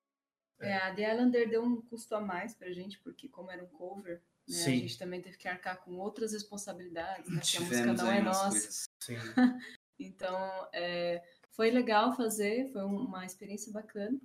É, 0.61 0.77
a 0.77 0.95
The 0.95 1.13
Islander 1.15 1.49
deu 1.49 1.63
um 1.63 1.81
custo 1.83 2.15
a 2.15 2.21
mais 2.21 2.55
pra 2.55 2.71
gente, 2.71 2.99
porque 3.01 3.29
como 3.29 3.51
era 3.51 3.63
um 3.65 3.69
cover, 3.69 4.21
né, 4.47 4.57
a 4.57 4.69
gente 4.71 4.99
também 4.99 5.23
teve 5.23 5.39
que 5.39 5.49
arcar 5.49 5.83
com 5.83 5.93
outras 5.97 6.33
responsabilidades, 6.33 7.31
né? 7.31 7.41
Porque 7.41 7.57
a 7.57 7.61
música 7.61 7.93
não 7.95 8.11
é 8.11 8.21
nossa. 8.21 8.87
Então, 10.03 10.67
é, 10.73 11.23
foi 11.51 11.71
legal 11.71 12.17
fazer, 12.17 12.71
foi 12.73 12.83
um- 12.85 13.05
uma 13.05 13.25
experiência 13.27 13.71
bacana, 13.71 14.19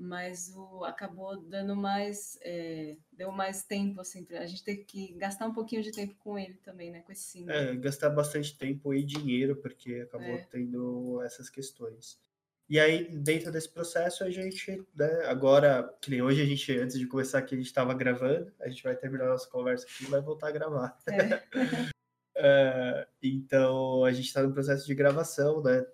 mas 0.00 0.50
o, 0.56 0.82
acabou 0.82 1.36
dando 1.36 1.76
mais, 1.76 2.38
é, 2.40 2.96
deu 3.12 3.30
mais 3.30 3.62
tempo, 3.64 4.00
assim, 4.00 4.24
pra 4.24 4.40
a 4.40 4.46
gente 4.46 4.64
ter 4.64 4.76
que 4.78 5.12
gastar 5.12 5.46
um 5.46 5.52
pouquinho 5.52 5.82
de 5.82 5.92
tempo 5.92 6.14
com 6.18 6.38
ele 6.38 6.54
também, 6.64 6.90
né, 6.90 7.00
com 7.02 7.12
esse 7.12 7.24
single. 7.24 7.54
É, 7.54 7.76
gastar 7.76 8.08
bastante 8.08 8.56
tempo 8.56 8.94
e 8.94 9.02
dinheiro, 9.04 9.56
porque 9.56 9.96
acabou 9.96 10.36
É. 10.36 10.46
tendo 10.50 11.20
essas 11.22 11.50
questões. 11.50 12.18
E 12.66 12.80
aí, 12.80 13.08
dentro 13.14 13.52
desse 13.52 13.68
processo, 13.68 14.24
a 14.24 14.30
gente, 14.30 14.82
né, 14.94 15.24
agora, 15.26 15.92
que 16.00 16.10
nem 16.10 16.22
hoje 16.22 16.40
a 16.40 16.46
gente, 16.46 16.72
antes 16.78 16.98
de 16.98 17.06
começar 17.06 17.38
aqui, 17.40 17.54
a 17.54 17.58
gente 17.58 17.66
estava 17.66 17.92
gravando, 17.92 18.50
a 18.58 18.68
gente 18.68 18.82
vai 18.82 18.96
terminar 18.96 19.26
a 19.26 19.30
nossa 19.30 19.50
conversa 19.50 19.84
aqui 19.84 20.04
e 20.04 20.06
vai 20.06 20.22
voltar 20.22 20.48
a 20.48 20.52
gravar. 20.52 20.98
É. 21.08 21.42
É, 22.42 23.06
então, 23.22 24.02
a 24.02 24.12
gente 24.12 24.28
está 24.28 24.42
no 24.42 24.54
processo 24.54 24.86
de 24.86 24.94
gravação, 24.94 25.62
né? 25.62 25.84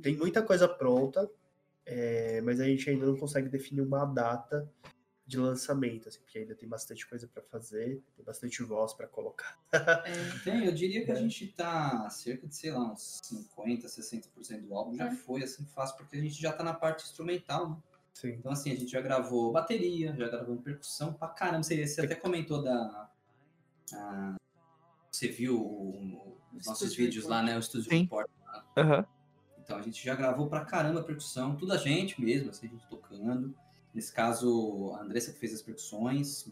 Tem 0.00 0.16
muita 0.16 0.42
coisa 0.42 0.66
pronta, 0.66 1.30
é, 1.86 2.40
mas 2.42 2.60
a 2.60 2.64
gente 2.64 2.88
ainda 2.88 3.06
não 3.06 3.16
consegue 3.16 3.48
definir 3.48 3.80
uma 3.82 4.04
data 4.04 4.70
de 5.26 5.38
lançamento, 5.38 6.06
assim, 6.08 6.20
porque 6.20 6.38
ainda 6.40 6.54
tem 6.54 6.68
bastante 6.68 7.06
coisa 7.06 7.26
para 7.26 7.42
fazer, 7.42 8.02
tem 8.14 8.22
bastante 8.24 8.62
voz 8.62 8.92
para 8.92 9.06
colocar. 9.06 9.58
É, 9.72 10.38
Tem, 10.44 10.66
eu 10.66 10.72
diria 10.72 11.02
que 11.04 11.10
a 11.10 11.14
É. 11.14 11.16
gente 11.18 11.46
tá 11.48 12.08
cerca 12.10 12.46
de, 12.46 12.54
sei 12.54 12.70
lá, 12.72 12.92
uns 12.92 13.20
50, 13.22 13.88
60% 13.88 14.66
do 14.66 14.74
álbum 14.74 14.94
já 14.94 15.06
É. 15.06 15.10
foi 15.14 15.42
assim 15.42 15.64
fácil, 15.64 15.96
porque 15.96 16.16
a 16.16 16.20
gente 16.20 16.34
já 16.40 16.52
tá 16.52 16.62
na 16.62 16.74
parte 16.74 17.04
instrumental, 17.04 17.70
né? 17.70 17.76
Sim. 18.12 18.28
Então, 18.34 18.52
assim, 18.52 18.70
a 18.70 18.76
gente 18.76 18.90
já 18.92 19.00
gravou 19.00 19.50
bateria, 19.50 20.14
já 20.14 20.28
gravou 20.28 20.56
percussão 20.58 21.12
pra 21.14 21.28
caramba. 21.28 21.62
Você, 21.62 21.86
você 21.86 22.00
até 22.02 22.14
comentou 22.14 22.62
da. 22.62 23.10
a- 23.94 24.36
você 25.10 25.28
viu 25.28 25.56
o- 25.60 25.90
o- 26.52 26.56
os 26.56 26.66
nossos 26.66 26.88
Studio 26.90 27.06
vídeos 27.06 27.24
lá, 27.26 27.42
né? 27.42 27.56
O 27.56 27.60
Estúdio 27.60 27.90
Sim. 27.90 28.02
Report. 28.02 28.28
Aham. 28.76 29.06
Então 29.64 29.78
a 29.78 29.82
gente 29.82 30.04
já 30.04 30.14
gravou 30.14 30.46
pra 30.46 30.64
caramba 30.64 31.00
a 31.00 31.02
percussão, 31.02 31.56
tudo 31.56 31.72
a 31.72 31.76
gente 31.78 32.20
mesmo, 32.20 32.50
assim, 32.50 32.66
a 32.66 32.70
gente 32.70 32.86
tocando. 32.86 33.54
Nesse 33.94 34.12
caso, 34.12 34.92
a 34.98 35.02
Andressa 35.02 35.32
que 35.32 35.38
fez 35.38 35.54
as 35.54 35.62
percussões, 35.62 36.46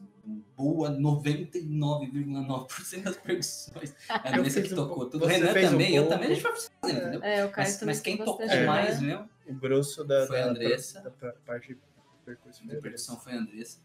boa 0.56 0.90
99,9% 0.90 3.02
das 3.02 3.16
percussões. 3.16 3.94
A 4.08 4.30
Andressa 4.38 4.62
que 4.62 4.72
um 4.72 4.76
tocou 4.76 5.10
tudo. 5.10 5.24
O 5.24 5.28
Renan 5.28 5.52
fez 5.52 5.68
um 5.68 5.72
também, 5.72 5.94
eu 5.96 6.08
também, 6.08 6.30
a 6.30 6.34
gente 6.34 6.42
vai 6.42 6.52
fazendo, 6.52 6.72
entendeu? 7.00 7.22
é, 7.22 7.44
o 7.44 7.50
Caio 7.50 7.68
Mas, 7.68 7.76
também 7.78 7.94
mas 7.94 8.00
quem 8.00 8.16
tocou 8.16 8.38
bastante, 8.38 8.66
mais 8.66 9.00
né? 9.00 9.08
mesmo 9.08 9.28
O 9.48 9.54
grosso 9.54 10.04
da, 10.04 10.26
Foi 10.26 10.40
a 10.40 10.44
da- 10.44 10.50
Andressa. 10.50 11.00
da, 11.00 11.10
da 11.10 11.32
parte 11.44 11.74
de 11.74 11.80
percussão. 12.24 12.66
de 12.66 12.76
percussão 12.76 13.16
foi 13.18 13.32
a 13.32 13.38
Andressa. 13.38 13.78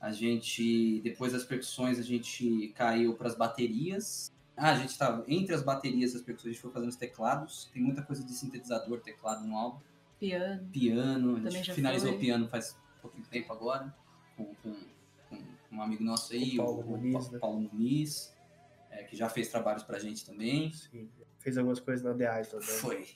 A 0.00 0.10
gente, 0.12 1.00
depois 1.02 1.32
das 1.34 1.44
percussões, 1.44 1.98
a 1.98 2.02
gente 2.02 2.72
caiu 2.74 3.14
para 3.14 3.28
as 3.28 3.34
baterias. 3.36 4.32
Ah, 4.56 4.70
a 4.72 4.74
gente 4.76 4.96
tava 4.98 5.24
entre 5.26 5.54
as 5.54 5.62
baterias 5.62 6.12
e 6.12 6.16
as 6.16 6.22
percussões, 6.22 6.50
a 6.50 6.52
gente 6.52 6.62
foi 6.62 6.70
fazendo 6.70 6.90
os 6.90 6.96
teclados. 6.96 7.70
Tem 7.72 7.82
muita 7.82 8.02
coisa 8.02 8.22
de 8.22 8.32
sintetizador, 8.32 9.00
teclado 9.00 9.46
no 9.46 9.56
álbum. 9.56 9.80
Piano. 10.18 10.68
Piano, 10.70 11.30
a 11.32 11.34
Também 11.36 11.52
gente 11.52 11.66
já 11.66 11.74
finalizou 11.74 12.08
foi. 12.10 12.16
o 12.16 12.20
piano 12.20 12.48
faz 12.48 12.76
pouquinho 13.00 13.24
tempo 13.30 13.52
agora, 13.52 13.94
com, 14.36 14.44
com- 14.62 14.76
com 15.30 15.76
um 15.76 15.80
amigo 15.80 16.04
nosso 16.04 16.32
aí, 16.34 16.58
O 16.58 16.62
o 16.62 16.64
Paulo 16.66 16.80
o 16.82 16.90
Muniz, 16.98 17.26
Pa- 17.26 17.32
né? 17.32 17.38
Paulo 17.38 17.60
Muniz, 17.72 18.36
é, 18.90 19.02
que 19.04 19.16
já 19.16 19.28
fez 19.30 19.48
trabalhos 19.48 19.82
pra 19.82 19.98
gente 19.98 20.26
também. 20.26 20.72
Sim. 20.72 21.08
Fez 21.38 21.56
algumas 21.56 21.80
coisas 21.80 22.04
na 22.04 22.12
The 22.12 22.40
Island. 22.42 22.66
né? 22.66 22.72
Foi, 22.72 23.08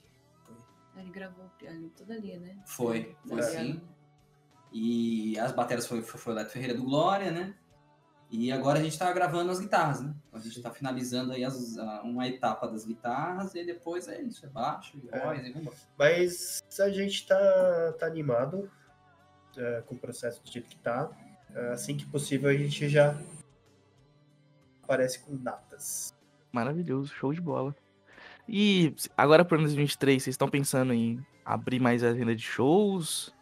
Ele 0.97 1.11
gravou 1.11 1.45
o 1.45 1.51
piano 1.51 1.91
tudo 1.95 2.12
ali, 2.12 2.39
né? 2.39 2.57
foi, 2.64 3.14
foi 3.28 3.41
É. 3.41 3.43
sim. 3.43 3.82
E 4.72 5.39
as 5.39 5.53
baterias 5.53 5.87
foi, 5.87 6.01
foi, 6.03 6.18
foi 6.18 6.32
o 6.32 6.37
Leto 6.37 6.51
Ferreira 6.51 6.74
do 6.74 6.85
Glória, 6.85 7.30
né? 7.30 7.55
E 8.37 8.51
agora 8.51 8.80
a 8.80 8.82
gente 8.82 8.99
tá 8.99 9.12
gravando 9.12 9.53
as 9.53 9.61
guitarras, 9.61 10.01
né? 10.01 10.12
A 10.32 10.39
gente 10.41 10.61
tá 10.61 10.68
finalizando 10.68 11.32
aí 11.32 11.45
as- 11.45 11.78
a- 11.78 12.03
uma 12.03 12.26
etapa 12.26 12.66
das 12.66 12.85
guitarras 12.85 13.55
e 13.55 13.64
depois 13.64 14.09
é 14.09 14.20
isso, 14.20 14.45
é 14.45 14.49
baixo, 14.49 14.99
e 15.05 15.09
É. 15.12 15.20
voz 15.24 15.47
e 15.47 15.53
vambora. 15.53 15.76
Mas 15.97 16.61
a 16.80 16.91
gente 16.91 17.26
tá, 17.28 17.95
tá 17.99 18.07
animado 18.07 18.68
é, 19.57 19.82
com 19.87 19.95
o 19.95 19.99
processo 19.99 20.43
do 20.43 20.51
jeito 20.51 20.68
que 20.68 20.76
tá. 20.78 21.09
É, 21.55 21.68
assim 21.70 21.97
que 21.97 22.05
possível, 22.07 22.51
a 22.51 22.55
gente 22.55 22.89
já 22.89 23.16
aparece 24.82 25.20
com 25.20 25.37
datas. 25.37 26.12
Maravilhoso, 26.51 27.12
show 27.14 27.32
de 27.32 27.41
bola. 27.41 27.72
E 28.49 28.95
agora 29.16 29.45
pro 29.45 29.55
ano 29.57 29.64
2023, 29.64 30.20
vocês 30.22 30.35
estão 30.35 30.49
pensando 30.49 30.93
em 30.93 31.24
abrir 31.45 31.78
mais 31.78 32.03
a 32.03 32.09
agenda 32.09 32.35
de 32.35 32.43
shows? 32.43 33.32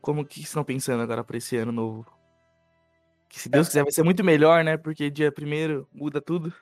Como 0.00 0.24
que 0.24 0.36
vocês 0.36 0.46
estão 0.46 0.62
pensando 0.62 1.02
agora 1.02 1.24
pra 1.24 1.36
esse 1.36 1.56
ano 1.56 1.72
novo? 1.72 2.06
Que 3.28 3.40
se 3.40 3.48
Deus 3.48 3.68
quiser 3.68 3.82
vai 3.82 3.92
ser 3.92 4.02
muito 4.02 4.24
melhor, 4.24 4.64
né? 4.64 4.76
Porque 4.76 5.10
dia 5.10 5.30
primeiro 5.30 5.88
muda 5.92 6.20
tudo. 6.20 6.52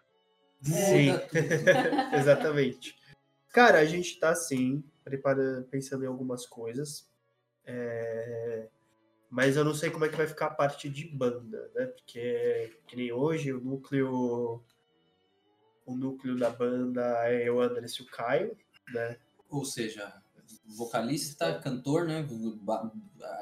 Sim. 0.60 1.12
Exatamente. 2.18 2.96
Cara, 3.52 3.78
a 3.78 3.84
gente 3.84 4.18
tá 4.18 4.34
sim, 4.34 4.82
preparando, 5.04 5.64
pensando 5.68 6.04
em 6.04 6.08
algumas 6.08 6.44
coisas. 6.44 7.08
É, 7.64 8.68
Mas 9.30 9.56
eu 9.56 9.64
não 9.64 9.74
sei 9.74 9.90
como 9.90 10.04
é 10.04 10.08
que 10.08 10.16
vai 10.16 10.26
ficar 10.26 10.46
a 10.46 10.54
parte 10.54 10.88
de 10.88 11.08
banda, 11.08 11.70
né? 11.74 11.86
Porque 11.86 12.78
que 12.86 12.96
nem 12.96 13.12
hoje 13.12 13.52
o 13.52 13.60
núcleo. 13.60 14.62
O 15.84 15.96
núcleo 15.96 16.36
da 16.36 16.50
banda 16.50 17.28
é 17.28 17.48
eu, 17.48 17.60
Andrés 17.60 17.92
e 17.92 18.02
o 18.02 18.06
Caio, 18.06 18.56
né? 18.92 19.16
Ou 19.48 19.64
seja, 19.64 20.12
vocalista, 20.66 21.58
cantor, 21.60 22.06
né? 22.06 22.26
ba- 22.60 22.92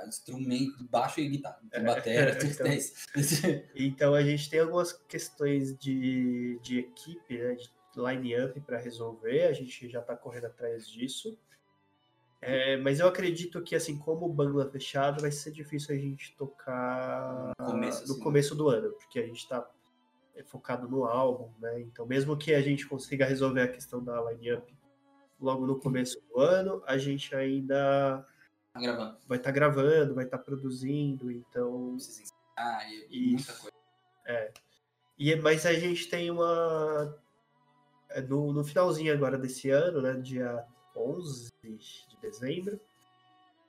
instrumento, 0.06 0.84
baixo 0.84 1.20
e 1.20 1.28
guitarra. 1.28 1.60
Bateria, 1.84 2.36
tudo 2.38 2.50
então. 2.52 2.66
é. 2.66 3.64
Então 3.74 4.14
a 4.14 4.22
gente 4.22 4.48
tem 4.48 4.60
algumas 4.60 4.92
questões 4.92 5.76
de, 5.78 6.58
de 6.62 6.78
equipe, 6.78 7.38
né, 7.38 7.54
de 7.54 7.70
line-up 7.96 8.60
para 8.60 8.78
resolver, 8.78 9.44
a 9.44 9.52
gente 9.52 9.88
já 9.88 10.00
está 10.00 10.16
correndo 10.16 10.46
atrás 10.46 10.88
disso. 10.88 11.38
É, 12.40 12.76
mas 12.76 13.00
eu 13.00 13.08
acredito 13.08 13.62
que, 13.62 13.74
assim, 13.74 13.96
como 13.96 14.28
banda 14.28 14.70
fechada, 14.70 15.18
vai 15.22 15.32
ser 15.32 15.50
difícil 15.50 15.94
a 15.94 15.98
gente 15.98 16.36
tocar 16.36 17.52
No 17.58 17.66
começo, 17.66 18.06
no 18.06 18.12
assim, 18.12 18.22
começo 18.22 18.54
do 18.54 18.68
ano, 18.68 18.92
porque 18.92 19.18
a 19.18 19.26
gente 19.26 19.38
está 19.38 19.66
focado 20.46 20.86
no 20.86 21.04
álbum, 21.06 21.50
né? 21.58 21.80
Então, 21.80 22.04
mesmo 22.04 22.36
que 22.36 22.52
a 22.52 22.60
gente 22.60 22.86
consiga 22.86 23.24
resolver 23.24 23.62
a 23.62 23.68
questão 23.68 24.04
da 24.04 24.20
line-up 24.30 24.74
logo 25.44 25.66
no 25.66 25.78
começo 25.78 26.20
do 26.28 26.40
ano, 26.40 26.82
a 26.86 26.98
gente 26.98 27.34
ainda 27.34 28.26
Tá 28.72 28.80
gravando. 28.80 29.16
vai 29.28 29.38
estar 29.38 29.50
gravando, 29.52 30.14
vai 30.14 30.24
estar 30.24 30.38
produzindo, 30.38 31.30
então 31.30 31.92
Precisa 31.94 32.22
ensaiar 32.22 32.90
e, 32.90 33.06
e 33.10 33.32
muita 33.32 33.52
coisa. 33.52 34.52
E, 35.18 35.36
mas 35.36 35.64
a 35.64 35.72
gente 35.74 36.08
tem 36.08 36.30
uma. 36.30 37.16
é, 38.10 38.20
No, 38.20 38.52
no 38.52 38.64
finalzinho 38.64 39.12
agora 39.12 39.38
desse 39.38 39.70
ano, 39.70 40.02
né, 40.02 40.14
dia 40.14 40.64
11 40.96 41.52
de 41.62 42.16
dezembro, 42.20 42.80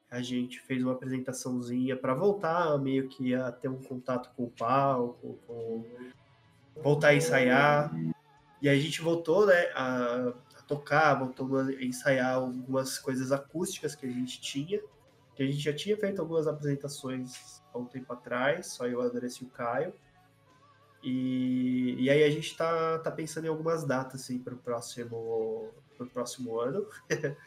a 0.10 0.22
gente 0.22 0.60
fez 0.62 0.82
uma 0.84 0.94
apresentaçãozinha 0.94 1.96
para 1.96 2.14
voltar 2.14 2.78
meio 2.80 3.08
que 3.08 3.36
a 3.36 3.52
ter 3.52 3.68
um 3.68 3.82
contato 3.82 4.34
com 4.36 4.46
o 4.46 4.52
palco, 4.52 5.38
com, 5.46 5.84
voltar 6.82 7.10
a 7.10 7.16
ensaiar. 7.16 7.92
E 8.62 8.70
a 8.70 8.76
gente 8.76 9.02
voltou 9.02 9.46
né, 9.46 9.66
a 9.76 10.34
tocar, 10.68 11.14
voltou 11.16 11.58
a 11.60 11.72
ensaiar 11.84 12.36
algumas 12.36 12.98
coisas 12.98 13.32
acústicas 13.32 13.96
que 13.96 14.06
a 14.06 14.10
gente 14.10 14.42
tinha. 14.42 14.82
Que 15.36 15.44
a 15.44 15.46
gente 15.46 15.60
já 15.60 15.74
tinha 15.74 15.98
feito 15.98 16.22
algumas 16.22 16.48
apresentações 16.48 17.62
há 17.74 17.78
um 17.78 17.86
tempo 17.86 18.12
atrás, 18.14 18.68
só 18.68 18.88
eu, 18.88 19.02
Andressa 19.02 19.44
e 19.44 19.48
o 19.48 19.50
Caio. 19.50 19.94
E, 21.04 21.96
e 22.00 22.10
aí 22.10 22.24
a 22.24 22.30
gente 22.30 22.56
tá, 22.58 23.00
tá 23.00 23.12
pensando 23.12 23.46
em 23.46 23.50
algumas 23.50 23.84
datas 23.84 24.22
assim, 24.22 24.40
para 24.40 24.56
o 24.56 24.58
próximo, 24.58 25.70
próximo 26.14 26.60
ano, 26.60 26.88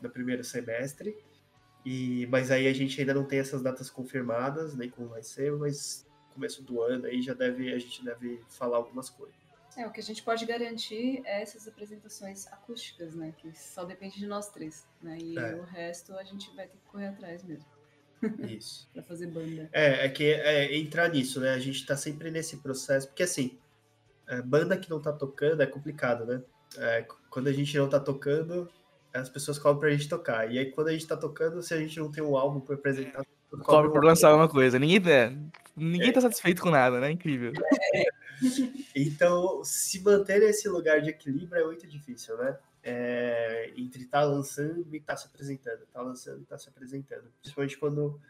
no 0.00 0.10
primeiro 0.10 0.44
semestre. 0.44 1.16
E, 1.84 2.26
mas 2.26 2.50
aí 2.50 2.68
a 2.68 2.72
gente 2.72 3.00
ainda 3.00 3.14
não 3.14 3.24
tem 3.24 3.38
essas 3.38 3.62
datas 3.62 3.88
confirmadas, 3.88 4.76
nem 4.76 4.90
como 4.90 5.08
vai 5.08 5.22
ser, 5.22 5.52
mas 5.52 6.06
começo 6.34 6.62
do 6.62 6.80
ano 6.82 7.06
aí 7.06 7.20
já 7.20 7.34
deve, 7.34 7.72
a 7.72 7.78
gente 7.78 8.04
deve 8.04 8.40
falar 8.48 8.76
algumas 8.76 9.10
coisas. 9.10 9.37
É, 9.78 9.86
o 9.86 9.92
que 9.92 10.00
a 10.00 10.02
gente 10.02 10.24
pode 10.24 10.44
garantir 10.44 11.22
é 11.24 11.40
essas 11.40 11.68
apresentações 11.68 12.48
acústicas, 12.48 13.14
né? 13.14 13.32
Que 13.38 13.56
só 13.56 13.84
depende 13.84 14.18
de 14.18 14.26
nós 14.26 14.50
três, 14.50 14.84
né? 15.00 15.16
E 15.22 15.38
É. 15.38 15.54
o 15.54 15.62
resto 15.62 16.14
a 16.14 16.24
gente 16.24 16.54
vai 16.56 16.66
ter 16.66 16.76
que 16.76 16.84
correr 16.90 17.06
atrás 17.06 17.44
mesmo, 17.44 17.64
Isso. 18.58 18.90
pra 18.92 19.04
fazer 19.04 19.28
banda. 19.28 19.68
É, 19.72 20.04
é 20.04 20.08
que 20.08 20.24
é 20.24 20.76
entrar 20.76 21.08
nisso, 21.08 21.40
né? 21.40 21.50
A 21.50 21.60
gente 21.60 21.86
tá 21.86 21.96
sempre 21.96 22.28
nesse 22.28 22.56
processo, 22.56 23.06
porque 23.06 23.22
assim, 23.22 23.56
é, 24.26 24.42
banda 24.42 24.76
que 24.76 24.90
não 24.90 25.00
tá 25.00 25.12
tocando 25.12 25.62
é 25.62 25.66
complicado, 25.66 26.26
né? 26.26 26.42
É, 26.76 27.06
quando 27.30 27.46
a 27.46 27.52
gente 27.52 27.78
não 27.78 27.88
tá 27.88 28.00
tocando, 28.00 28.68
as 29.14 29.28
pessoas 29.28 29.60
cobram 29.60 29.78
pra 29.78 29.90
gente 29.90 30.08
tocar. 30.08 30.50
E 30.52 30.58
aí 30.58 30.72
quando 30.72 30.88
a 30.88 30.92
gente 30.92 31.06
tá 31.06 31.16
tocando, 31.16 31.62
se 31.62 31.72
a 31.72 31.78
gente 31.78 32.00
não 32.00 32.10
tem 32.10 32.22
um 32.22 32.36
álbum 32.36 32.58
pra 32.58 32.74
apresentar, 32.74 33.24
Cobre 33.64 33.90
por 33.90 34.04
um 34.04 34.08
lançar 34.08 34.34
uma 34.34 34.46
coisa. 34.48 34.78
Ninguém, 34.78 35.00
é, 35.10 35.32
ninguém 35.74 36.12
tá 36.12 36.20
satisfeito 36.20 36.60
com 36.60 36.68
nada, 36.70 37.00
né? 37.00 37.10
Incrível. 37.10 37.52
Então, 38.94 39.62
se 39.64 40.00
manter 40.00 40.40
nesse 40.40 40.68
lugar 40.68 41.00
de 41.00 41.10
equilíbrio 41.10 41.60
é 41.60 41.64
muito 41.64 41.86
difícil, 41.86 42.36
né? 42.38 42.58
É, 42.82 43.72
entre 43.76 44.02
estar 44.04 44.24
lançando 44.24 44.86
e 44.94 44.98
estar 44.98 45.16
se 45.16 45.26
apresentando, 45.26 45.84
tá 45.92 46.00
lançando 46.00 46.40
e 46.40 46.42
estar 46.42 46.58
se 46.58 46.68
apresentando. 46.68 47.30
Principalmente 47.42 47.76
quando 47.78 48.20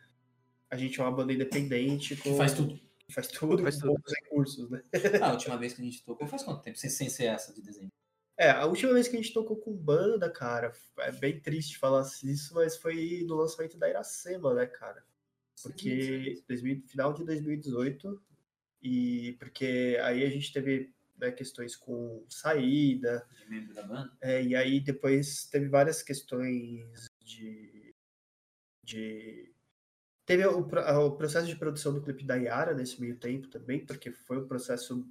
a 0.71 0.77
gente 0.77 0.99
é 1.01 1.03
uma 1.03 1.13
banda 1.13 1.33
independente, 1.33 2.17
com, 2.17 2.37
Faz 2.37 2.53
tudo. 2.55 2.79
faz 3.11 3.29
tudo, 3.29 3.63
Faz 3.63 3.75
com 3.77 3.81
tudo. 3.83 3.93
poucos 3.95 4.13
recursos, 4.23 4.71
né? 4.71 4.83
Ah, 5.21 5.29
a 5.31 5.33
última 5.33 5.57
vez 5.57 5.75
que 5.75 5.83
a 5.83 5.85
gente 5.85 6.05
tocou 6.05 6.27
faz 6.27 6.43
quanto 6.43 6.63
tempo? 6.63 6.79
Sem, 6.79 6.91
sem 6.91 7.09
ser 7.09 7.25
essa 7.27 7.53
de 7.53 7.63
desenho. 7.63 7.91
É, 8.37 8.51
a 8.51 8.67
última 8.67 8.93
vez 8.93 9.09
que 9.09 9.17
a 9.17 9.21
gente 9.21 9.33
tocou 9.35 9.57
com 9.57 9.75
banda, 9.75 10.31
cara, 10.31 10.73
é 10.99 11.11
bem 11.11 11.41
triste 11.41 11.77
falar 11.79 12.07
isso, 12.23 12.55
mas 12.55 12.77
foi 12.77 13.25
no 13.27 13.35
lançamento 13.35 13.77
da 13.77 13.89
Iracema, 13.89 14.55
né, 14.55 14.67
cara? 14.67 15.03
Porque 15.63 16.41
2000, 16.49 16.83
final 16.87 17.13
de 17.13 17.25
2018, 17.25 18.23
e 18.83 19.37
porque 19.39 19.99
aí 20.03 20.25
a 20.25 20.31
gente 20.31 20.53
teve 20.53 20.93
né, 21.17 21.33
questões 21.33 21.75
com 21.75 22.25
saída, 22.29 23.27
De 23.43 23.51
membro 23.51 23.75
da 23.75 23.83
banda. 23.83 24.13
é, 24.21 24.43
e 24.43 24.55
aí 24.55 24.81
depois 24.81 25.47
teve 25.47 25.69
várias 25.69 26.03
questões 26.03 27.07
de. 27.25 27.95
de 28.85 29.53
teve 30.25 30.47
o, 30.47 30.61
o 30.61 31.17
processo 31.17 31.47
de 31.49 31.57
produção 31.57 31.93
do 31.93 32.03
clipe 32.03 32.23
da 32.25 32.37
Yara 32.37 32.75
nesse 32.75 33.01
meio 33.01 33.17
tempo 33.17 33.49
também, 33.49 33.85
porque 33.85 34.13
foi 34.13 34.39
um 34.39 34.47
processo. 34.47 35.05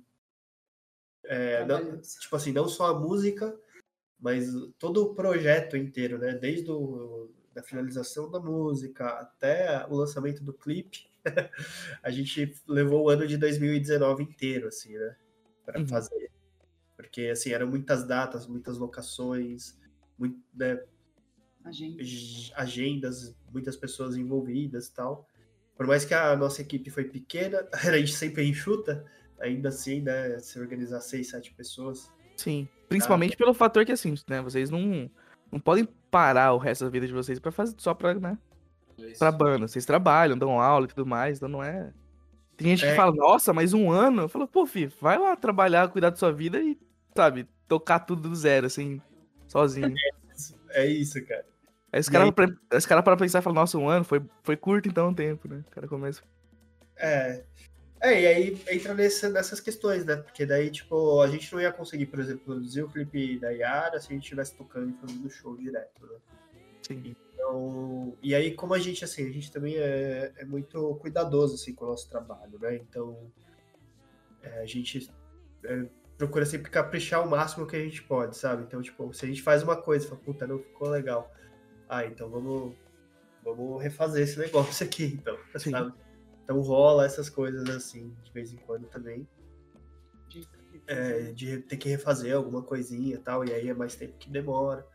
é, 1.26 1.66
não- 1.66 2.00
tipo 2.02 2.36
assim, 2.36 2.52
não 2.54 2.68
só 2.70 2.88
a 2.88 3.00
música, 3.00 3.58
mas 4.20 4.48
todo 4.80 5.04
o 5.04 5.16
projeto 5.16 5.76
inteiro, 5.76 6.18
né? 6.18 6.34
Desde 6.34 6.72
o, 6.72 7.30
da 7.54 7.62
finalização 7.62 8.30
da 8.32 8.40
música 8.40 9.08
até 9.10 9.86
o 9.88 9.96
lançamento 9.96 10.44
do 10.44 10.54
clipe. 10.54 11.10
a 12.04 12.10
gente 12.12 12.54
levou 12.68 13.06
o 13.06 13.10
ano 13.10 13.28
de 13.28 13.38
2019 13.38 14.24
inteiro, 14.24 14.68
assim, 14.68 14.98
né? 14.98 15.16
Para 15.66 15.80
Uhum. 15.80 15.88
fazer. 15.88 16.32
Porque, 16.96 17.24
assim, 17.28 17.52
eram 17.52 17.68
muitas 17.68 18.06
datas, 18.08 18.48
muitas 18.48 18.78
locações, 18.78 19.78
muito, 20.18 20.40
né, 20.54 20.82
A 21.64 21.72
gente. 21.72 22.02
ag- 22.02 22.54
agendas, 22.64 23.36
muitas 23.52 23.76
pessoas 23.76 24.16
envolvidas 24.18 24.88
e 24.88 24.94
tal. 24.94 25.28
Por 25.76 25.86
mais 25.86 26.04
que 26.06 26.14
a 26.14 26.36
nossa 26.36 26.62
equipe 26.62 26.90
foi 26.90 27.04
pequena, 27.04 27.68
a 27.96 27.98
gente 28.00 28.14
sempre 28.14 28.44
enxuta, 28.48 29.06
ainda 29.40 29.70
assim, 29.70 30.02
né? 30.02 30.40
Se 30.40 30.60
organizar 30.60 31.02
seis, 31.02 31.30
sete 31.30 31.54
pessoas. 31.54 32.12
Sim. 32.36 32.68
Principalmente 32.90 33.36
pelo 33.38 33.54
fator 33.54 33.86
que, 33.86 33.92
assim, 33.92 34.16
né? 34.28 34.42
Vocês 34.42 34.70
não, 34.70 35.12
não 35.52 35.60
podem 35.60 35.88
parar 36.10 36.54
o 36.54 36.58
resto 36.58 36.86
da 36.86 36.90
vida 36.90 37.06
de 37.06 37.14
vocês 37.14 37.38
pra 37.40 37.52
fazer 37.52 37.76
só 37.78 37.94
pra, 37.94 38.14
né? 38.16 38.38
Isso. 38.98 39.20
Pra 39.20 39.32
banda. 39.32 39.68
Vocês 39.68 39.86
trabalham, 39.86 40.38
dão 40.38 40.60
aula 40.60 40.86
e 40.86 40.90
tudo 40.90 41.06
mais, 41.06 41.38
então 41.38 41.50
não 41.50 41.64
é. 41.64 41.92
Tem 42.56 42.70
gente 42.70 42.82
que 42.82 42.92
É. 42.92 42.96
fala, 42.96 43.16
nossa, 43.16 43.54
mas 43.54 43.74
um 43.74 43.92
ano? 43.92 44.24
Eu 44.24 44.30
falo, 44.30 44.48
pô, 44.48 44.66
filho, 44.66 44.92
vai 45.00 45.18
lá 45.18 45.36
trabalhar, 45.36 45.88
cuidar 45.90 46.10
da 46.10 46.16
sua 46.16 46.32
vida 46.32 46.60
e, 46.60 46.78
sabe, 47.16 47.48
tocar 47.68 48.00
tudo 48.00 48.30
do 48.30 48.36
zero, 48.36 48.66
assim, 48.68 49.02
sozinho. 49.48 49.94
É 50.70 50.86
isso, 50.86 51.24
cara. 51.26 51.46
Aí 51.92 52.00
os 52.00 52.10
caras 52.10 52.30
pra- 52.32 52.78
os 52.78 52.86
caras 52.86 53.04
para 53.04 53.18
pensar 53.18 53.40
e 53.40 53.42
falam, 53.42 53.56
nossa, 53.62 53.78
um 53.78 53.90
ano 53.90 54.04
foi, 54.04 54.22
foi 54.44 54.56
curto 54.58 54.88
então 54.88 55.10
o 55.10 55.16
tempo, 55.16 55.48
né? 55.48 55.64
O 55.68 55.72
cara 55.72 55.88
começa. 55.88 56.22
É. 56.98 57.44
É, 58.00 58.22
e 58.22 58.28
aí 58.28 58.62
entra 58.70 58.94
nessa, 58.94 59.30
nessas 59.30 59.60
questões, 59.60 60.06
né? 60.06 60.18
Porque 60.18 60.46
daí, 60.46 60.70
tipo, 60.70 61.20
a 61.22 61.28
gente 61.30 61.52
não 61.52 61.60
ia 61.60 61.72
conseguir, 61.72 62.06
por 62.08 62.20
exemplo, 62.20 62.44
produzir 62.46 62.84
o 62.84 62.90
clipe 62.90 63.40
da 63.40 63.50
Yara 63.50 64.00
se 64.00 64.08
a 64.10 64.14
gente 64.14 64.24
estivesse 64.24 64.56
tocando 64.56 64.92
e 64.92 64.94
fazendo 65.08 65.30
show 65.32 65.56
direto, 65.58 66.06
né? 66.06 66.18
Sim. 66.88 67.16
Então, 67.34 68.18
e 68.22 68.34
aí, 68.34 68.54
como 68.56 68.74
a 68.74 68.80
gente, 68.80 69.04
assim, 69.04 69.28
a 69.28 69.32
gente 69.32 69.52
também 69.52 69.76
é, 69.76 70.32
é 70.38 70.46
muito 70.46 70.96
cuidadoso, 70.96 71.56
assim, 71.56 71.74
com 71.76 71.86
o 71.86 71.90
nosso 71.90 72.10
trabalho, 72.10 72.58
né? 72.60 72.76
Então, 72.78 73.32
é, 74.42 74.62
a 74.62 74.66
gente 74.66 75.10
é, 75.66 75.86
procura 76.18 76.46
sempre 76.46 76.72
caprichar 76.72 77.26
o 77.26 77.30
máximo 77.30 77.68
que 77.68 77.76
a 77.76 77.80
gente 77.80 78.02
pode, 78.04 78.38
sabe? 78.38 78.64
Então, 78.64 78.82
tipo, 78.82 79.14
se 79.14 79.26
a 79.26 79.28
gente 79.28 79.42
faz 79.42 79.64
uma 79.64 79.76
coisa 79.82 80.06
e 80.06 80.10
fala, 80.10 80.22
puta, 80.22 80.48
não 80.48 80.60
ficou 80.60 80.90
legal. 80.90 81.32
Ah, 81.90 82.06
então 82.06 82.30
vamos, 82.30 82.76
vamos 83.44 83.82
refazer 83.82 84.24
esse 84.24 84.38
negócio 84.40 84.86
aqui, 84.86 85.06
então, 85.20 85.38
Sim. 85.58 85.72
sabe? 85.72 85.94
Então 86.44 86.62
rola 86.62 87.06
essas 87.06 87.30
coisas, 87.30 87.68
assim, 87.70 88.16
de 88.24 88.32
vez 88.32 88.54
em 88.54 88.58
quando 88.58 88.88
também. 88.88 89.28
de- 90.30 90.48
É, 90.86 91.34
de 91.34 91.60
ter 91.60 91.76
que 91.78 91.90
refazer 91.90 92.34
alguma 92.36 92.64
coisinha 92.64 93.16
e 93.16 93.20
tal, 93.20 93.44
e 93.44 93.52
aí 93.54 93.68
é 93.68 93.74
mais 93.74 93.96
tempo 93.96 94.18
que 94.18 94.30
demora. 94.30 94.86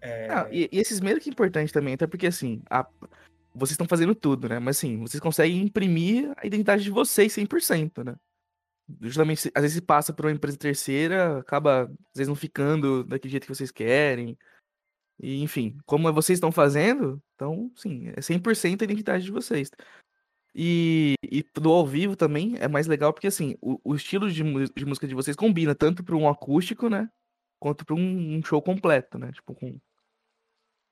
É, 0.00 0.28
Ah, 0.30 0.48
e, 0.50 0.68
e 0.72 0.78
esses 0.78 1.00
meio 1.00 1.20
que 1.20 1.28
é 1.28 1.32
importante 1.32 1.72
também, 1.72 1.94
até 1.94 2.06
porque 2.06 2.26
assim, 2.26 2.62
a- 2.70 2.86
vocês 3.54 3.72
estão 3.72 3.88
fazendo 3.88 4.14
tudo, 4.14 4.48
né? 4.48 4.58
Mas 4.58 4.78
assim, 4.78 4.98
vocês 4.98 5.20
conseguem 5.20 5.62
imprimir 5.62 6.32
a 6.36 6.46
identidade 6.46 6.82
de 6.82 6.90
vocês 6.90 7.32
100%, 7.32 8.04
né? 8.04 8.14
Justamente, 9.02 9.50
às 9.54 9.62
vezes 9.62 9.80
passa 9.80 10.12
por 10.12 10.24
uma 10.26 10.32
empresa 10.32 10.56
terceira, 10.56 11.38
acaba, 11.38 11.82
às 11.82 12.16
vezes, 12.16 12.28
não 12.28 12.34
ficando 12.34 13.04
daquele 13.04 13.30
jeito 13.32 13.46
que 13.46 13.54
vocês 13.54 13.70
querem. 13.70 14.36
E, 15.20 15.42
enfim, 15.42 15.76
como 15.84 16.10
vocês 16.12 16.36
estão 16.36 16.50
fazendo, 16.52 17.20
então, 17.34 17.70
sim, 17.76 18.08
é 18.16 18.22
100% 18.22 18.80
a 18.82 18.84
identidade 18.84 19.24
de 19.24 19.32
vocês. 19.32 19.70
E, 20.54 21.14
e 21.22 21.44
do 21.54 21.70
ao 21.70 21.86
vivo 21.86 22.16
também 22.16 22.56
é 22.58 22.66
mais 22.66 22.86
legal 22.86 23.12
porque, 23.12 23.26
assim, 23.26 23.56
o, 23.60 23.78
o 23.84 23.94
estilo 23.94 24.30
de, 24.30 24.42
de 24.74 24.84
música 24.86 25.06
de 25.06 25.14
vocês 25.14 25.36
combina 25.36 25.74
tanto 25.74 26.02
para 26.02 26.16
um 26.16 26.28
acústico, 26.28 26.88
né? 26.88 27.10
Quanto 27.60 27.84
para 27.84 27.94
um, 27.94 28.36
um 28.38 28.42
show 28.42 28.62
completo, 28.62 29.18
né? 29.18 29.30
Tipo, 29.32 29.54
com. 29.54 29.78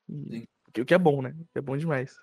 E- 0.09 0.49
O 0.79 0.85
que 0.85 0.95
é 0.95 0.99
bom, 0.99 1.23
né? 1.23 1.35
É 1.55 1.61
bom 1.61 1.77
demais. 1.77 2.15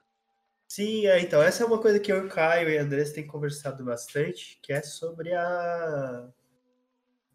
Sim, 0.68 1.06
é, 1.08 1.20
então, 1.20 1.42
essa 1.42 1.64
é 1.64 1.66
uma 1.66 1.80
coisa 1.82 2.00
que 2.00 2.12
eu, 2.12 2.26
o 2.26 2.30
Caio 2.30 2.70
e 2.70 2.78
a 2.78 2.82
Andressa 2.84 3.14
têm 3.16 3.28
conversado 3.28 3.84
bastante, 3.84 4.60
que 4.62 4.72
é 4.74 4.82
sobre 4.82 5.34
a, 5.34 6.30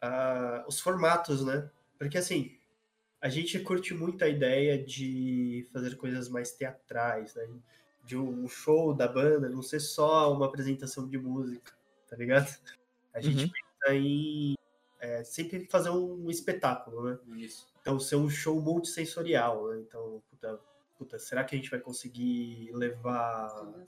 a- 0.00 0.64
os 0.68 0.80
formatos, 0.80 1.44
né? 1.44 1.70
Porque, 1.98 2.18
assim, 2.18 2.56
a 3.20 3.28
gente 3.28 3.58
curte 3.60 3.94
muito 3.94 4.24
a 4.24 4.28
ideia 4.28 4.82
de 4.82 5.66
fazer 5.72 5.96
coisas 5.96 6.28
mais 6.28 6.52
teatrais, 6.52 7.34
né? 7.34 7.48
De 8.04 8.16
um 8.16 8.48
show 8.48 8.94
da 8.94 9.06
banda 9.08 9.48
não 9.48 9.62
ser 9.62 9.80
só 9.80 10.32
uma 10.32 10.46
apresentação 10.46 11.08
de 11.08 11.18
música, 11.18 11.72
tá 12.08 12.16
ligado? 12.16 12.48
A 13.12 13.20
gente 13.20 13.46
Uhum. 13.46 13.52
pensa 13.52 13.94
em 13.94 14.54
é, 15.00 15.24
sempre 15.24 15.66
fazer 15.66 15.90
um 15.90 16.28
espetáculo, 16.30 17.10
né? 17.10 17.18
Isso. 17.36 17.66
Então, 17.80 17.98
ser 17.98 18.16
um 18.16 18.28
show 18.28 18.60
multissensorial, 18.60 19.68
né? 19.68 19.78
Então, 19.78 20.22
puta, 20.30 20.60
puta, 20.96 21.18
será 21.18 21.44
que 21.44 21.54
a 21.54 21.58
gente 21.58 21.70
vai 21.70 21.80
conseguir 21.80 22.70
levar 22.72 23.64
né? 23.64 23.84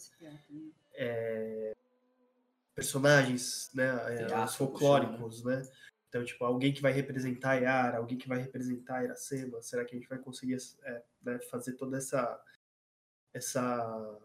personagens, 2.74 3.70
né, 3.74 3.88
é, 4.20 4.44
os 4.44 4.54
folclóricos, 4.54 5.44
né? 5.44 5.62
Então, 6.08 6.24
tipo, 6.24 6.44
alguém 6.44 6.72
que 6.72 6.82
vai 6.82 6.92
representar 6.92 7.50
a 7.50 7.54
Yara, 7.54 7.98
alguém 7.98 8.18
que 8.18 8.28
vai 8.28 8.38
representar 8.38 8.98
a 8.98 9.04
Iracema, 9.04 9.62
será 9.62 9.84
que 9.84 9.94
a 9.94 9.98
gente 9.98 10.08
vai 10.08 10.18
conseguir 10.18 10.56
é, 10.82 11.02
né, 11.22 11.38
fazer 11.50 11.74
toda 11.74 11.96
essa 11.96 12.42
essa 13.32 14.18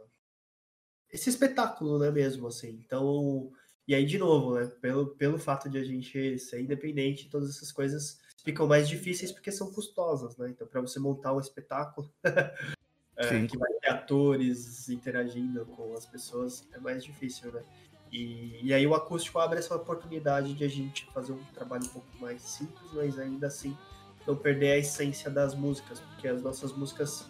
esse 1.11 1.29
espetáculo, 1.29 1.99
né, 1.99 2.09
mesmo 2.11 2.47
assim. 2.47 2.81
Então, 2.85 3.51
e 3.87 3.93
aí 3.93 4.05
de 4.05 4.17
novo, 4.17 4.55
né, 4.55 4.65
pelo 4.81 5.07
pelo 5.07 5.37
fato 5.37 5.69
de 5.69 5.77
a 5.77 5.83
gente 5.83 6.39
ser 6.39 6.61
independente, 6.61 7.29
todas 7.29 7.49
essas 7.49 7.71
coisas 7.71 8.19
ficam 8.43 8.67
mais 8.67 8.87
difíceis 8.87 9.31
porque 9.31 9.51
são 9.51 9.71
custosas, 9.71 10.37
né? 10.37 10.49
Então, 10.49 10.67
para 10.67 10.79
você 10.79 10.99
montar 10.99 11.33
um 11.33 11.39
espetáculo 11.39 12.11
é, 13.17 13.47
que 13.47 13.57
vai 13.57 13.73
ter 13.81 13.89
atores 13.89 14.87
interagindo 14.87 15.65
com 15.65 15.93
as 15.93 16.05
pessoas, 16.05 16.67
é 16.71 16.79
mais 16.79 17.03
difícil, 17.03 17.51
né? 17.51 17.63
E, 18.11 18.59
e 18.63 18.73
aí 18.73 18.85
o 18.85 18.93
acústico 18.93 19.39
abre 19.39 19.57
essa 19.59 19.75
oportunidade 19.75 20.53
de 20.53 20.63
a 20.63 20.67
gente 20.67 21.05
fazer 21.11 21.33
um 21.33 21.43
trabalho 21.55 21.83
um 21.85 21.89
pouco 21.89 22.07
mais 22.19 22.41
simples, 22.41 22.91
mas 22.93 23.17
ainda 23.17 23.47
assim 23.47 23.75
não 24.27 24.35
perder 24.35 24.73
a 24.73 24.77
essência 24.77 25.29
das 25.29 25.55
músicas, 25.55 25.99
porque 25.99 26.27
as 26.27 26.41
nossas 26.41 26.71
músicas 26.71 27.27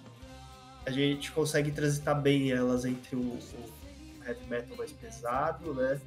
a 0.86 0.92
gente 0.92 1.32
consegue 1.32 1.72
transitar 1.72 2.22
bem 2.22 2.52
elas 2.52 2.86
entre 2.86 3.16
o, 3.16 3.20
o 3.20 4.24
heavy 4.26 4.46
metal 4.48 4.78
mais 4.78 4.92
pesado, 4.92 5.74
né? 5.74 6.00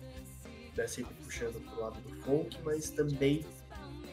Né, 0.78 0.86
Sempre 0.86 1.14
puxando 1.24 1.60
pro 1.60 1.80
lado 1.80 2.00
do 2.00 2.14
folk, 2.22 2.56
mas 2.64 2.90
também 2.90 3.44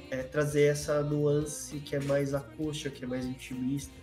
é, 0.09 0.23
trazer 0.23 0.63
essa 0.63 1.01
nuance 1.01 1.79
que 1.79 1.95
é 1.95 1.99
mais 1.99 2.33
acústica, 2.33 2.89
que 2.89 3.03
é 3.03 3.07
mais 3.07 3.25
intimista 3.25 3.93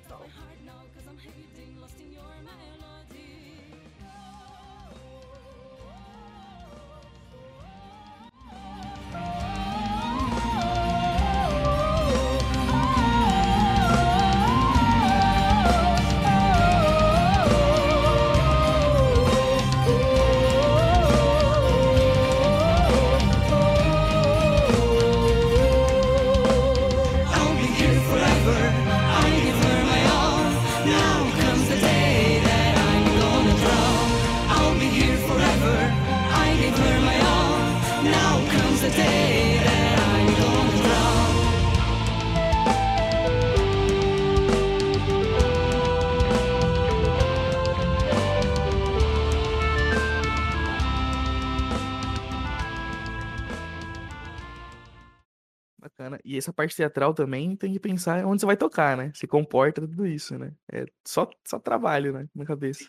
essa 56.52 56.54
parte 56.54 56.76
teatral 56.76 57.14
também 57.14 57.56
tem 57.56 57.72
que 57.72 57.80
pensar 57.80 58.24
onde 58.26 58.40
você 58.40 58.46
vai 58.46 58.56
tocar, 58.56 58.96
né? 58.96 59.10
Se 59.14 59.26
comporta 59.26 59.80
tudo 59.80 60.06
isso, 60.06 60.38
né? 60.38 60.54
É 60.70 60.84
só, 61.04 61.28
só 61.44 61.58
trabalho, 61.58 62.12
né? 62.12 62.28
Na 62.34 62.44
cabeça. 62.44 62.84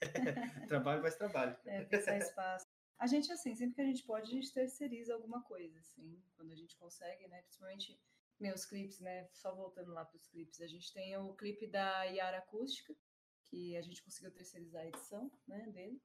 Trabalho 0.68 1.00
mais 1.00 1.16
trabalho. 1.16 1.56
É, 1.64 1.84
pensar 1.84 2.18
espaço. 2.18 2.66
A 2.98 3.06
gente, 3.06 3.32
assim, 3.32 3.54
sempre 3.54 3.74
que 3.74 3.80
a 3.80 3.86
gente 3.86 4.02
pode, 4.04 4.28
a 4.28 4.34
gente 4.34 4.52
terceiriza 4.52 5.14
alguma 5.14 5.42
coisa, 5.42 5.78
assim, 5.78 6.22
quando 6.36 6.52
a 6.52 6.54
gente 6.54 6.76
consegue, 6.76 7.26
né? 7.28 7.40
Principalmente 7.42 7.98
meus 8.38 8.66
clipes, 8.66 9.00
né? 9.00 9.28
Só 9.32 9.54
voltando 9.54 9.92
lá 9.92 10.04
para 10.04 10.16
os 10.16 10.26
clipes, 10.26 10.60
a 10.60 10.66
gente 10.66 10.92
tem 10.92 11.16
o 11.16 11.34
clipe 11.34 11.66
da 11.66 12.04
Yara 12.04 12.38
Acústica, 12.38 12.94
que 13.44 13.76
a 13.76 13.82
gente 13.82 14.02
conseguiu 14.02 14.30
terceirizar 14.32 14.82
a 14.82 14.88
edição, 14.88 15.30
né, 15.46 15.66
dele. 15.70 16.00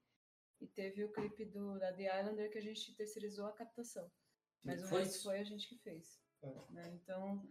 E 0.62 0.68
teve 0.68 1.04
o 1.04 1.12
clipe 1.12 1.46
do, 1.46 1.80
da 1.80 1.92
The 1.94 2.20
Islander 2.20 2.52
que 2.52 2.58
a 2.58 2.62
gente 2.62 2.96
terceirizou 2.96 3.48
a 3.48 3.54
captação. 3.54 4.10
Mas 4.64 4.84
o 4.84 4.88
Foi 4.88 5.04
resto 5.04 5.24
foi 5.24 5.40
a 5.40 5.44
gente 5.44 5.68
que 5.68 5.78
fez. 5.78 6.20
É. 6.42 6.72
né? 6.72 6.92
Então, 6.94 7.44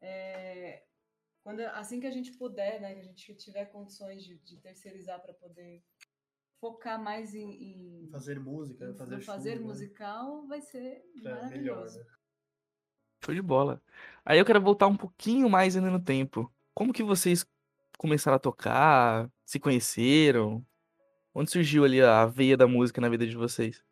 é, 0.00 0.84
quando, 1.42 1.60
assim 1.60 2.00
que 2.00 2.06
a 2.06 2.10
gente 2.10 2.32
puder, 2.32 2.80
né, 2.80 2.94
que 2.94 3.00
a 3.00 3.04
gente 3.04 3.34
tiver 3.36 3.66
condições 3.66 4.24
de, 4.24 4.38
de 4.38 4.56
terceirizar 4.58 5.20
para 5.20 5.34
poder 5.34 5.82
focar 6.60 7.00
mais 7.02 7.34
em, 7.34 7.50
em- 8.04 8.08
Fazer 8.10 8.40
música, 8.40 8.84
em- 8.86 8.94
fazer 8.96 9.20
fazer 9.20 9.56
show, 9.56 9.60
né? 9.60 9.66
musical, 9.66 10.46
vai 10.46 10.60
ser 10.60 10.80
É, 10.80 11.02
melhor, 11.20 11.34
maravilhoso. 11.34 11.98
né? 11.98 12.06
Show 13.24 13.34
de 13.34 13.42
bola. 13.42 13.82
Aí 14.24 14.38
eu 14.38 14.44
quero 14.44 14.60
voltar 14.60 14.86
um 14.86 14.96
pouquinho 14.96 15.48
mais 15.48 15.76
ainda 15.76 15.90
no 15.90 16.02
tempo. 16.02 16.52
Como 16.74 16.92
que 16.92 17.02
vocês 17.02 17.46
começaram 17.96 18.36
a 18.36 18.40
tocar? 18.40 19.30
Se 19.44 19.58
conheceram? 19.58 20.66
Onde 21.34 21.50
surgiu 21.50 21.84
ali 21.84 22.00
a 22.02 22.26
veia 22.26 22.56
da 22.56 22.66
música 22.66 23.00
na 23.00 23.08
vida 23.08 23.26
de 23.26 23.36
vocês? 23.36 23.82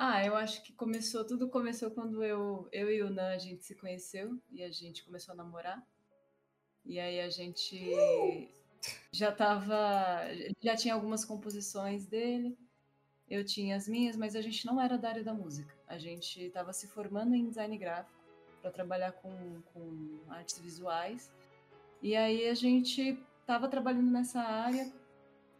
Ah, 0.00 0.24
eu 0.24 0.36
acho 0.36 0.62
que 0.62 0.72
começou, 0.72 1.24
tudo 1.24 1.48
começou 1.48 1.90
quando 1.90 2.22
eu, 2.22 2.68
eu 2.70 2.88
e 2.88 3.02
o 3.02 3.10
Nan, 3.10 3.30
a 3.32 3.38
gente 3.38 3.64
se 3.64 3.74
conheceu 3.74 4.40
e 4.48 4.62
a 4.62 4.70
gente 4.70 5.04
começou 5.04 5.32
a 5.32 5.36
namorar. 5.36 5.84
E 6.84 7.00
aí 7.00 7.20
a 7.20 7.28
gente 7.28 8.48
já 9.10 9.32
tava, 9.32 10.20
já 10.62 10.76
tinha 10.76 10.94
algumas 10.94 11.24
composições 11.24 12.06
dele, 12.06 12.56
eu 13.28 13.44
tinha 13.44 13.74
as 13.74 13.88
minhas, 13.88 14.16
mas 14.16 14.36
a 14.36 14.40
gente 14.40 14.64
não 14.64 14.80
era 14.80 14.96
da 14.96 15.08
área 15.08 15.24
da 15.24 15.34
música. 15.34 15.74
A 15.88 15.98
gente 15.98 16.44
estava 16.44 16.72
se 16.72 16.86
formando 16.86 17.34
em 17.34 17.48
design 17.48 17.76
gráfico 17.76 18.22
para 18.62 18.70
trabalhar 18.70 19.10
com, 19.10 19.60
com 19.74 20.20
artes 20.28 20.60
visuais. 20.60 21.28
E 22.00 22.14
aí 22.14 22.48
a 22.48 22.54
gente 22.54 23.18
estava 23.40 23.66
trabalhando 23.66 24.12
nessa 24.12 24.40
área, 24.40 24.92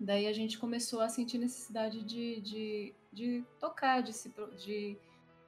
daí 0.01 0.27
a 0.27 0.33
gente 0.33 0.59
começou 0.59 1.01
a 1.01 1.09
sentir 1.09 1.39
necessidade 1.39 2.03
de, 2.03 2.41
de, 2.41 2.95
de 3.13 3.45
tocar, 3.59 4.03
de, 4.03 4.13
se, 4.13 4.33
de, 4.57 4.97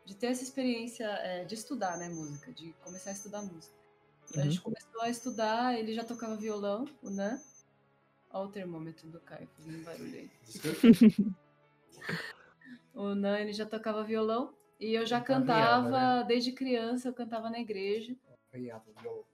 de 0.04 0.14
ter 0.16 0.26
essa 0.28 0.42
experiência 0.42 1.04
é, 1.06 1.44
de 1.44 1.54
estudar 1.54 1.96
né, 1.98 2.08
música, 2.08 2.52
de 2.52 2.72
começar 2.84 3.10
a 3.10 3.12
estudar 3.12 3.42
música. 3.42 3.74
Então, 4.28 4.42
A 4.42 4.44
Uhum. 4.44 4.50
gente 4.50 4.60
começou 4.60 5.02
a 5.02 5.10
estudar, 5.10 5.78
ele 5.78 5.92
já 5.92 6.04
tocava 6.04 6.36
violão, 6.36 6.84
o 7.02 7.10
Nan. 7.10 7.40
Olha 8.32 8.46
o 8.46 8.52
termômetro 8.52 9.08
do 9.08 9.18
Caio 9.20 9.48
fazendo 9.56 9.84
barulho 9.84 10.14
aí. 10.14 10.30
O 12.94 13.14
Nan, 13.14 13.38
ele 13.38 13.52
já 13.52 13.64
tocava 13.64 14.04
violão. 14.04 14.52
E 14.78 14.94
eu 14.94 15.04
já 15.06 15.20
caminhava, 15.20 15.84
cantava, 15.84 16.24
desde 16.24 16.52
criança, 16.52 17.08
eu 17.08 17.14
cantava 17.14 17.50
na 17.50 17.58
igreja. 17.60 18.16
Violão. 19.00 19.24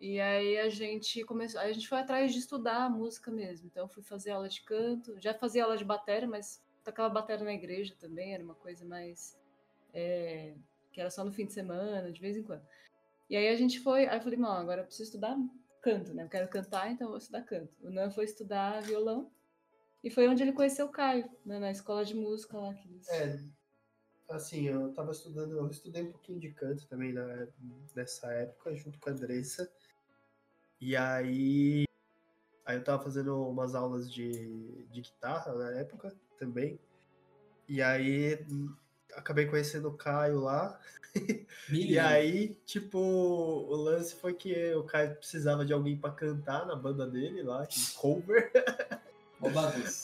E 0.00 0.20
aí 0.20 0.58
a 0.58 0.68
gente 0.68 1.24
começou, 1.24 1.60
a 1.60 1.72
gente 1.72 1.88
foi 1.88 1.98
atrás 1.98 2.32
de 2.32 2.38
estudar 2.38 2.84
a 2.84 2.90
música 2.90 3.30
mesmo. 3.30 3.66
Então 3.66 3.84
eu 3.84 3.88
fui 3.88 4.02
fazer 4.02 4.30
aula 4.30 4.48
de 4.48 4.62
canto, 4.62 5.20
já 5.20 5.34
fazia 5.34 5.64
aula 5.64 5.76
de 5.76 5.84
bateria, 5.84 6.28
mas 6.28 6.62
tocava 6.84 7.12
bateria 7.12 7.44
na 7.44 7.52
igreja 7.52 7.94
também, 7.98 8.32
era 8.32 8.42
uma 8.42 8.54
coisa 8.54 8.84
mais 8.84 9.36
é, 9.92 10.54
que 10.92 11.00
era 11.00 11.10
só 11.10 11.24
no 11.24 11.32
fim 11.32 11.46
de 11.46 11.52
semana, 11.52 12.12
de 12.12 12.20
vez 12.20 12.36
em 12.36 12.42
quando. 12.42 12.62
E 13.28 13.36
aí 13.36 13.48
a 13.48 13.56
gente 13.56 13.80
foi, 13.80 14.06
aí 14.06 14.18
eu 14.18 14.22
falei, 14.22 14.38
não, 14.38 14.52
agora 14.52 14.82
eu 14.82 14.86
preciso 14.86 15.08
estudar 15.08 15.36
canto, 15.82 16.14
né? 16.14 16.24
Eu 16.24 16.28
quero 16.28 16.48
cantar, 16.48 16.90
então 16.90 17.06
eu 17.06 17.10
vou 17.10 17.18
estudar 17.18 17.42
canto. 17.42 17.74
O 17.82 17.90
Nan 17.90 18.10
foi 18.10 18.24
estudar 18.24 18.82
violão 18.82 19.30
e 20.02 20.10
foi 20.10 20.28
onde 20.28 20.42
ele 20.42 20.52
conheceu 20.52 20.86
o 20.86 20.90
Caio, 20.90 21.28
né? 21.44 21.58
na 21.58 21.70
escola 21.70 22.04
de 22.04 22.14
música 22.14 22.56
lá 22.56 22.72
que 22.72 22.88
eles... 22.88 23.08
É, 23.08 23.38
assim, 24.30 24.62
eu 24.62 24.92
tava 24.92 25.10
estudando, 25.10 25.56
eu 25.56 25.68
estudei 25.68 26.02
um 26.02 26.12
pouquinho 26.12 26.38
de 26.38 26.52
canto 26.52 26.86
também 26.86 27.12
na, 27.12 27.48
nessa 27.94 28.32
época, 28.32 28.74
junto 28.74 28.98
com 28.98 29.10
a 29.10 29.12
Andressa. 29.12 29.70
E 30.80 30.96
aí, 30.96 31.84
aí 32.64 32.76
eu 32.76 32.84
tava 32.84 33.02
fazendo 33.02 33.48
umas 33.48 33.74
aulas 33.74 34.10
de, 34.10 34.84
de 34.90 35.00
guitarra 35.00 35.54
na 35.54 35.70
época 35.72 36.14
também. 36.38 36.78
E 37.68 37.82
aí 37.82 38.38
acabei 39.14 39.46
conhecendo 39.46 39.88
o 39.88 39.96
Caio 39.96 40.40
lá. 40.40 40.78
E 41.70 41.98
aí, 41.98 42.56
tipo, 42.64 42.98
o 42.98 43.74
lance 43.74 44.14
foi 44.14 44.32
que 44.32 44.72
o 44.74 44.84
Caio 44.84 45.16
precisava 45.16 45.64
de 45.64 45.72
alguém 45.72 45.96
pra 45.96 46.10
cantar 46.10 46.64
na 46.64 46.76
banda 46.76 47.06
dele 47.06 47.42
lá, 47.42 47.64
de 47.64 47.90
cover. 47.96 48.52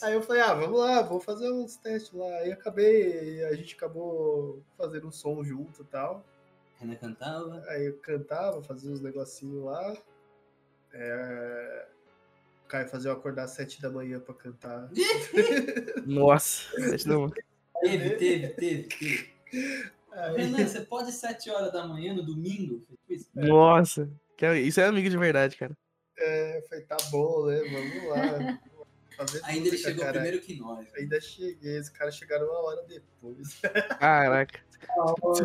Aí 0.02 0.14
eu 0.14 0.22
falei, 0.22 0.42
ah, 0.42 0.54
vamos 0.54 0.78
lá, 0.78 1.02
vou 1.02 1.20
fazer 1.20 1.50
uns 1.50 1.76
testes 1.76 2.12
lá. 2.12 2.26
Aí 2.38 2.52
acabei, 2.52 3.44
a 3.44 3.54
gente 3.54 3.74
acabou 3.74 4.62
fazendo 4.76 5.06
um 5.06 5.12
som 5.12 5.42
junto 5.44 5.82
e 5.82 5.84
tal. 5.84 6.24
Renan 6.78 6.96
cantava. 6.96 7.62
Aí 7.68 7.86
eu 7.86 7.98
cantava, 7.98 8.62
fazia 8.62 8.90
uns 8.90 9.00
negocinhos 9.00 9.64
lá. 9.64 9.96
É... 10.94 11.86
O 12.64 12.66
Caio 12.68 12.88
fazia 12.88 13.10
eu 13.10 13.14
acordar 13.14 13.44
às 13.44 13.50
sete 13.50 13.80
da 13.82 13.90
manhã 13.90 14.18
pra 14.20 14.34
cantar. 14.34 14.88
Nossa, 16.06 16.70
sete 16.88 17.06
da 17.06 17.18
manhã. 17.18 17.32
Teve, 17.82 18.10
teve, 18.16 18.48
teve, 18.48 18.82
teve. 18.84 19.30
Aí, 20.12 20.36
Renan, 20.36 20.66
você 20.66 20.80
pode 20.80 21.08
às 21.08 21.16
7 21.16 21.50
horas 21.50 21.72
da 21.72 21.86
manhã 21.86 22.14
no 22.14 22.24
domingo? 22.24 22.82
Isso. 23.08 23.28
Nossa. 23.34 24.08
que- 24.36 24.46
Isso 24.60 24.80
é 24.80 24.86
amigo 24.86 25.10
de 25.10 25.18
verdade, 25.18 25.56
cara. 25.56 25.76
é, 26.16 26.58
eu 26.58 26.62
falei, 26.68 26.84
tá 26.84 26.96
bom, 27.10 27.46
né? 27.46 27.60
Vamos 27.70 28.08
lá. 28.08 28.60
Fazer 29.16 29.40
Ainda 29.44 29.68
ele 29.68 29.76
chegou 29.78 30.04
caralho. 30.04 30.20
primeiro 30.22 30.40
que 30.44 30.56
nós. 30.58 30.86
Ainda 30.94 31.20
cheguei, 31.20 31.78
os 31.78 31.88
caras 31.88 32.16
chegaram 32.16 32.46
uma 32.46 32.58
hora 32.60 32.82
depois. 32.88 33.60
Caraca. 34.00 34.60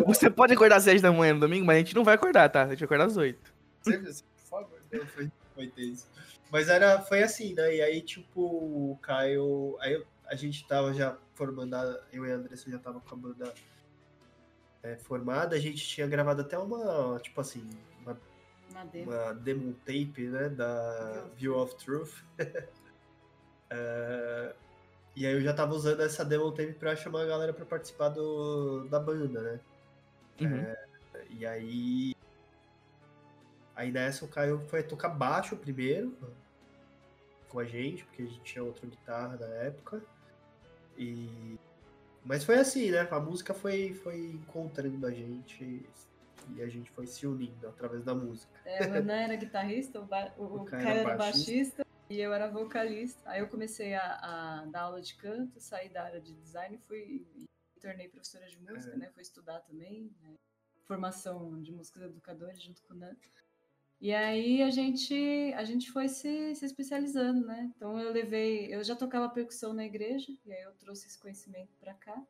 Você 0.05 0.29
pode 0.29 0.53
acordar 0.53 0.77
às 0.77 0.83
sete 0.83 1.01
da 1.01 1.11
manhã 1.11 1.33
no 1.33 1.39
domingo, 1.41 1.65
mas 1.65 1.75
a 1.75 1.79
gente 1.79 1.95
não 1.95 2.03
vai 2.03 2.15
acordar, 2.15 2.49
tá? 2.49 2.63
A 2.63 2.69
gente 2.69 2.79
vai 2.79 2.85
acordar 2.85 3.05
às 3.05 3.17
oito. 3.17 3.53
Sempre 3.83 4.09
assim, 4.09 4.23
por 4.37 4.43
favor. 4.49 4.79
Não, 4.91 5.05
foi, 5.07 5.31
foi 5.59 5.67
tenso. 5.67 6.07
Mas 6.49 6.69
era, 6.69 7.01
foi 7.01 7.21
assim, 7.21 7.53
né? 7.53 7.75
E 7.75 7.81
aí, 7.81 8.01
tipo, 8.01 8.41
o 8.41 8.97
Caio. 9.01 9.75
Aí 9.81 10.01
a 10.25 10.35
gente 10.35 10.65
tava 10.67 10.93
já 10.93 11.17
formando, 11.35 11.73
a- 11.75 12.01
eu 12.13 12.25
e 12.25 12.31
a 12.31 12.35
Andressa 12.35 12.71
já 12.71 12.79
tava 12.79 13.01
com 13.01 13.13
a 13.13 13.17
banda 13.17 13.53
é, 14.81 14.95
formada. 14.95 15.55
A 15.55 15.59
gente 15.59 15.85
tinha 15.85 16.07
gravado 16.07 16.41
até 16.41 16.57
uma, 16.57 17.19
tipo 17.19 17.41
assim, 17.41 17.67
uma, 18.01 18.17
Na 18.71 18.85
demo. 18.85 19.11
uma 19.11 19.33
demo 19.33 19.73
tape, 19.85 20.27
né? 20.29 20.47
Da 20.49 21.25
View 21.35 21.57
of 21.57 21.75
Truth. 21.75 22.23
É, 23.71 24.55
e 25.15 25.27
aí 25.27 25.33
eu 25.33 25.41
já 25.41 25.53
tava 25.53 25.75
usando 25.75 26.01
essa 26.01 26.25
demo 26.25 26.51
tape 26.51 26.73
pra 26.73 26.95
chamar 26.95 27.21
a 27.21 27.25
galera 27.27 27.53
pra 27.53 27.63
participar 27.67 28.09
do, 28.09 28.87
da 28.89 28.99
banda, 28.99 29.41
né? 29.43 29.59
Uhum. 30.41 30.75
E 31.29 31.45
aí. 31.45 32.15
Aí 33.79 33.93
nessa 33.93 34.25
o 34.25 34.27
Caio 34.27 34.59
foi 34.67 34.83
tocar 34.83 35.07
baixo 35.07 35.55
primeiro 35.55 36.13
com 37.47 37.59
a 37.59 37.63
gente, 37.63 38.03
porque 38.03 38.23
a 38.23 38.25
gente 38.25 38.41
tinha 38.41 38.61
outra 38.61 38.85
guitarra 38.85 39.37
na 39.37 39.45
época. 39.45 40.03
E. 40.97 41.57
Mas 42.25 42.43
foi 42.43 42.59
assim, 42.59 42.91
né? 42.91 43.07
A 43.09 43.19
música 43.21 43.53
foi, 43.53 43.93
foi 43.93 44.31
encontrando 44.31 45.07
a 45.07 45.11
gente 45.11 45.63
e 46.49 46.61
a 46.61 46.67
gente 46.67 46.91
foi 46.91 47.07
se 47.07 47.25
unindo 47.25 47.69
através 47.69 48.03
da 48.03 48.13
música. 48.13 48.51
É, 48.65 48.85
o 48.85 48.91
Renan 48.91 49.13
era 49.21 49.35
guitarrista, 49.37 50.01
o, 50.01 50.05
ba- 50.05 50.33
o, 50.37 50.43
O 50.61 50.65
Caio 50.65 50.83
Caio 50.83 50.97
era 50.99 51.15
baixista. 51.15 51.77
baixista 51.77 51.85
e 52.09 52.19
eu 52.19 52.33
era 52.33 52.49
vocalista. 52.49 53.29
Aí 53.29 53.39
eu 53.39 53.47
comecei 53.47 53.93
a, 53.95 54.01
a 54.61 54.65
dar 54.65 54.81
aula 54.81 55.01
de 55.01 55.15
canto, 55.15 55.57
saí 55.61 55.87
da 55.87 56.03
área 56.03 56.19
de 56.19 56.33
design 56.33 56.77
fui, 56.85 57.25
e 57.37 57.45
tornei 57.79 58.09
professora 58.09 58.45
de 58.45 58.59
música, 58.59 58.93
É. 58.93 58.97
né? 58.97 59.09
Fui 59.13 59.21
estudar 59.23 59.61
também, 59.61 60.11
né? 60.21 60.33
formação 60.85 61.61
de 61.61 61.71
músicos 61.71 62.01
educadores 62.01 62.61
junto 62.61 62.81
com 62.83 62.93
o 62.95 62.97
Nan. 62.97 63.15
E 64.01 64.13
aí 64.13 64.61
a 64.63 64.69
gente, 64.69 65.13
a 65.55 65.63
gente 65.65 65.91
foi 65.91 66.07
se, 66.07 66.55
se 66.55 66.65
especializando, 66.65 67.45
né? 67.45 67.69
Então 67.75 67.99
eu 67.99 68.11
levei, 68.13 68.73
eu 68.73 68.81
já 68.83 68.95
tocava 68.95 69.27
percussão 69.29 69.73
na 69.73 69.85
igreja, 69.85 70.31
e 70.45 70.53
aí 70.53 70.61
eu 70.63 70.71
trouxe 70.73 71.07
esse 71.07 71.19
conhecimento 71.19 71.75
para 71.79 71.93
cá. 71.93 72.21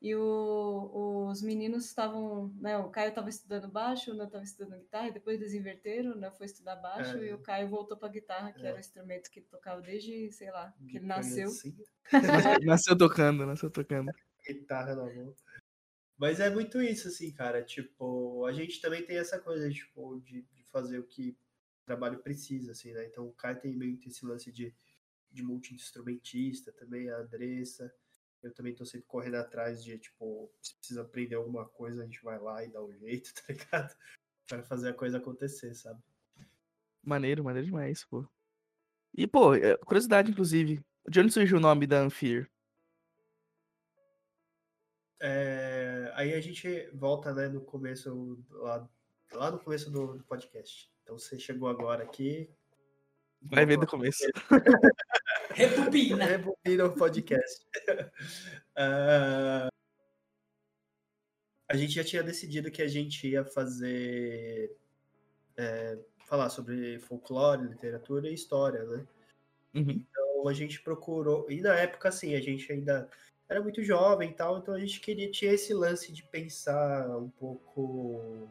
E 0.00 0.16
o- 0.16 1.28
os 1.30 1.42
meninos 1.42 1.84
estavam, 1.84 2.48
né? 2.58 2.76
O 2.78 2.90
Caio 2.90 3.10
estava 3.10 3.28
estudando 3.28 3.68
baixo, 3.68 4.10
o 4.10 4.14
Nan 4.14 4.24
estava 4.26 4.42
estudando 4.42 4.80
guitarra, 4.80 5.08
e 5.08 5.12
depois 5.12 5.40
eles 5.40 5.54
inverteram, 5.54 6.12
o 6.12 6.16
Nan 6.18 6.32
foi 6.32 6.46
estudar 6.46 6.74
baixo 6.76 7.18
É. 7.18 7.26
e 7.28 7.32
o 7.34 7.38
Caio 7.38 7.68
voltou 7.68 7.96
para 7.96 8.08
guitarra, 8.08 8.52
que 8.52 8.62
É. 8.64 8.68
era 8.68 8.76
o 8.76 8.80
instrumento 8.80 9.30
que 9.30 9.40
ele 9.40 9.46
tocava 9.46 9.80
desde, 9.80 10.32
sei 10.32 10.50
lá, 10.50 10.74
que 10.88 10.96
ele 10.96 11.06
nasceu. 11.06 11.48
Assim, 11.48 11.76
Nasceu, 12.10 12.12
nasceu 12.66 12.98
tocando, 12.98 13.46
nasceu 13.46 13.70
tocando. 13.70 14.10
guitarra 14.44 14.96
na 14.96 15.04
mão. 15.04 15.36
Mas 16.16 16.40
é 16.40 16.50
muito 16.50 16.80
isso, 16.82 17.06
assim, 17.08 17.30
cara. 17.32 17.62
Tipo, 17.62 18.44
a 18.46 18.52
gente 18.52 18.80
também 18.80 19.04
tem 19.04 19.18
essa 19.18 19.38
coisa, 19.38 19.70
tipo, 19.70 20.18
de, 20.20 20.42
de 20.42 20.61
fazer 20.72 20.98
o 20.98 21.04
que 21.04 21.30
o 21.82 21.84
trabalho 21.84 22.18
precisa, 22.18 22.72
assim, 22.72 22.92
né? 22.92 23.06
Então 23.06 23.26
o 23.26 23.32
Caio 23.32 23.60
tem 23.60 23.76
meio 23.76 23.98
que 23.98 24.08
esse 24.08 24.24
lance 24.24 24.50
de, 24.50 24.74
de 25.30 25.42
multi-instrumentista 25.42 26.72
também, 26.72 27.10
a 27.10 27.18
Andressa. 27.18 27.92
Eu 28.42 28.52
também 28.52 28.74
tô 28.74 28.84
sempre 28.84 29.06
correndo 29.06 29.36
atrás 29.36 29.84
de, 29.84 29.98
tipo, 29.98 30.50
se 30.60 30.74
precisa 30.76 31.02
aprender 31.02 31.36
alguma 31.36 31.68
coisa, 31.68 32.02
a 32.02 32.04
gente 32.04 32.22
vai 32.22 32.38
lá 32.38 32.64
e 32.64 32.68
dá 32.68 32.82
um 32.82 32.92
jeito, 32.92 33.32
tá 33.46 33.52
ligado? 33.52 33.94
Pra 34.48 34.62
fazer 34.64 34.88
a 34.88 34.94
coisa 34.94 35.18
acontecer, 35.18 35.74
sabe? 35.74 36.02
Maneiro, 37.02 37.44
maneiro 37.44 37.66
demais, 37.66 38.04
pô. 38.04 38.26
E, 39.14 39.26
pô, 39.26 39.54
é, 39.54 39.76
curiosidade, 39.78 40.30
inclusive. 40.30 40.84
De 41.08 41.20
onde 41.20 41.32
surgiu 41.32 41.58
o 41.58 41.60
nome 41.60 41.86
da 41.86 42.00
Anfir? 42.00 42.50
É, 45.20 46.12
aí 46.14 46.34
a 46.34 46.40
gente 46.40 46.88
volta, 46.92 47.32
né, 47.32 47.48
no 47.48 47.60
começo, 47.60 48.44
lá, 48.50 48.88
lá 49.34 49.50
no 49.50 49.58
começo 49.58 49.90
do, 49.90 50.18
do 50.18 50.24
podcast. 50.24 50.90
Então 51.02 51.18
você 51.18 51.38
chegou 51.38 51.68
agora 51.68 52.04
aqui. 52.04 52.50
Vai 53.42 53.66
ver 53.66 53.78
do 53.78 53.86
começo. 53.86 54.24
Repupina! 55.50 56.24
Rebobina 56.24 56.86
o 56.86 56.94
podcast. 56.94 57.66
Ah, 58.74 59.68
a 61.68 61.76
gente 61.76 61.92
já 61.92 62.02
tinha 62.02 62.22
decidido 62.22 62.70
que 62.70 62.80
a 62.80 62.88
gente 62.88 63.28
ia 63.28 63.44
fazer. 63.44 64.74
é, 65.58 65.98
falar 66.24 66.48
sobre 66.48 66.98
folclore, 67.00 67.68
literatura 67.68 68.30
e 68.30 68.34
história, 68.34 68.82
né? 68.84 69.06
Uhum. 69.74 69.90
Então 69.90 70.32
Então 70.42 70.48
a 70.48 70.52
gente 70.52 70.82
procurou, 70.82 71.48
e 71.48 71.60
na 71.60 71.76
época 71.76 72.08
assim, 72.08 72.34
a 72.34 72.40
gente 72.40 72.70
ainda 72.72 73.08
era 73.48 73.62
muito 73.62 73.80
jovem 73.84 74.30
e 74.30 74.34
tal, 74.34 74.58
então 74.58 74.74
a 74.74 74.80
gente 74.80 74.98
queria, 74.98 75.30
tinha 75.30 75.52
esse 75.52 75.72
lance 75.72 76.12
de 76.12 76.24
pensar 76.24 77.16
um 77.16 77.30
pouco 77.30 78.41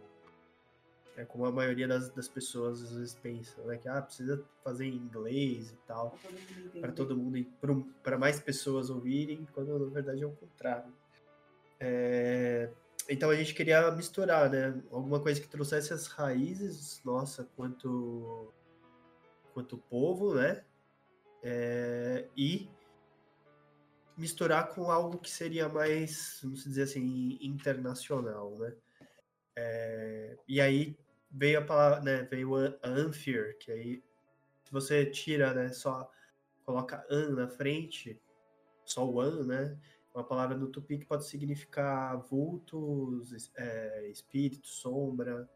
é 1.21 1.25
como 1.25 1.45
a 1.45 1.51
maioria 1.51 1.87
das, 1.87 2.09
das 2.09 2.27
pessoas 2.27 2.81
às 2.81 2.93
vezes 2.93 3.13
pensa, 3.13 3.61
né? 3.63 3.77
Que 3.77 3.87
ah, 3.87 4.01
precisa 4.01 4.43
fazer 4.63 4.85
em 4.85 4.95
inglês 4.95 5.71
e 5.71 5.77
tal, 5.87 6.17
para 6.79 6.91
todo 6.91 7.15
mundo, 7.15 7.45
para 8.01 8.17
mais 8.17 8.39
pessoas 8.39 8.89
ouvirem, 8.89 9.47
quando 9.53 9.77
na 9.77 9.93
verdade 9.93 10.23
é 10.23 10.25
o 10.25 10.31
contrário. 10.31 10.91
É, 11.79 12.69
então 13.07 13.29
a 13.29 13.35
gente 13.35 13.53
queria 13.53 13.91
misturar, 13.91 14.49
né? 14.49 14.81
Alguma 14.91 15.19
coisa 15.19 15.39
que 15.39 15.47
trouxesse 15.47 15.93
as 15.93 16.07
raízes, 16.07 17.01
nossa, 17.05 17.47
quanto 17.55 18.51
quanto 19.53 19.77
povo, 19.77 20.33
né? 20.33 20.63
É, 21.43 22.27
e 22.35 22.67
misturar 24.17 24.69
com 24.69 24.89
algo 24.89 25.19
que 25.19 25.29
seria 25.29 25.69
mais, 25.69 26.39
vamos 26.41 26.63
dizer 26.63 26.83
assim, 26.83 27.37
internacional, 27.41 28.57
né? 28.57 28.73
É, 29.55 30.37
e 30.47 30.59
aí 30.59 30.97
veio 31.31 31.59
a 31.59 31.65
palavra, 31.65 32.01
né, 32.01 32.23
veio 32.23 32.55
a 32.55 32.87
Anfir, 32.87 33.57
que 33.59 33.71
aí 33.71 34.03
se 34.63 34.71
você 34.71 35.05
tira, 35.05 35.53
né, 35.53 35.71
só 35.71 36.11
coloca 36.65 37.05
an 37.09 37.35
na 37.35 37.47
frente, 37.47 38.21
só 38.85 39.05
o 39.09 39.19
an, 39.19 39.45
né, 39.45 39.79
uma 40.13 40.23
palavra 40.23 40.57
no 40.57 40.67
tupi 40.67 40.97
que 40.97 41.05
pode 41.05 41.25
significar 41.25 42.17
vultos, 42.17 43.51
é, 43.55 44.07
espírito, 44.09 44.67
sombra, 44.67 45.49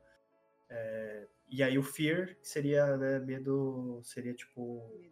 é, 0.69 1.28
e 1.49 1.61
aí 1.61 1.78
o 1.78 1.84
fear, 1.84 2.36
que 2.36 2.47
seria, 2.47 2.97
né, 2.97 3.19
medo, 3.19 4.01
seria 4.03 4.34
tipo, 4.34 5.05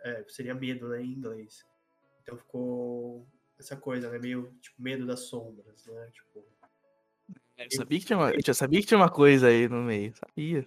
é, 0.00 0.24
seria 0.28 0.54
medo, 0.54 0.88
né, 0.88 1.02
em 1.02 1.12
inglês. 1.12 1.64
Então 2.22 2.36
ficou 2.36 3.26
essa 3.58 3.76
coisa, 3.76 4.10
né, 4.10 4.18
meio, 4.18 4.52
tipo, 4.60 4.82
medo 4.82 5.06
das 5.06 5.20
sombras, 5.20 5.86
né, 5.86 6.10
tipo... 6.10 6.44
Eu 7.58 7.70
sabia, 7.70 7.98
que 7.98 8.04
tinha 8.04 8.18
uma, 8.18 8.32
eu 8.32 8.54
sabia 8.54 8.80
que 8.80 8.86
tinha 8.86 8.98
uma 8.98 9.10
coisa 9.10 9.48
aí 9.48 9.68
no 9.68 9.82
meio, 9.82 10.14
sabia. 10.14 10.66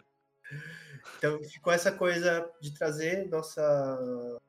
Então 1.17 1.41
ficou 1.43 1.71
essa 1.71 1.91
coisa 1.91 2.49
de 2.59 2.73
trazer 2.73 3.27
nossa 3.27 4.39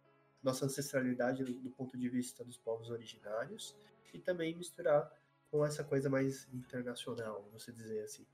nossa 0.42 0.64
ancestralidade 0.64 1.44
do, 1.44 1.52
do, 1.52 1.70
ponto 1.70 1.98
de 1.98 2.08
vista 2.08 2.42
dos 2.42 2.56
povos 2.56 2.88
originários 2.88 3.76
e 4.14 4.18
também 4.18 4.56
misturar 4.56 5.10
com 5.50 5.66
essa 5.66 5.84
coisa 5.84 6.08
mais 6.08 6.48
internacional, 6.52 7.42
vamos 7.44 7.66
dizer 7.66 8.04
assim. 8.04 8.24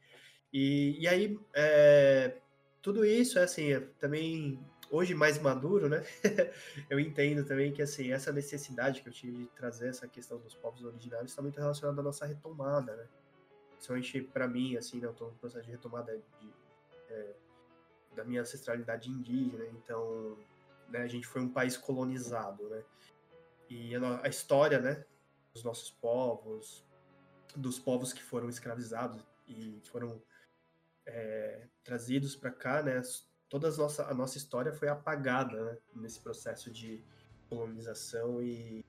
E, 0.53 0.97
e 1.01 1.09
aí, 1.09 1.39
é, 1.55 2.37
tudo 2.81 3.05
isso 3.05 3.39
é 3.39 3.43
assim, 3.43 3.73
é, 3.73 3.81
também 3.99 4.65
hoje 4.91 5.15
mais 5.15 5.39
maduro, 5.39 5.89
né? 5.89 6.05
eu 6.89 7.01
entendo 7.01 7.45
também 7.45 7.73
que 7.73 7.83
assim 7.83 8.13
essa 8.13 8.33
necessidade 8.33 9.03
que 9.03 9.09
eu 9.09 9.13
tive 9.13 9.39
de 9.39 9.47
trazer 9.49 9.89
essa 9.89 10.07
questão 10.07 10.39
dos 10.39 10.55
povos 10.55 10.85
originários 10.85 11.33
está 11.33 11.43
muito 11.43 11.59
relacionada 11.59 12.01
à 12.01 12.05
nossa 12.05 12.25
retomada, 12.25 12.95
né? 12.95 13.07
Principalmente 13.77 14.23
para 14.23 14.49
mim, 14.49 14.77
assim, 14.77 15.01
né? 15.01 15.07
eu 15.07 15.13
estou 15.13 15.29
no 15.31 15.37
processo 15.37 15.65
de 15.65 15.71
retomada 15.71 16.17
de, 16.41 16.51
é, 17.11 17.35
da 18.15 18.25
minha 18.25 18.41
ancestralidade 18.41 19.11
indígena, 19.11 19.67
então 19.67 20.37
né, 20.89 21.01
a 21.01 21.07
gente 21.07 21.27
foi 21.27 21.43
um 21.43 21.49
país 21.49 21.77
colonizado, 21.77 22.69
né? 22.69 22.83
E 23.69 23.95
a, 23.97 24.29
história, 24.29 24.81
né, 24.81 25.05
dos 25.53 25.65
nossos 25.65 25.91
povos, 25.91 26.85
dos 27.55 27.79
povos 27.79 28.13
que 28.13 28.23
foram 28.23 28.49
escravizados 28.49 29.23
e 29.47 29.81
foram 29.85 30.23
é, 31.05 31.67
trazidos 31.83 32.37
para 32.37 32.51
cá, 32.51 32.83
né? 32.83 33.03
Toda 33.49 33.69
a 33.69 33.77
nossa, 33.77 34.07
a 34.07 34.15
nossa 34.15 34.39
história 34.39 34.73
foi 34.73 34.89
apagada 34.89 35.65
né, 35.65 35.79
nesse 35.95 36.21
processo 36.21 36.71
de 36.71 37.03
colonização 37.49 38.43
e, 38.43 38.85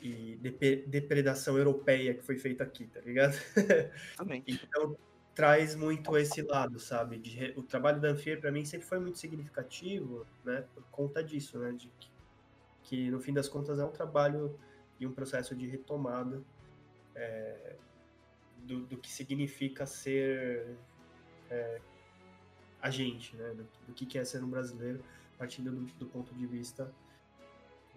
e 0.00 0.38
depredação 0.86 1.56
europeia 1.56 2.14
que 2.14 2.22
foi 2.22 2.38
feita 2.38 2.62
aqui, 2.62 2.86
tá 2.86 3.00
ligado? 3.00 3.34
Também. 4.16 4.42
então 4.46 4.96
traz 5.34 5.74
muito 5.74 6.16
esse 6.16 6.42
lado, 6.42 6.78
sabe? 6.78 7.18
De, 7.18 7.52
o 7.56 7.62
trabalho 7.62 8.00
da 8.00 8.08
Anfier 8.08 8.40
para 8.40 8.52
mim 8.52 8.64
sempre 8.64 8.86
foi 8.86 9.00
muito 9.00 9.18
significativo, 9.18 10.26
né? 10.44 10.64
Por 10.74 10.84
conta 10.90 11.22
disso, 11.22 11.58
né? 11.58 11.72
De 11.72 11.88
que, 11.98 12.10
que 12.82 13.10
no 13.10 13.20
fim 13.20 13.32
das 13.32 13.48
contas 13.48 13.78
é 13.78 13.84
um 13.84 13.90
trabalho 13.90 14.58
e 15.00 15.06
um 15.06 15.12
processo 15.12 15.54
de 15.54 15.66
retomada 15.66 16.40
é, 17.14 17.76
do, 18.58 18.80
do, 18.80 18.96
que 18.96 19.10
significa 19.10 19.86
ser 19.86 20.76
é, 21.50 21.80
a 22.80 22.90
gente, 22.90 23.34
né? 23.36 23.54
Do, 23.54 23.66
do, 23.88 23.94
que 23.94 24.18
é 24.18 24.24
ser 24.24 24.42
um 24.44 24.48
brasileiro, 24.48 25.02
partindo 25.36 25.72
do, 25.72 25.80
do 25.94 26.06
ponto 26.06 26.32
de 26.34 26.46
vista 26.46 26.92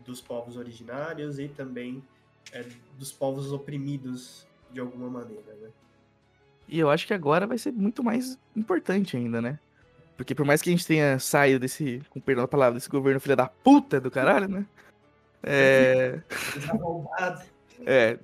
dos 0.05 0.21
povos 0.21 0.57
originários 0.57 1.39
e 1.39 1.47
também 1.47 2.03
é, 2.51 2.65
dos 2.97 3.11
povos 3.11 3.51
oprimidos 3.51 4.47
de 4.71 4.79
alguma 4.79 5.09
maneira, 5.09 5.53
né? 5.61 5.69
E 6.67 6.79
eu 6.79 6.89
acho 6.89 7.07
que 7.07 7.13
agora 7.13 7.47
vai 7.47 7.57
ser 7.57 7.71
muito 7.71 8.03
mais 8.03 8.37
importante 8.55 9.15
ainda, 9.15 9.41
né? 9.41 9.59
Porque 10.17 10.35
por 10.35 10.45
mais 10.45 10.61
que 10.61 10.69
a 10.69 10.73
gente 10.73 10.85
tenha 10.85 11.19
saído 11.19 11.59
desse, 11.59 12.01
com 12.09 12.19
perdão 12.19 12.43
da 12.43 12.47
palavra, 12.47 12.75
desse 12.75 12.89
governo 12.89 13.19
filha 13.19 13.35
da 13.35 13.47
puta 13.47 14.01
do 14.01 14.11
caralho, 14.11 14.47
né? 14.47 14.65
É. 15.43 16.19
é, 17.85 18.19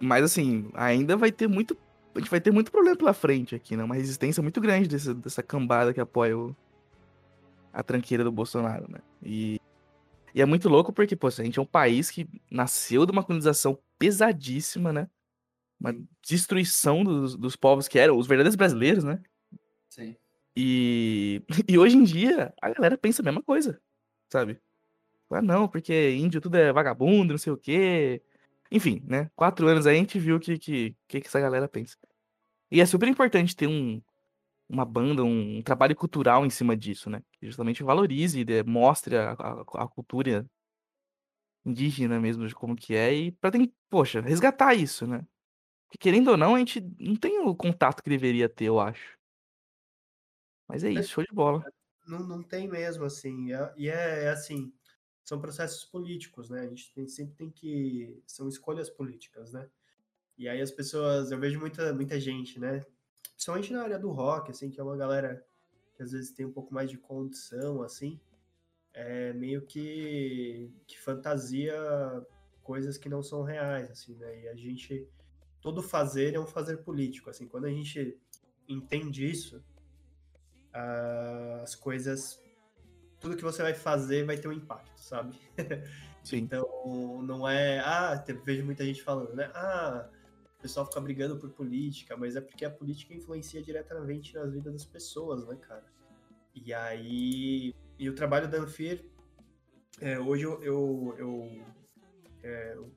mas 0.00 0.24
assim, 0.24 0.68
ainda 0.74 1.16
vai 1.16 1.30
ter 1.30 1.46
muito. 1.46 1.76
A 2.14 2.18
gente 2.18 2.30
vai 2.30 2.40
ter 2.40 2.50
muito 2.50 2.72
problema 2.72 2.96
pela 2.96 3.12
frente 3.12 3.54
aqui, 3.54 3.76
né? 3.76 3.84
Uma 3.84 3.94
resistência 3.94 4.42
muito 4.42 4.60
grande 4.60 4.88
dessa, 4.88 5.14
dessa 5.14 5.42
cambada 5.42 5.92
que 5.92 6.00
apoia 6.00 6.36
o, 6.36 6.56
a 7.72 7.82
tranqueira 7.82 8.24
do 8.24 8.32
Bolsonaro, 8.32 8.86
né? 8.90 8.98
E, 9.22 9.60
e 10.34 10.42
é 10.42 10.46
muito 10.46 10.68
louco 10.68 10.92
porque, 10.92 11.16
pô, 11.16 11.26
a 11.26 11.30
gente 11.30 11.58
é 11.58 11.62
um 11.62 11.66
país 11.66 12.10
que 12.10 12.28
nasceu 12.50 13.06
de 13.06 13.12
uma 13.12 13.24
colonização 13.24 13.78
pesadíssima, 13.98 14.92
né? 14.92 15.08
uma 15.80 15.94
destruição 16.22 17.04
dos, 17.04 17.36
dos 17.36 17.56
povos 17.56 17.86
que 17.86 17.98
eram 17.98 18.18
os 18.18 18.26
verdadeiros 18.26 18.56
brasileiros, 18.56 19.04
né? 19.04 19.22
Sim. 19.88 20.16
E, 20.56 21.42
e 21.68 21.78
hoje 21.78 21.96
em 21.96 22.04
dia 22.04 22.52
a 22.60 22.70
galera 22.70 22.98
pensa 22.98 23.22
a 23.22 23.24
mesma 23.24 23.42
coisa, 23.42 23.80
sabe? 24.30 24.60
Ah, 25.30 25.42
não, 25.42 25.68
porque 25.68 26.12
índio 26.16 26.40
tudo 26.40 26.56
é 26.56 26.72
vagabundo, 26.72 27.34
não 27.34 27.38
sei 27.38 27.52
o 27.52 27.56
quê. 27.56 28.22
Enfim, 28.70 29.02
né? 29.06 29.30
Quatro 29.36 29.66
anos 29.68 29.86
aí 29.86 29.96
a 29.96 29.98
gente 29.98 30.18
viu 30.18 30.36
o 30.36 30.40
que, 30.40 30.58
que, 30.58 30.96
que, 31.06 31.18
essa 31.18 31.40
galera 31.40 31.68
pensa. 31.68 31.96
E 32.70 32.80
é 32.80 32.86
super 32.86 33.08
importante 33.08 33.54
ter 33.54 33.66
um, 33.66 34.02
uma 34.68 34.84
banda, 34.84 35.24
um, 35.24 35.58
um 35.58 35.62
trabalho 35.62 35.96
cultural 35.96 36.44
em 36.44 36.50
cima 36.50 36.76
disso, 36.76 37.08
né? 37.08 37.22
Que 37.32 37.46
justamente 37.46 37.82
valorize, 37.82 38.44
de, 38.44 38.62
mostre 38.64 39.16
a, 39.16 39.32
a, 39.32 39.84
a, 39.84 39.88
cultura 39.88 40.46
indígena 41.64 42.20
mesmo, 42.20 42.46
de 42.46 42.54
como 42.54 42.76
que 42.76 42.94
é, 42.94 43.14
e 43.14 43.32
pra, 43.32 43.50
ter, 43.50 43.72
poxa, 43.88 44.20
resgatar 44.20 44.74
isso, 44.74 45.06
né? 45.06 45.26
Porque, 45.86 45.98
querendo 45.98 46.28
ou 46.28 46.36
não, 46.36 46.54
a 46.54 46.58
gente 46.58 46.80
não 46.98 47.16
tem 47.16 47.40
o 47.40 47.54
contato 47.54 48.02
que 48.02 48.10
deveria 48.10 48.48
ter, 48.48 48.66
eu 48.66 48.78
acho. 48.78 49.16
Mas 50.68 50.84
é 50.84 50.90
isso, 50.90 51.08
show 51.12 51.24
de 51.24 51.32
bola. 51.32 51.64
Não, 52.06 52.20
não 52.20 52.42
tem 52.42 52.68
mesmo, 52.68 53.04
assim. 53.04 53.52
É, 53.52 53.74
e 53.76 53.88
é, 53.88 54.24
é, 54.24 54.28
assim, 54.30 54.70
são 55.24 55.40
processos 55.40 55.86
políticos, 55.86 56.50
né? 56.50 56.60
A 56.60 56.66
gente 56.66 56.92
tem, 56.92 57.08
sempre 57.08 57.34
tem 57.34 57.50
que. 57.50 58.22
São 58.26 58.48
escolhas 58.48 58.90
políticas, 58.90 59.52
né? 59.52 59.66
E 60.36 60.46
aí 60.46 60.60
as 60.60 60.70
pessoas, 60.70 61.30
eu 61.30 61.40
vejo 61.40 61.58
muita, 61.58 61.92
muita 61.94 62.20
gente, 62.20 62.60
né? 62.60 62.84
Principalmente 63.38 63.72
na 63.72 63.82
área 63.82 63.98
do 64.00 64.10
rock, 64.10 64.50
assim, 64.50 64.68
que 64.68 64.80
é 64.80 64.82
uma 64.82 64.96
galera 64.96 65.46
que 65.94 66.02
às 66.02 66.10
vezes 66.10 66.32
tem 66.32 66.44
um 66.44 66.50
pouco 66.50 66.74
mais 66.74 66.90
de 66.90 66.98
condição, 66.98 67.82
assim, 67.82 68.18
é 68.92 69.32
meio 69.32 69.62
que, 69.62 70.68
que 70.88 70.98
fantasia 70.98 71.72
coisas 72.64 72.98
que 72.98 73.08
não 73.08 73.22
são 73.22 73.44
reais, 73.44 73.88
assim, 73.92 74.16
né? 74.16 74.42
E 74.42 74.48
a 74.48 74.56
gente 74.56 75.08
todo 75.60 75.80
fazer 75.80 76.34
é 76.34 76.40
um 76.40 76.48
fazer 76.48 76.78
político. 76.78 77.30
Assim, 77.30 77.46
quando 77.46 77.66
a 77.66 77.70
gente 77.70 78.18
entende 78.68 79.30
isso, 79.30 79.62
as 81.62 81.76
coisas, 81.76 82.42
tudo 83.20 83.36
que 83.36 83.44
você 83.44 83.62
vai 83.62 83.72
fazer 83.72 84.26
vai 84.26 84.36
ter 84.36 84.48
um 84.48 84.52
impacto, 84.52 85.00
sabe? 85.00 85.38
Sim. 86.24 86.38
então, 86.42 87.22
não 87.22 87.48
é, 87.48 87.78
ah, 87.78 88.20
vejo 88.44 88.64
muita 88.64 88.84
gente 88.84 89.00
falando, 89.00 89.32
né? 89.32 89.48
Ah, 89.54 90.10
o 90.58 90.62
pessoal 90.62 90.86
fica 90.86 91.00
brigando 91.00 91.36
por 91.36 91.50
política, 91.50 92.16
mas 92.16 92.36
é 92.36 92.40
porque 92.40 92.64
a 92.64 92.70
política 92.70 93.14
influencia 93.14 93.62
diretamente 93.62 94.34
nas 94.34 94.52
vidas 94.52 94.72
das 94.72 94.84
pessoas, 94.84 95.46
né, 95.46 95.56
cara? 95.56 95.84
E 96.54 96.74
aí, 96.74 97.74
e 97.98 98.10
o 98.10 98.14
trabalho 98.14 98.48
da 98.48 98.58
Anfir, 98.58 99.04
é, 100.00 100.18
hoje 100.18 100.44
eu, 100.44 100.62
eu, 100.62 101.14
eu, 101.18 101.64
é, 102.42 102.74
eu 102.74 102.92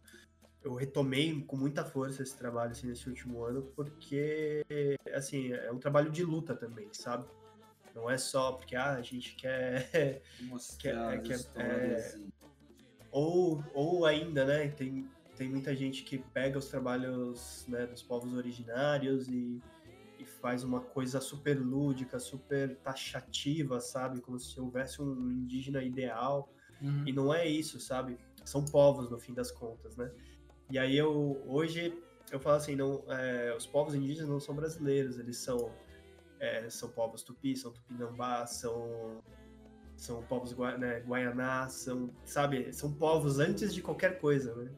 eu 0.63 0.75
retomei 0.75 1.41
com 1.41 1.57
muita 1.57 1.83
força 1.83 2.21
esse 2.21 2.37
trabalho 2.37 2.71
assim, 2.71 2.87
nesse 2.87 3.09
último 3.09 3.43
ano, 3.43 3.63
porque 3.75 4.63
assim, 5.13 5.51
é 5.51 5.71
um 5.71 5.79
trabalho 5.79 6.11
de 6.11 6.23
luta 6.23 6.55
também, 6.55 6.87
sabe? 6.91 7.25
Não 7.95 8.09
é 8.09 8.17
só 8.17 8.53
porque 8.53 8.75
ah, 8.75 8.93
a 8.93 9.01
gente 9.01 9.35
quer. 9.35 10.21
Mostrar 10.41 11.19
quer, 11.21 11.43
quer 11.43 11.61
é, 11.61 12.15
ou, 13.11 13.63
ou 13.73 14.05
ainda, 14.05 14.45
né? 14.45 14.69
Tem, 14.69 15.09
tem 15.35 15.49
muita 15.49 15.75
gente 15.75 16.03
que 16.03 16.17
pega 16.17 16.57
os 16.57 16.67
trabalhos 16.67 17.65
né, 17.67 17.85
dos 17.87 18.01
povos 18.01 18.33
originários 18.33 19.27
e, 19.27 19.61
e 20.19 20.25
faz 20.25 20.63
uma 20.63 20.81
coisa 20.81 21.19
super 21.19 21.59
lúdica, 21.59 22.19
super 22.19 22.75
taxativa, 22.77 23.79
sabe? 23.79 24.21
Como 24.21 24.39
se 24.39 24.59
houvesse 24.59 25.01
um 25.01 25.31
indígena 25.31 25.83
ideal 25.83 26.49
Uhum. 26.81 27.03
E 27.05 27.13
não 27.13 27.33
é 27.33 27.47
isso, 27.47 27.79
sabe? 27.79 28.17
São 28.43 28.65
povos 28.65 29.09
no 29.09 29.19
fim 29.19 29.33
das 29.33 29.51
contas, 29.51 29.95
né? 29.95 30.11
E 30.69 30.79
aí 30.79 30.97
eu 30.97 31.41
hoje 31.47 32.01
eu 32.31 32.39
falo 32.39 32.55
assim, 32.55 32.75
não, 32.75 33.03
é, 33.09 33.53
os 33.55 33.65
povos 33.65 33.93
indígenas 33.93 34.29
não 34.29 34.39
são 34.39 34.55
brasileiros, 34.55 35.19
eles 35.19 35.37
são 35.37 35.71
é, 36.39 36.67
são 36.69 36.89
povos 36.89 37.21
tupi, 37.21 37.55
são 37.55 37.71
tupinambá, 37.71 38.45
são 38.47 39.21
são 39.95 40.23
povos 40.23 40.57
né, 40.79 41.01
guaianá, 41.01 41.69
são 41.69 42.09
sabe, 42.25 42.73
são 42.73 42.91
povos 42.93 43.37
antes 43.37 43.73
de 43.73 43.81
qualquer 43.81 44.19
coisa, 44.19 44.55
né? 44.55 44.71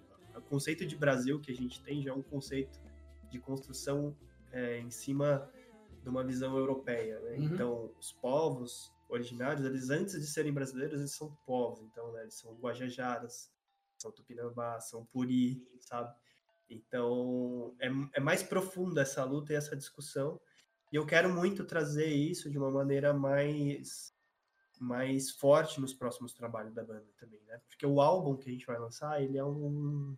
Conceito 0.54 0.86
de 0.86 0.96
Brasil 0.96 1.40
que 1.40 1.52
a 1.52 1.56
gente 1.56 1.82
tem 1.82 2.04
já 2.04 2.12
é 2.12 2.14
um 2.14 2.22
conceito 2.22 2.80
de 3.28 3.40
construção 3.40 4.16
é, 4.52 4.78
em 4.78 4.92
cima 4.92 5.52
de 6.04 6.08
uma 6.08 6.24
visão 6.24 6.56
europeia, 6.56 7.20
né? 7.22 7.38
Uhum. 7.38 7.44
Então 7.46 7.92
os 7.98 8.14
povos 8.14 8.94
originários, 9.10 9.66
eles 9.66 9.90
antes 9.90 10.14
de 10.14 10.28
serem 10.28 10.54
brasileiros, 10.54 11.00
eles 11.00 11.16
são 11.16 11.36
povos, 11.44 11.82
então 11.82 12.12
né, 12.12 12.22
eles 12.22 12.36
são 12.36 12.54
guajajaras, 12.54 13.52
são 13.98 14.12
tupinambá, 14.12 14.80
são 14.80 15.04
puri, 15.08 15.68
sabe? 15.80 16.16
Então, 16.70 17.76
é, 17.80 17.88
é 18.14 18.20
mais 18.20 18.44
profunda 18.44 19.02
essa 19.02 19.24
luta 19.24 19.54
e 19.54 19.56
essa 19.56 19.76
discussão. 19.76 20.40
E 20.92 20.96
eu 20.96 21.06
quero 21.08 21.34
muito 21.34 21.66
trazer 21.66 22.10
isso 22.14 22.48
de 22.48 22.60
uma 22.60 22.70
maneira 22.70 23.12
mais 23.12 24.14
mais 24.80 25.32
forte 25.32 25.82
nos 25.82 25.96
próximos 25.96 26.32
trabalhos 26.32 26.76
da 26.76 26.84
banda 26.84 27.08
também, 27.18 27.42
né? 27.48 27.60
Porque 27.68 27.88
o 27.88 28.00
álbum 28.00 28.38
que 28.38 28.50
a 28.50 28.52
gente 28.52 28.68
vai 28.68 28.78
lançar, 28.78 29.20
ele 29.20 29.40
é 29.40 29.44
um 29.44 30.16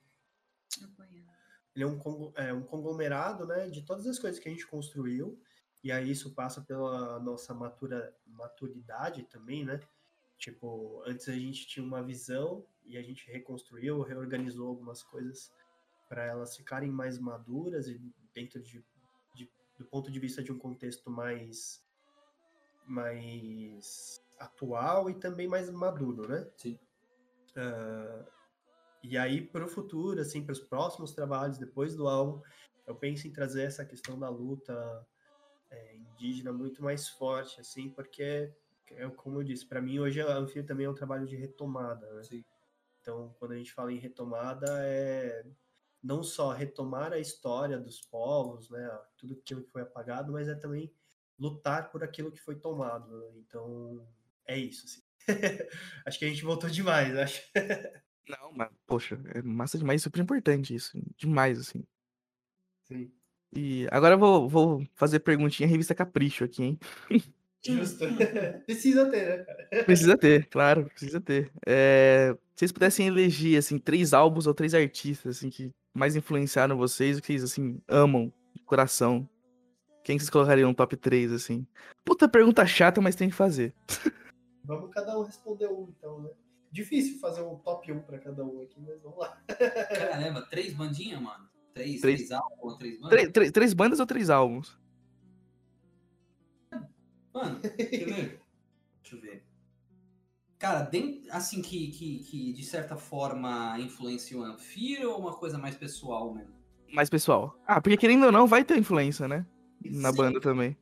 ele 1.75 1.83
é 1.83 1.87
um, 1.87 2.31
é 2.35 2.53
um 2.53 2.63
conglomerado, 2.63 3.45
né, 3.45 3.69
de 3.69 3.81
todas 3.83 4.07
as 4.07 4.17
coisas 4.17 4.39
que 4.39 4.47
a 4.47 4.51
gente 4.51 4.65
construiu. 4.65 5.39
E 5.83 5.91
aí 5.91 6.09
isso 6.09 6.33
passa 6.33 6.61
pela 6.61 7.19
nossa 7.19 7.53
matura, 7.53 8.15
maturidade 8.25 9.23
também, 9.23 9.63
né? 9.63 9.79
Tipo, 10.37 11.03
antes 11.05 11.27
a 11.29 11.33
gente 11.33 11.67
tinha 11.67 11.85
uma 11.85 12.01
visão 12.01 12.65
e 12.83 12.97
a 12.97 13.01
gente 13.03 13.29
reconstruiu, 13.31 14.01
reorganizou 14.01 14.67
algumas 14.67 15.03
coisas 15.03 15.51
para 16.09 16.23
elas 16.25 16.55
ficarem 16.55 16.89
mais 16.89 17.19
maduras 17.19 17.87
e 17.87 17.99
dentro 18.33 18.61
de, 18.61 18.83
de- 19.35 19.51
do 19.77 19.85
ponto 19.85 20.09
de 20.11 20.19
vista 20.19 20.41
de 20.43 20.51
um 20.51 20.57
contexto 20.57 21.09
mais 21.09 21.83
mais 22.87 24.21
atual 24.39 25.09
e 25.09 25.15
também 25.15 25.47
mais 25.47 25.69
maduro, 25.69 26.27
né? 26.27 26.47
Sim. 26.57 26.79
Ah, 27.55 28.25
e 29.07 29.17
aí 29.17 29.41
para 29.41 29.65
o 29.65 29.67
futuro, 29.67 30.19
assim, 30.19 30.43
para 30.43 30.53
os 30.53 30.59
próximos 30.59 31.11
trabalhos 31.11 31.57
depois 31.57 31.95
do 31.95 32.07
álbum, 32.07 32.41
eu 32.85 32.95
penso 32.95 33.27
em 33.27 33.31
trazer 33.31 33.63
essa 33.63 33.85
questão 33.85 34.17
da 34.17 34.29
luta 34.29 35.05
é, 35.69 35.95
indígena 35.95 36.51
muito 36.51 36.83
mais 36.83 37.07
forte, 37.09 37.59
assim, 37.59 37.89
porque 37.89 38.51
é 38.91 39.09
como 39.09 39.39
eu 39.39 39.43
disse, 39.43 39.65
para 39.65 39.81
mim 39.81 39.99
hoje 39.99 40.21
a 40.21 40.37
Anfio 40.37 40.65
também 40.65 40.85
é 40.85 40.89
um 40.89 40.93
trabalho 40.93 41.25
de 41.25 41.35
retomada, 41.35 42.11
né? 42.13 42.23
Sim. 42.23 42.43
Então, 43.01 43.35
quando 43.39 43.51
a 43.51 43.57
gente 43.57 43.73
fala 43.73 43.91
em 43.91 43.97
retomada, 43.99 44.65
é 44.83 45.45
não 46.01 46.21
só 46.23 46.51
retomar 46.51 47.11
a 47.13 47.19
história 47.19 47.79
dos 47.79 47.99
povos, 47.99 48.69
né, 48.69 48.99
tudo 49.17 49.33
aquilo 49.33 49.63
que 49.63 49.71
foi 49.71 49.81
apagado, 49.81 50.31
mas 50.31 50.47
é 50.47 50.53
também 50.53 50.93
lutar 51.37 51.89
por 51.91 52.03
aquilo 52.03 52.31
que 52.31 52.39
foi 52.39 52.55
tomado. 52.55 53.09
né? 53.09 53.31
Então, 53.37 54.07
é 54.45 54.57
isso. 54.57 54.85
Assim. 54.85 55.01
acho 56.05 56.19
que 56.19 56.25
a 56.25 56.27
gente 56.27 56.43
voltou 56.43 56.69
demais, 56.69 57.15
acho. 57.17 57.41
Não, 58.27 58.51
mas, 58.53 58.69
poxa, 58.87 59.19
é 59.33 59.41
massa 59.41 59.77
demais, 59.77 60.01
super 60.01 60.21
importante 60.21 60.73
isso. 60.73 60.97
Demais, 61.17 61.59
assim. 61.59 61.83
Sim. 62.83 63.11
E 63.55 63.87
agora 63.91 64.15
eu 64.15 64.19
vou, 64.19 64.49
vou 64.49 64.87
fazer 64.95 65.19
perguntinha 65.19 65.69
revista 65.69 65.95
Capricho 65.95 66.43
aqui, 66.43 66.63
hein? 66.63 66.79
Justo. 67.65 68.05
Precisa 68.65 69.09
ter, 69.09 69.45
né? 69.71 69.83
Precisa 69.83 70.17
ter, 70.17 70.45
claro, 70.49 70.85
precisa 70.85 71.19
ter. 71.19 71.51
É, 71.65 72.35
se 72.55 72.59
vocês 72.59 72.71
pudessem 72.71 73.07
eleger, 73.07 73.57
assim, 73.57 73.79
três 73.79 74.13
álbuns 74.13 74.45
ou 74.45 74.53
três 74.53 74.75
artistas, 74.75 75.37
assim, 75.37 75.49
que 75.49 75.71
mais 75.91 76.15
influenciaram 76.15 76.77
vocês, 76.77 77.17
o 77.17 77.21
que 77.21 77.27
vocês, 77.27 77.43
assim, 77.43 77.81
amam 77.87 78.31
de 78.53 78.61
coração, 78.63 79.27
quem 80.03 80.19
vocês 80.19 80.29
colocariam 80.29 80.69
no 80.69 80.75
top 80.75 80.95
3, 80.95 81.31
assim? 81.31 81.65
Puta 82.03 82.29
pergunta 82.29 82.65
chata, 82.67 83.01
mas 83.01 83.15
tem 83.15 83.29
que 83.29 83.35
fazer. 83.35 83.73
Vamos 84.63 84.91
cada 84.91 85.17
um 85.17 85.23
responder 85.23 85.67
um, 85.67 85.91
então, 85.97 86.21
né? 86.21 86.29
Difícil 86.75 87.17
fazer 87.19 87.41
um 87.41 87.55
top 87.55 87.89
1 87.89 88.01
para 88.01 88.19
cada 88.19 88.43
um 88.43 88.61
aqui, 88.61 88.81
mas 88.81 89.01
vamos 89.01 89.17
lá. 89.17 89.41
Caramba, 89.97 90.41
três 90.41 90.73
bandinhas, 90.73 91.21
mano? 91.21 91.47
Três, 91.73 92.01
Três. 92.01 92.17
três 92.17 92.31
álbuns, 92.31 92.77
três 92.77 92.95
bandas? 92.99 93.09
Três, 93.17 93.31
três- 93.31 93.51
três 93.53 93.73
bandas 93.73 93.99
ou 94.01 94.05
três 94.05 94.29
álbuns? 94.29 94.77
Mano, 97.33 97.61
quer 97.61 98.05
ver? 98.05 98.41
Deixa 99.01 99.15
eu 99.15 99.21
ver. 99.21 99.45
Cara, 100.59 100.81
dentro, 100.81 101.31
assim, 101.31 101.61
que, 101.61 101.91
que, 101.91 102.19
que 102.25 102.51
de 102.51 102.63
certa 102.65 102.97
forma 102.97 103.79
influenciou 103.79 104.41
o 104.41 104.45
Anfir 104.45 105.07
ou 105.07 105.17
uma 105.17 105.33
coisa 105.33 105.57
mais 105.57 105.77
pessoal 105.77 106.33
mesmo? 106.33 106.55
Mais 106.91 107.09
pessoal. 107.09 107.57
Ah, 107.65 107.79
porque 107.81 107.95
querendo 107.95 108.25
ou 108.25 108.31
não, 108.33 108.47
vai 108.47 108.65
ter 108.65 108.77
influência, 108.77 109.29
né? 109.29 109.45
Na 109.81 110.11
Sim. 110.11 110.17
banda 110.17 110.41
também. 110.41 110.77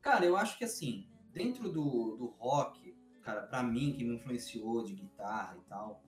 Cara, 0.00 0.24
eu 0.24 0.38
acho 0.38 0.56
que 0.56 0.64
assim, 0.64 1.06
dentro 1.34 1.70
do, 1.70 2.16
do 2.16 2.26
rock, 2.38 2.89
cara, 3.34 3.46
pra 3.46 3.62
mim, 3.62 3.92
que 3.92 4.04
me 4.04 4.14
influenciou 4.14 4.82
de 4.84 4.94
guitarra 4.94 5.56
e 5.56 5.68
tal, 5.68 6.02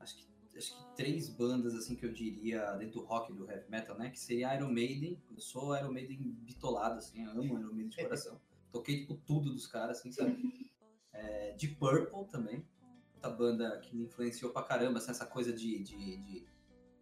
acho 0.00 0.16
que, 0.16 0.26
acho 0.56 0.76
que 0.76 0.96
três 0.96 1.28
bandas, 1.28 1.74
assim, 1.74 1.96
que 1.96 2.04
eu 2.04 2.12
diria 2.12 2.72
dentro 2.72 3.00
do 3.00 3.06
rock 3.06 3.32
do 3.32 3.50
heavy 3.50 3.68
metal, 3.70 3.96
né? 3.98 4.10
Que 4.10 4.18
seria 4.18 4.54
Iron 4.56 4.70
Maiden. 4.72 5.20
Eu 5.30 5.40
sou 5.40 5.76
Iron 5.76 5.92
Maiden 5.92 6.18
bitolado, 6.20 6.98
assim, 6.98 7.24
eu 7.24 7.30
amo 7.30 7.42
Iron 7.44 7.72
Maiden 7.72 7.88
de 7.88 7.96
coração. 8.02 8.40
Toquei, 8.72 9.00
tipo, 9.00 9.14
tudo 9.14 9.52
dos 9.52 9.66
caras, 9.66 9.98
assim, 9.98 10.12
sabe? 10.12 10.36
É, 11.12 11.52
de 11.52 11.68
Purple 11.68 12.26
também. 12.30 12.64
Outra 13.14 13.30
banda 13.30 13.78
que 13.80 13.96
me 13.96 14.04
influenciou 14.04 14.52
pra 14.52 14.62
caramba, 14.62 14.98
assim, 14.98 15.10
essa 15.10 15.26
coisa 15.26 15.52
de... 15.52 15.82
de, 15.82 16.16
de- 16.18 16.46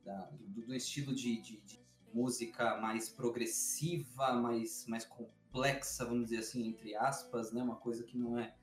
da- 0.04 0.30
do, 0.30 0.66
do 0.66 0.74
estilo 0.74 1.14
de, 1.14 1.40
de- 1.40 1.60
de 1.62 1.80
música 2.12 2.76
mais 2.80 3.08
progressiva, 3.08 4.34
mais, 4.34 4.86
mais 4.86 5.04
complexa, 5.04 6.04
vamos 6.04 6.24
dizer 6.24 6.38
assim, 6.38 6.68
entre 6.68 6.94
aspas, 6.94 7.50
né? 7.52 7.62
Uma 7.62 7.76
coisa 7.76 8.04
que 8.04 8.16
não 8.16 8.38
é, 8.38 8.54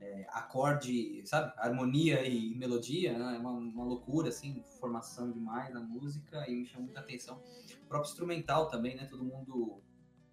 é, 0.00 0.26
acorde, 0.30 1.22
sabe? 1.26 1.52
Harmonia 1.58 2.26
e 2.26 2.54
melodia, 2.54 3.18
né? 3.18 3.36
É 3.36 3.38
uma, 3.38 3.52
uma 3.52 3.84
loucura, 3.84 4.28
assim, 4.30 4.62
formação 4.80 5.30
demais 5.30 5.72
na 5.74 5.80
música 5.80 6.48
e 6.48 6.54
me 6.56 6.64
chama 6.66 6.84
muita 6.84 7.00
atenção. 7.00 7.42
O 7.82 7.86
próprio 7.86 8.10
instrumental 8.10 8.68
também, 8.68 8.96
né? 8.96 9.04
Todo 9.04 9.24
mundo 9.24 9.82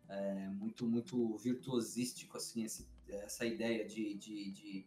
é, 0.09 0.47
muito, 0.49 0.88
muito 0.88 1.38
virtuosístico, 1.38 2.38
assim, 2.38 2.63
esse- 2.63 2.88
essa 3.09 3.45
ideia 3.45 3.86
de, 3.86 4.13
de, 4.15 4.51
de, 4.51 4.86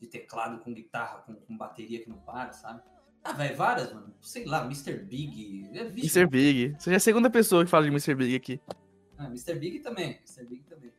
de 0.00 0.06
teclado 0.06 0.58
com 0.62 0.72
guitarra, 0.74 1.18
com, 1.22 1.34
com 1.34 1.56
bateria 1.56 2.00
que 2.02 2.08
não 2.08 2.18
para, 2.18 2.52
sabe? 2.52 2.82
Ah, 3.24 3.32
vai 3.34 3.54
várias, 3.54 3.92
mano. 3.92 4.12
Sei 4.20 4.44
lá, 4.44 4.64
Mr. 4.64 4.94
Big. 5.04 5.68
É, 5.72 5.82
Mr. 5.86 6.26
Big. 6.26 6.74
Você 6.78 6.92
é 6.92 6.96
a 6.96 7.00
segunda 7.00 7.30
pessoa 7.30 7.64
que 7.64 7.70
fala 7.70 7.84
de 7.84 7.90
Mr. 7.90 8.14
Big 8.14 8.34
aqui. 8.34 8.60
ah, 9.16 9.26
Mr. 9.26 9.54
Big 9.58 9.78
também. 9.80 10.16
Mr. 10.26 10.44
Big 10.44 10.64
também. 10.64 10.90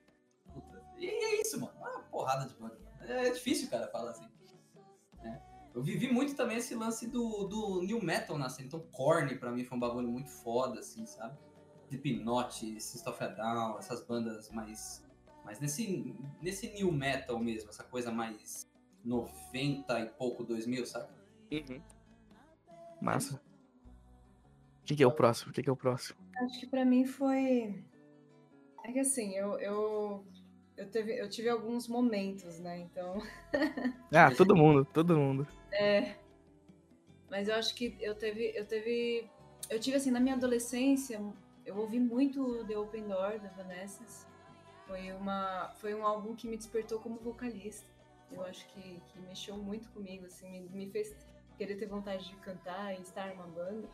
Puta. 0.54 0.82
E 0.98 1.06
é 1.06 1.42
isso, 1.42 1.60
mano. 1.60 1.74
Uma 1.78 2.00
porrada 2.04 2.48
de 2.48 2.54
banda. 2.56 2.78
É 3.08 3.30
difícil, 3.30 3.70
cara, 3.70 3.88
falar 3.88 4.12
assim. 4.12 4.28
né? 5.22 5.42
Eu 5.74 5.82
vivi 5.82 6.12
muito 6.12 6.36
também 6.36 6.58
esse 6.58 6.76
lance 6.76 7.08
do, 7.08 7.46
do 7.46 7.82
New 7.82 8.02
Metal 8.02 8.38
nascendo. 8.38 8.68
Então, 8.68 8.80
Korn 8.92 9.36
pra 9.38 9.52
mim 9.52 9.64
foi 9.64 9.78
um 9.78 9.80
bagulho 9.80 10.08
muito 10.08 10.30
foda, 10.30 10.80
assim, 10.80 11.06
sabe? 11.06 11.38
Slipknot, 11.90 12.80
System 12.80 13.14
of 13.14 13.24
a 13.24 13.28
Down, 13.28 13.78
essas 13.78 14.06
bandas 14.06 14.50
mais... 14.52 15.04
Mas 15.44 15.60
nesse, 15.60 16.16
nesse 16.42 16.72
New 16.74 16.92
Metal 16.92 17.38
mesmo, 17.38 17.70
essa 17.70 17.84
coisa 17.84 18.12
mais 18.12 18.72
90 19.04 20.00
e 20.00 20.06
pouco, 20.12 20.44
2000, 20.44 20.86
sabe? 20.86 21.10
Massa. 23.02 23.42
Quem 24.86 24.98
que 24.98 25.04
é 25.04 25.08
o 25.08 25.12
próximo? 25.12 25.52
Quem 25.52 25.64
que 25.64 25.70
é 25.70 25.74
o 25.74 25.78
próximo? 25.78 26.18
Acho 26.38 26.60
que 26.60 26.68
pra 26.68 26.86
mim 26.86 27.06
foi. 27.06 27.84
É 28.84 28.92
que 28.92 29.00
assim, 29.00 29.34
eu, 29.36 29.58
eu, 29.60 30.26
eu, 30.78 30.88
teve, 30.90 31.20
eu 31.20 31.30
tive 31.30 31.50
alguns 31.50 31.88
momentos, 31.88 32.60
né? 32.60 32.80
Então. 32.80 33.22
Ah, 34.12 34.30
todo 34.34 34.56
mundo, 34.56 34.86
todo 34.86 35.18
mundo. 35.18 35.48
É. 35.72 36.16
Mas 37.30 37.48
eu 37.48 37.56
acho 37.56 37.74
que 37.74 37.98
eu 38.00 38.16
teve. 38.16 38.54
Eu 38.56 38.66
teve. 38.66 39.28
Eu 39.70 39.80
tive 39.80 39.98
assim, 39.98 40.12
na 40.12 40.20
minha 40.20 40.36
adolescência, 40.36 41.20
eu 41.66 41.78
ouvi 41.78 42.00
muito 42.00 42.64
The 42.66 42.78
Open 42.78 43.08
Door 43.08 43.40
da 43.40 43.50
Vanessa. 43.50 44.04
Foi, 44.86 45.12
uma, 45.14 45.70
foi 45.78 45.96
um 45.96 46.06
álbum 46.06 46.36
que 46.36 46.48
me 46.48 46.58
despertou 46.58 47.00
como 47.00 47.16
vocalista. 47.18 47.88
Eu 48.32 48.44
acho 48.44 48.68
que, 48.68 48.82
que 48.82 49.20
mexeu 49.22 49.58
muito 49.58 49.90
comigo, 49.90 50.26
assim, 50.26 50.62
me, 50.62 50.70
me 50.70 50.90
fez 50.92 51.16
querer 51.58 51.76
ter 51.76 51.88
vontade 51.88 52.28
de 52.28 52.36
cantar 52.38 52.94
e 52.94 53.02
estar 53.02 53.30
numa 53.30 53.48
banda. 53.48 53.88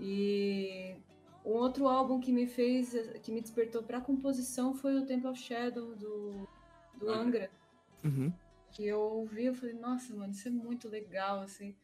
E 0.00 0.96
um 1.44 1.50
outro 1.52 1.88
álbum 1.88 2.20
que 2.20 2.32
me 2.32 2.46
fez, 2.46 2.94
que 3.22 3.30
me 3.32 3.40
despertou 3.40 3.82
pra 3.82 4.00
composição 4.00 4.74
foi 4.74 4.96
o 4.96 5.06
Temple 5.06 5.28
of 5.28 5.38
Shadow 5.40 5.94
do, 5.94 6.48
do 6.94 7.10
Angra. 7.10 7.44
Angra 7.44 7.50
Uhum. 8.04 8.32
que 8.70 8.86
eu 8.86 9.00
ouvi, 9.00 9.46
eu 9.46 9.54
falei, 9.54 9.74
nossa, 9.74 10.14
mano, 10.14 10.32
isso 10.32 10.48
é 10.48 10.50
muito 10.50 10.88
legal, 10.88 11.40
assim. 11.40 11.76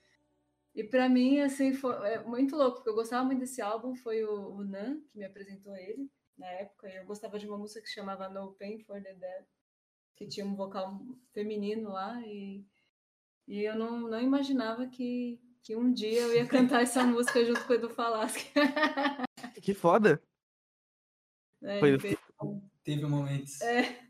E 0.74 0.84
pra 0.84 1.08
mim, 1.08 1.40
assim, 1.40 1.72
foi 1.72 1.94
é 2.08 2.22
muito 2.22 2.56
louco, 2.56 2.76
porque 2.76 2.90
eu 2.90 2.94
gostava 2.94 3.24
muito 3.24 3.40
desse 3.40 3.60
álbum, 3.62 3.94
foi 3.94 4.22
o, 4.24 4.56
o 4.56 4.64
Nan 4.64 5.00
que 5.08 5.18
me 5.18 5.24
apresentou 5.24 5.74
ele 5.76 6.10
na 6.38 6.46
época, 6.46 6.88
e 6.88 6.96
eu 6.96 7.04
gostava 7.06 7.38
de 7.38 7.46
uma 7.46 7.58
música 7.58 7.80
que 7.82 7.88
chamava 7.88 8.28
No 8.28 8.52
Pain 8.54 8.78
for 8.80 9.00
the 9.02 9.14
Dead, 9.14 9.44
que 10.16 10.26
tinha 10.26 10.46
um 10.46 10.54
vocal 10.54 11.00
feminino 11.32 11.90
lá, 11.90 12.20
e, 12.26 12.64
E 13.48 13.62
eu 13.64 13.76
não, 13.76 14.00
não 14.08 14.20
imaginava 14.20 14.86
que, 14.86 15.40
que 15.62 15.76
um 15.76 15.92
dia 15.92 16.20
eu 16.22 16.34
ia 16.34 16.46
cantar 16.46 16.82
essa 16.82 17.02
música 17.06 17.44
junto 17.44 17.64
com 17.66 17.72
o 17.72 17.76
Edu 17.76 17.90
Falaschi. 17.90 18.50
Que 19.72 19.78
foda. 19.80 20.22
né? 21.60 21.78
Foi- 21.80 21.88
Ele 21.90 21.98
fez- 21.98 22.18
Teve 22.82 23.04
momentos. 23.06 23.60
é, 23.60 24.00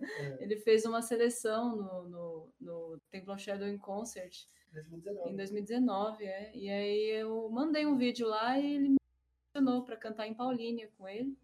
ele 0.40 0.56
fez 0.56 0.84
uma 0.84 1.02
seleção 1.02 1.74
no, 1.76 2.08
no, 2.08 2.48
no 2.60 3.00
Temple 3.10 3.32
of 3.32 3.42
Shadow 3.42 3.66
in 3.68 3.76
Concert 3.76 4.32
2019. 4.72 5.30
em 5.32 5.36
2019, 5.36 6.24
é. 6.24 6.52
E 6.56 6.70
aí 6.70 7.10
eu 7.20 7.48
mandei 7.50 7.84
um 7.84 7.96
vídeo 7.96 8.28
lá 8.28 8.56
e 8.58 8.74
ele 8.76 8.88
me 8.90 8.96
mencionou 9.54 9.82
para 9.84 9.96
cantar 9.96 10.28
em 10.28 10.34
Paulínia 10.34 10.88
com 10.96 11.08
ele. 11.08 11.36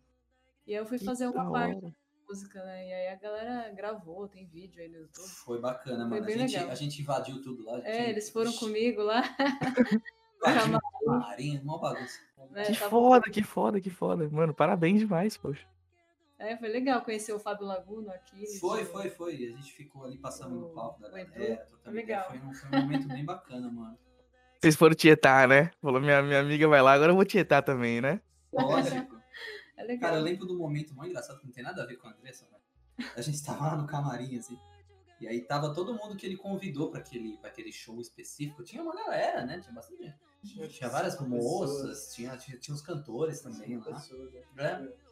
E 0.66 0.72
aí 0.72 0.78
eu 0.80 0.86
fui 0.86 0.98
Que 0.98 1.04
fazer 1.04 1.26
uma 1.26 1.50
parte 1.50 1.80
da 1.80 1.90
música, 2.28 2.64
né? 2.64 2.88
E 2.88 2.92
aí 2.92 3.08
a 3.08 3.16
galera 3.16 3.68
gravou, 3.72 4.28
tem 4.28 4.46
vídeo 4.46 4.80
aí 4.80 4.88
no 4.88 4.98
YouTube. 4.98 5.28
Foi 5.28 5.60
bacana, 5.60 6.08
Foi 6.08 6.20
mano. 6.20 6.32
A 6.32 6.36
gente, 6.38 6.54
legal. 6.54 6.70
a 6.70 6.74
gente 6.76 7.02
invadiu 7.02 7.42
tudo 7.42 7.64
lá. 7.64 7.76
gente- 7.78 7.88
É, 7.88 8.08
eles 8.10 8.30
foram 8.30 8.52
comigo 8.52 9.02
lá. 9.02 9.22
camarim, 11.06 11.58
uma 11.62 11.78
bagunça. 11.80 12.18
né, 12.50 12.64
Que 12.64 12.74
tava- 12.76 12.90
foda, 12.90 13.30
que 13.30 13.42
foda, 13.42 13.80
que 13.80 13.90
foda. 13.90 14.28
Mano, 14.30 14.52
parabéns 14.54 15.00
demais, 15.00 15.36
poxa. 15.36 15.66
É, 16.38 16.56
foi 16.56 16.68
legal 16.68 17.00
conhecer 17.02 17.32
o 17.32 17.38
Fábio 17.38 17.64
Laguno 17.66 18.10
aqui. 18.10 18.58
Foi, 18.60 18.84
foi, 18.84 19.08
foi. 19.08 19.32
A 19.34 19.56
gente 19.56 19.72
ficou 19.72 20.04
ali 20.04 20.18
passando 20.18 20.54
no 20.54 20.66
O- 20.66 20.70
palco 20.74 21.00
da 21.00 21.08
galera. 21.08 21.56
trocando 21.68 21.96
Legal. 21.96 22.28
Foi 22.28 22.38
um, 22.38 22.52
foi 22.54 22.78
um 22.78 22.82
momento 22.82 23.08
bem 23.08 23.24
bacana, 23.24 23.70
mano. 23.70 23.98
Vocês 24.60 24.76
foram 24.76 24.94
tietar, 24.94 25.48
né? 25.48 25.70
Falou, 25.80 26.00
minha, 26.00 26.22
minha 26.22 26.40
amiga 26.40 26.66
vai 26.68 26.82
lá, 26.82 26.92
agora 26.92 27.12
eu 27.12 27.16
vou 27.16 27.24
tietar 27.24 27.62
também, 27.62 28.00
né? 28.00 28.20
Lógico. 28.52 29.16
É 29.78 29.82
legal. 29.84 30.08
Cara, 30.08 30.20
eu 30.20 30.24
lembro 30.24 30.46
do 30.46 30.56
momento 30.56 30.94
muito 30.94 31.10
engraçado 31.10 31.38
que 31.38 31.44
não 31.46 31.52
tem 31.52 31.62
nada 31.62 31.82
a 31.82 31.86
ver 31.86 31.96
com 31.98 32.08
a 32.08 32.10
Andressa, 32.10 32.46
velho. 32.46 33.10
A 33.14 33.20
gente 33.20 33.44
tava 33.44 33.66
lá 33.66 33.76
no 33.76 33.86
camarim, 33.86 34.38
assim. 34.38 34.58
E 35.20 35.26
aí 35.26 35.40
tava 35.40 35.72
todo 35.72 35.94
mundo 35.94 36.16
que 36.16 36.26
ele 36.26 36.36
convidou 36.36 36.90
pra 36.90 37.00
aquele, 37.00 37.38
pra 37.38 37.48
aquele 37.48 37.72
show 37.72 38.00
específico. 38.00 38.62
Tinha 38.62 38.82
uma 38.82 38.94
galera, 38.94 39.44
né? 39.46 39.60
Tinha 39.60 39.72
bastante 39.74 40.02
gente. 40.02 40.18
Tinha, 40.44 40.68
Tinha 40.68 40.90
várias 40.90 41.18
moças, 41.20 41.80
pessoas, 41.80 42.14
tinha, 42.14 42.36
tinha, 42.36 42.58
tinha 42.58 42.74
os 42.74 42.82
cantores 42.82 43.40
também 43.40 43.78
lá. 43.78 43.84
pessoas, 43.84 44.32
né, 44.32 44.42
É? 44.58 45.06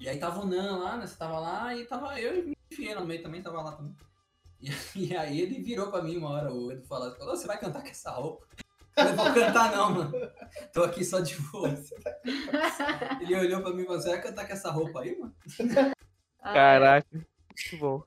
E 0.00 0.08
aí 0.08 0.18
tava 0.18 0.40
o 0.40 0.46
Nan 0.46 0.78
lá, 0.78 0.96
né? 0.96 1.06
Você 1.06 1.16
tava 1.16 1.38
lá 1.38 1.74
e 1.74 1.84
tava 1.84 2.20
eu 2.20 2.38
e 2.38 2.42
me 2.46 2.56
enfiei 2.70 2.94
no 2.94 3.04
meio 3.04 3.22
também, 3.22 3.42
tava 3.42 3.62
lá 3.62 3.72
também. 3.72 3.94
E, 4.60 4.72
e 4.96 5.16
aí 5.16 5.40
ele 5.40 5.62
virou 5.62 5.88
pra 5.88 6.02
mim 6.02 6.16
uma 6.16 6.30
hora, 6.30 6.52
o 6.52 6.72
Edu 6.72 6.84
falou, 6.84 7.14
falou, 7.14 7.36
você 7.36 7.46
vai 7.46 7.60
cantar 7.60 7.80
com 7.80 7.88
essa 7.88 8.10
roupa? 8.10 8.44
Eu 8.96 9.04
falei, 9.04 9.14
vou 9.14 9.32
cantar 9.32 9.70
não, 9.70 9.94
mano. 9.94 10.12
Tô 10.72 10.82
aqui 10.82 11.04
só 11.04 11.20
de 11.20 11.40
boa. 11.42 11.68
Ele 13.22 13.36
olhou 13.36 13.62
pra 13.62 13.72
mim 13.72 13.82
e 13.82 13.86
falou, 13.86 14.00
você 14.00 14.08
vai 14.08 14.20
cantar 14.20 14.48
com 14.48 14.52
essa 14.52 14.72
roupa 14.72 15.02
aí, 15.02 15.16
mano? 15.16 15.32
Caraca. 16.42 17.06
Muito 17.12 17.78
bom. 17.78 18.02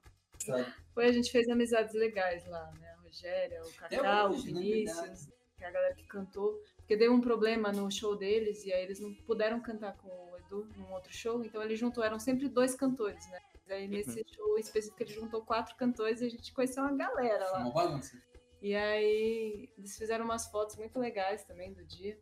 Foi, 0.93 1.05
a 1.05 1.11
gente 1.11 1.31
fez 1.31 1.47
amizades 1.49 1.93
legais 1.93 2.45
lá, 2.47 2.71
né? 2.79 2.89
A 2.91 3.01
Rogéria, 3.01 3.61
o 3.61 3.69
Até 3.83 3.97
Cacá, 3.97 4.27
o 4.27 4.31
hoje, 4.31 4.51
né? 4.51 4.61
Vinícius, 4.61 4.99
Verdade. 4.99 5.33
que 5.57 5.63
é 5.63 5.67
a 5.67 5.71
galera 5.71 5.95
que 5.95 6.07
cantou. 6.07 6.61
Porque 6.77 6.97
deu 6.97 7.13
um 7.13 7.21
problema 7.21 7.71
no 7.71 7.89
show 7.89 8.15
deles 8.15 8.65
e 8.65 8.73
aí 8.73 8.83
eles 8.83 8.99
não 8.99 9.13
puderam 9.13 9.61
cantar 9.61 9.95
com 9.97 10.07
o 10.07 10.37
Edu 10.37 10.67
num 10.75 10.91
outro 10.91 11.13
show, 11.13 11.43
então 11.43 11.63
ele 11.63 11.75
juntou, 11.75 12.03
eram 12.03 12.19
sempre 12.19 12.49
dois 12.49 12.75
cantores, 12.75 13.29
né? 13.29 13.39
Aí 13.69 13.87
nesse 13.87 14.25
show 14.27 14.57
específico 14.57 15.01
ele 15.01 15.13
juntou 15.13 15.45
quatro 15.45 15.75
cantores 15.77 16.19
e 16.19 16.25
a 16.25 16.29
gente 16.29 16.53
conheceu 16.53 16.83
uma 16.83 16.95
galera 16.95 17.49
lá. 17.51 17.59
uma 17.59 17.71
bagunça. 17.71 18.21
E 18.61 18.75
aí 18.75 19.69
eles 19.77 19.97
fizeram 19.97 20.25
umas 20.25 20.47
fotos 20.47 20.75
muito 20.75 20.99
legais 20.99 21.43
também 21.45 21.73
do 21.73 21.83
dia. 21.85 22.19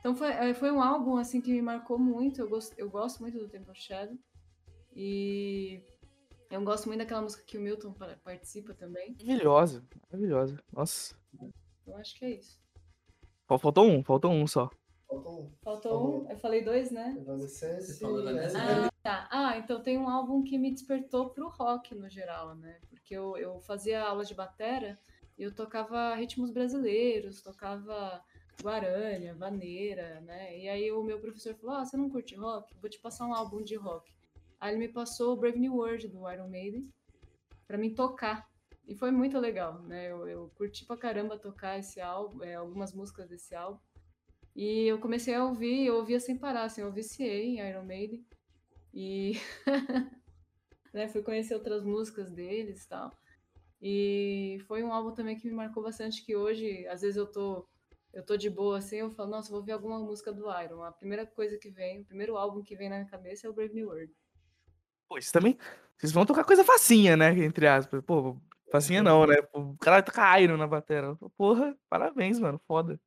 Então 0.00 0.16
foi, 0.16 0.28
eh, 0.30 0.54
foi 0.54 0.70
um 0.70 0.82
álbum 0.82 1.16
assim 1.16 1.40
que 1.40 1.52
me 1.52 1.62
marcou 1.62 1.98
muito. 1.98 2.40
Eu 2.40 2.48
gosto, 2.48 2.74
eu 2.78 2.88
gosto 2.88 3.20
muito 3.20 3.38
do 3.38 3.48
Temple 3.48 3.74
Shadow. 3.74 4.18
E 4.94 5.82
eu 6.50 6.62
gosto 6.64 6.86
muito 6.86 6.98
daquela 7.00 7.22
música 7.22 7.42
que 7.44 7.58
o 7.58 7.60
Milton 7.60 7.92
pa- 7.92 8.16
participa 8.24 8.74
também. 8.74 9.16
Maravilhosa, 9.22 9.84
maravilhosa. 10.10 10.62
Nossa. 10.72 11.14
Eu 11.86 11.96
acho 11.96 12.18
que 12.18 12.24
é 12.24 12.30
isso. 12.36 12.58
Fal- 13.46 13.58
Faltou 13.58 13.86
um, 13.88 14.02
faltou 14.02 14.30
um 14.30 14.46
só. 14.46 14.70
Faltou 15.06 15.40
um. 15.40 15.52
Faltou 15.62 16.22
um, 16.26 16.30
eu 16.30 16.36
falei 16.38 16.62
dois, 16.62 16.90
né? 16.90 17.16
Evanescence, 17.18 17.92
Você 17.94 18.00
falou 18.00 18.20
Evanescence. 18.20 18.56
Ah, 18.58 18.90
tá. 19.02 19.28
Ah, 19.30 19.56
então 19.58 19.82
tem 19.82 19.98
um 19.98 20.08
álbum 20.08 20.42
que 20.42 20.58
me 20.58 20.70
despertou 20.70 21.30
pro 21.30 21.48
rock 21.48 21.94
no 21.94 22.08
geral, 22.10 22.54
né? 22.54 22.78
Porque 22.90 23.14
eu, 23.14 23.36
eu 23.36 23.60
fazia 23.60 24.02
aula 24.02 24.24
de 24.24 24.34
batera 24.34 24.98
e 25.38 25.42
eu 25.42 25.54
tocava 25.54 26.14
ritmos 26.14 26.50
brasileiros, 26.50 27.40
tocava 27.42 28.22
guarânia, 28.62 29.34
vaneira, 29.34 30.20
né? 30.20 30.58
E 30.58 30.68
aí 30.68 30.92
o 30.92 31.02
meu 31.02 31.18
professor 31.20 31.54
falou: 31.54 31.76
Ah, 31.76 31.84
você 31.84 31.96
não 31.96 32.10
curte 32.10 32.34
rock? 32.34 32.74
Vou 32.80 32.90
te 32.90 32.98
passar 32.98 33.26
um 33.26 33.34
álbum 33.34 33.62
de 33.62 33.76
rock. 33.76 34.12
Aí 34.60 34.72
ele 34.72 34.78
me 34.78 34.88
passou 34.88 35.32
o 35.32 35.36
Brave 35.36 35.58
New 35.58 35.74
World 35.76 36.08
do 36.08 36.30
Iron 36.30 36.48
Maiden 36.48 36.88
pra 37.66 37.78
mim 37.78 37.94
tocar. 37.94 38.48
E 38.86 38.94
foi 38.94 39.10
muito 39.10 39.38
legal, 39.38 39.82
né? 39.82 40.10
Eu, 40.10 40.26
eu 40.26 40.50
curti 40.56 40.84
pra 40.84 40.96
caramba 40.96 41.38
tocar 41.38 41.78
esse 41.78 42.00
álbum, 42.00 42.42
é, 42.42 42.54
algumas 42.54 42.92
músicas 42.92 43.28
desse 43.28 43.54
álbum. 43.54 43.80
E 44.56 44.86
eu 44.86 44.98
comecei 44.98 45.34
a 45.34 45.44
ouvir, 45.44 45.86
eu 45.86 45.96
ouvia 45.96 46.18
sem 46.18 46.36
parar, 46.36 46.64
assim, 46.64 46.80
eu 46.80 46.90
viciei 46.90 47.44
em 47.44 47.68
Iron 47.68 47.84
Maiden. 47.84 48.26
E 48.92 49.34
né, 50.92 51.06
fui 51.08 51.22
conhecer 51.22 51.54
outras 51.54 51.84
músicas 51.84 52.30
deles 52.30 52.84
e 52.84 52.88
tal. 52.88 53.16
E 53.80 54.58
foi 54.66 54.82
um 54.82 54.92
álbum 54.92 55.12
também 55.12 55.36
que 55.36 55.46
me 55.46 55.54
marcou 55.54 55.82
bastante, 55.82 56.24
que 56.24 56.34
hoje, 56.34 56.86
às 56.88 57.02
vezes 57.02 57.16
eu 57.16 57.26
tô, 57.26 57.68
eu 58.12 58.24
tô 58.24 58.36
de 58.36 58.50
boa 58.50 58.78
assim, 58.78 58.96
eu 58.96 59.10
falo, 59.12 59.30
nossa, 59.30 59.50
vou 59.50 59.60
ouvir 59.60 59.72
alguma 59.72 59.98
música 60.00 60.32
do 60.32 60.46
Iron. 60.62 60.82
A 60.82 60.90
primeira 60.90 61.24
coisa 61.24 61.56
que 61.58 61.70
vem, 61.70 62.00
o 62.00 62.04
primeiro 62.04 62.36
álbum 62.36 62.62
que 62.62 62.74
vem 62.74 62.88
na 62.88 62.96
minha 62.96 63.10
cabeça 63.10 63.46
é 63.46 63.50
o 63.50 63.52
Brave 63.52 63.74
New 63.74 63.88
World. 63.88 64.12
Pô, 65.08 65.18
isso 65.18 65.32
também. 65.32 65.58
Vocês 65.96 66.12
vão 66.12 66.26
tocar 66.26 66.44
coisa 66.44 66.64
facinha, 66.64 67.16
né? 67.16 67.30
Entre 67.38 67.66
aspas. 67.66 68.02
Pô, 68.04 68.36
facinha 68.70 69.02
não, 69.02 69.26
né? 69.26 69.36
O 69.52 69.76
cara 69.78 70.02
toca 70.02 70.40
Iron 70.40 70.56
na 70.56 70.66
bateria. 70.66 71.16
Porra, 71.36 71.76
parabéns, 71.88 72.38
mano. 72.38 72.60
Foda. 72.66 73.00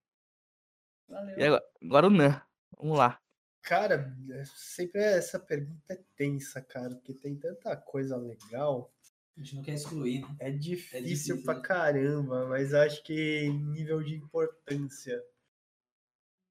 Valeu. 1.07 1.37
E 1.37 1.43
agora, 1.43 1.63
agora 1.83 2.07
o 2.07 2.09
Nan. 2.09 2.41
Vamos 2.77 2.97
lá. 2.97 3.19
Cara, 3.61 4.15
é 4.31 4.43
sempre 4.45 5.01
essa 5.01 5.39
pergunta 5.39 5.93
é 5.93 6.03
tensa, 6.15 6.61
cara, 6.61 6.95
porque 6.95 7.13
tem 7.13 7.35
tanta 7.35 7.75
coisa 7.77 8.17
legal. 8.17 8.91
A 9.37 9.39
gente 9.39 9.55
não 9.55 9.63
quer 9.63 9.73
excluir, 9.73 10.21
né? 10.21 10.35
É 10.39 10.51
difícil, 10.51 11.01
difícil, 11.03 11.43
pra 11.43 11.55
né? 11.55 11.61
caramba, 11.61 12.47
mas 12.47 12.73
acho 12.73 13.03
que 13.03 13.43
em 13.43 13.63
nível 13.71 14.01
de 14.03 14.15
importância. 14.15 15.21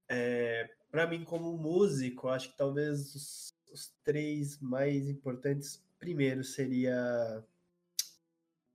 É, 0.08 0.70
para 0.90 1.06
mim, 1.06 1.24
como 1.24 1.56
músico, 1.58 2.28
acho 2.28 2.50
que 2.50 2.56
talvez 2.56 3.14
os, 3.14 3.52
os 3.72 3.92
três 4.04 4.58
mais 4.60 5.08
importantes, 5.08 5.82
primeiro 5.98 6.42
seria 6.42 7.44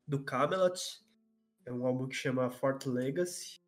do 0.08 0.24
Camelot, 0.24 1.04
é 1.66 1.74
um 1.74 1.86
álbum 1.86 2.08
que 2.08 2.16
chama 2.16 2.50
Fort 2.50 2.86
Legacy. 2.86 3.60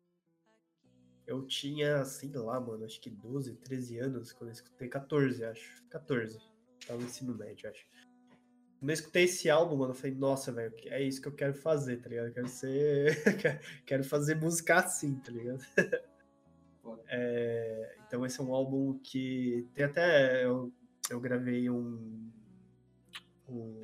Eu 1.26 1.44
tinha, 1.46 2.04
sei 2.04 2.30
lá, 2.32 2.58
mano, 2.60 2.84
acho 2.84 3.00
que 3.00 3.10
12, 3.10 3.56
13 3.56 3.98
anos 3.98 4.32
quando 4.32 4.50
eu 4.50 4.54
escutei, 4.54 4.88
14, 4.88 5.44
acho. 5.44 5.84
14. 5.90 6.38
Tava 6.86 7.00
no 7.00 7.06
ensino 7.06 7.36
médio, 7.36 7.68
acho. 7.68 7.84
Quando 8.78 8.90
eu 8.90 8.94
escutei 8.94 9.24
esse 9.24 9.50
álbum, 9.50 9.76
mano, 9.76 9.90
eu 9.90 9.96
falei, 9.96 10.14
nossa, 10.14 10.52
velho, 10.52 10.72
é 10.86 11.02
isso 11.02 11.20
que 11.20 11.28
eu 11.28 11.34
quero 11.34 11.54
fazer, 11.54 12.00
tá 12.00 12.08
ligado? 12.08 12.28
Eu 12.28 12.34
quero 12.34 12.48
ser. 12.48 13.14
quero 13.84 14.04
fazer 14.04 14.36
música 14.36 14.76
assim, 14.76 15.16
tá 15.16 15.32
ligado? 15.32 15.60
É, 17.10 17.96
então 18.06 18.24
esse 18.24 18.40
é 18.40 18.42
um 18.42 18.54
álbum 18.54 18.98
que 18.98 19.68
tem 19.74 19.84
até. 19.84 20.44
Eu, 20.44 20.72
eu 21.10 21.20
gravei 21.20 21.68
um. 21.70 22.30
um 23.48 23.82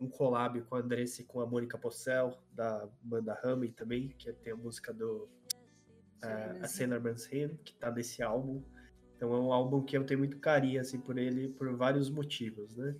um 0.00 0.08
collab 0.08 0.60
com 0.62 0.76
a 0.76 0.78
Andressa 0.78 1.22
e 1.22 1.24
com 1.24 1.40
a 1.40 1.46
Mônica 1.46 1.76
Possel, 1.76 2.38
da 2.52 2.88
banda 3.02 3.34
Ramen 3.42 3.72
também, 3.72 4.08
que 4.10 4.32
tem 4.32 4.52
a 4.52 4.56
música 4.56 4.92
do 4.92 5.28
a, 6.22 6.64
a 6.64 6.68
Sailor 6.68 7.00
Man's 7.00 7.26
Hymn, 7.26 7.56
que 7.64 7.74
tá 7.74 7.90
nesse 7.90 8.22
álbum. 8.22 8.62
Então 9.16 9.34
é 9.34 9.40
um 9.40 9.52
álbum 9.52 9.82
que 9.82 9.96
eu 9.96 10.04
tenho 10.06 10.20
muito 10.20 10.38
carinho 10.38 10.80
assim 10.80 11.00
por 11.00 11.18
ele 11.18 11.48
por 11.48 11.74
vários 11.76 12.08
motivos, 12.08 12.76
né? 12.76 12.96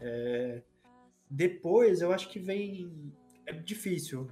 É, 0.00 0.62
Depois 1.30 2.00
eu 2.00 2.12
acho 2.12 2.28
que 2.28 2.40
vem 2.40 3.12
é 3.46 3.52
difícil, 3.52 4.28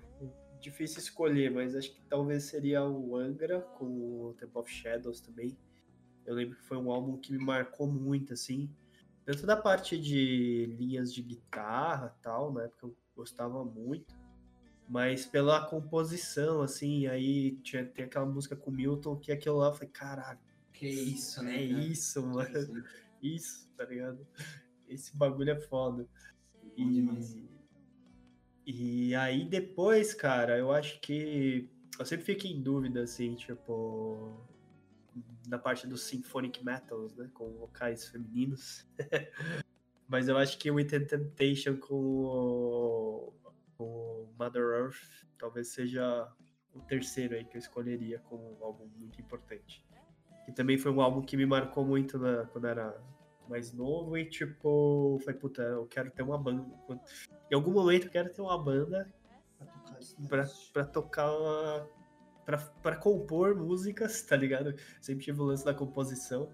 difícil 0.61 0.99
escolher, 0.99 1.51
mas 1.51 1.75
acho 1.75 1.95
que 1.95 2.03
talvez 2.09 2.45
seria 2.45 2.85
o 2.85 3.17
Angra 3.17 3.61
com 3.61 3.87
o 3.87 4.35
Temple 4.35 4.59
of 4.59 4.73
Shadows 4.73 5.21
também. 5.21 5.57
Eu 6.31 6.37
lembro 6.37 6.57
que 6.57 6.65
foi 6.65 6.77
um 6.77 6.91
álbum 6.91 7.17
que 7.17 7.33
me 7.33 7.39
marcou 7.45 7.87
muito 7.87 8.33
assim, 8.33 8.71
tanto 9.25 9.45
da 9.47 9.57
parte 9.57 9.99
de 9.99 10.67
linhas 10.79 11.13
de 11.13 11.23
guitarra, 11.23 12.17
tal, 12.23 12.53
na 12.53 12.65
época 12.65 12.87
eu 12.87 12.97
gostava 13.15 13.65
muito 13.65 14.15
mas 14.91 15.25
pela 15.25 15.65
composição, 15.65 16.63
assim, 16.63 17.07
aí 17.07 17.53
tinha, 17.63 17.87
tem 17.87 18.07
aquela 18.07 18.27
música 18.27 18.57
com 18.57 18.73
o 18.73 18.75
Milton, 18.75 19.17
que 19.17 19.31
aquilo 19.31 19.59
lá, 19.59 19.69
eu 19.69 19.73
falei, 19.73 19.89
caralho, 19.89 20.41
Que 20.73 20.89
isso, 20.89 21.41
né? 21.45 21.65
é 21.65 21.69
cara? 21.69 21.85
isso, 21.85 22.27
mano, 22.27 22.43
Isso, 22.43 22.73
isso, 23.23 23.69
tá 23.77 23.85
ligado? 23.85 24.27
Esse 24.89 25.17
bagulho 25.17 25.51
é 25.51 25.61
foda. 25.61 26.09
E, 26.77 27.07
e 28.67 29.15
aí 29.15 29.49
depois, 29.49 30.13
cara, 30.13 30.59
eu 30.59 30.73
acho 30.73 31.01
que 31.01 31.71
eu 31.97 32.05
sempre 32.05 32.25
fico 32.25 32.49
em 32.49 32.61
dúvida, 32.61 33.03
assim, 33.03 33.37
tipo, 33.37 34.45
na 35.47 35.59
parte 35.59 35.87
dos 35.87 36.03
symphonic 36.03 36.65
metals, 36.65 37.17
né, 37.17 37.31
com 37.35 37.51
vocais 37.59 38.09
femininos. 38.09 38.87
Mas 40.09 40.29
eu 40.29 40.37
acho 40.37 40.59
que 40.59 40.71
o 40.71 40.75
With 40.75 40.87
the 40.87 41.01
Temptation 41.01 41.77
com 41.77 41.95
o, 41.95 43.33
com 43.77 43.85
o 43.85 44.35
Mother 44.39 44.63
Earth 44.63 45.27
talvez 45.39 45.69
seja 45.69 46.29
o 46.75 46.81
terceiro 46.81 47.35
aí 47.35 47.45
que 47.45 47.57
eu 47.57 47.61
escolheria 47.61 48.19
como 48.21 48.59
um 48.59 48.65
álbum 48.65 48.89
muito 48.97 49.21
importante. 49.21 49.85
Que 50.45 50.53
também 50.53 50.77
foi 50.79 50.91
um 50.91 51.01
álbum 51.01 51.23
que 51.23 51.37
me 51.37 51.47
marcou 51.47 51.85
muito 51.85 52.19
na, 52.19 52.45
quando 52.47 52.67
era 52.67 53.01
mais 53.49 53.73
novo 53.73 54.17
e 54.19 54.29
tipo, 54.29 55.19
falei, 55.25 55.39
puta, 55.39 55.63
eu 55.63 55.87
quero 55.87 56.11
ter 56.11 56.23
uma 56.23 56.39
banda. 56.39 56.65
Em 57.51 57.55
algum 57.55 57.73
momento 57.73 58.07
eu 58.07 58.11
quero 58.11 58.33
ter 58.33 58.43
uma 58.43 58.63
banda 58.63 59.13
Pra 59.61 59.67
tocar 59.67 60.01
né? 60.01 60.29
pra, 60.29 60.45
pra 60.73 60.85
tocar 60.85 61.87
pra 62.45 62.97
compor 62.97 63.55
músicas, 63.55 64.23
tá 64.23 64.37
ligado? 64.37 64.75
Sempre 65.01 65.25
tive 65.25 65.41
o 65.41 65.45
lance 65.45 65.65
da 65.65 65.75
composição 65.75 66.53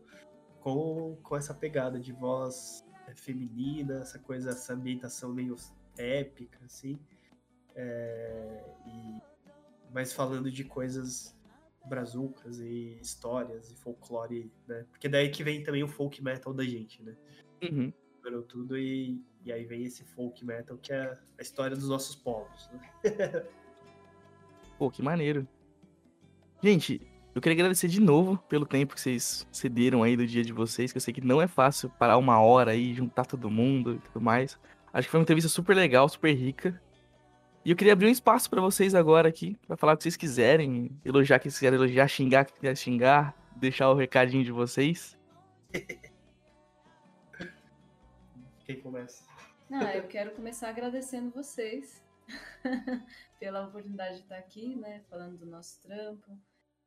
com, 0.60 1.16
com 1.22 1.36
essa 1.36 1.54
pegada 1.54 1.98
de 1.98 2.12
voz 2.12 2.84
é, 3.06 3.14
feminina, 3.14 4.00
essa 4.00 4.18
coisa, 4.18 4.50
essa 4.50 4.74
ambientação 4.74 5.32
meio 5.32 5.56
épica, 5.96 6.58
assim. 6.64 6.98
É, 7.74 8.64
e, 8.86 9.20
mas 9.92 10.12
falando 10.12 10.50
de 10.50 10.64
coisas 10.64 11.36
brazucas 11.84 12.58
e 12.58 12.98
histórias 13.00 13.70
e 13.70 13.76
folclore, 13.76 14.50
né? 14.66 14.84
Porque 14.90 15.08
daí 15.08 15.30
que 15.30 15.44
vem 15.44 15.62
também 15.62 15.84
o 15.84 15.88
folk 15.88 16.22
metal 16.22 16.52
da 16.52 16.64
gente, 16.64 17.02
né? 17.02 17.16
Uhum. 17.62 17.92
Tudo 18.48 18.76
e, 18.76 19.24
e 19.44 19.52
aí 19.52 19.64
vem 19.64 19.84
esse 19.84 20.02
folk 20.04 20.44
metal 20.44 20.76
que 20.78 20.92
é 20.92 21.16
a 21.38 21.42
história 21.42 21.76
dos 21.76 21.88
nossos 21.88 22.16
povos, 22.16 22.68
né? 22.72 22.80
Pô, 24.76 24.90
que 24.90 25.00
maneiro. 25.00 25.46
Gente, 26.62 27.00
eu 27.34 27.40
queria 27.40 27.54
agradecer 27.54 27.86
de 27.86 28.00
novo 28.00 28.38
pelo 28.48 28.64
tempo 28.64 28.94
que 28.94 29.00
vocês 29.00 29.46
cederam 29.52 30.02
aí 30.02 30.16
do 30.16 30.26
dia 30.26 30.42
de 30.42 30.52
vocês, 30.52 30.90
que 30.90 30.96
eu 30.96 31.00
sei 31.00 31.12
que 31.12 31.20
não 31.20 31.40
é 31.40 31.46
fácil 31.46 31.90
parar 31.90 32.16
uma 32.16 32.40
hora 32.40 32.70
aí, 32.70 32.94
juntar 32.94 33.26
todo 33.26 33.50
mundo 33.50 33.94
e 33.94 33.98
tudo 33.98 34.20
mais. 34.22 34.58
Acho 34.92 35.06
que 35.06 35.10
foi 35.10 35.20
uma 35.20 35.24
entrevista 35.24 35.48
super 35.48 35.76
legal, 35.76 36.08
super 36.08 36.32
rica. 36.32 36.80
E 37.62 37.70
eu 37.70 37.76
queria 37.76 37.92
abrir 37.92 38.06
um 38.06 38.10
espaço 38.10 38.48
pra 38.48 38.60
vocês 38.60 38.94
agora 38.94 39.28
aqui, 39.28 39.58
pra 39.66 39.76
falar 39.76 39.92
o 39.92 39.96
que 39.98 40.04
vocês 40.04 40.16
quiserem, 40.16 40.90
elogiar 41.04 41.38
quem 41.38 41.50
vocês 41.50 41.58
quiserem 41.58 41.76
elogiar, 41.76 42.08
xingar 42.08 42.44
quem 42.46 42.54
quiser 42.56 42.76
xingar, 42.76 43.36
deixar 43.54 43.90
o 43.90 43.94
recadinho 43.94 44.42
de 44.42 44.52
vocês. 44.52 45.18
Quem 48.64 48.80
começa? 48.80 49.24
Não, 49.68 49.82
eu 49.90 50.04
quero 50.04 50.30
começar 50.30 50.70
agradecendo 50.70 51.30
vocês 51.30 52.02
pela 53.38 53.66
oportunidade 53.66 54.16
de 54.16 54.22
estar 54.22 54.38
aqui, 54.38 54.74
né, 54.76 55.04
falando 55.08 55.38
do 55.38 55.46
nosso 55.46 55.80
trampo 55.82 56.38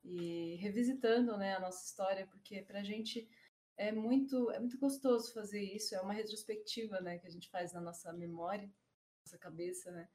e 0.03 0.55
revisitando, 0.55 1.37
né, 1.37 1.55
a 1.55 1.59
nossa 1.59 1.85
história, 1.85 2.27
porque 2.27 2.61
pra 2.61 2.83
gente 2.83 3.29
é 3.77 3.91
muito 3.91 4.51
é 4.51 4.59
muito 4.59 4.77
gostoso 4.77 5.33
fazer 5.33 5.61
isso, 5.61 5.95
é 5.95 6.01
uma 6.01 6.13
retrospectiva, 6.13 6.99
né, 6.99 7.17
que 7.17 7.27
a 7.27 7.29
gente 7.31 7.49
faz 7.49 7.73
na 7.73 7.81
nossa 7.81 8.11
memória, 8.13 8.69
nossa 9.25 9.37
cabeça, 9.37 9.91
né? 9.91 10.07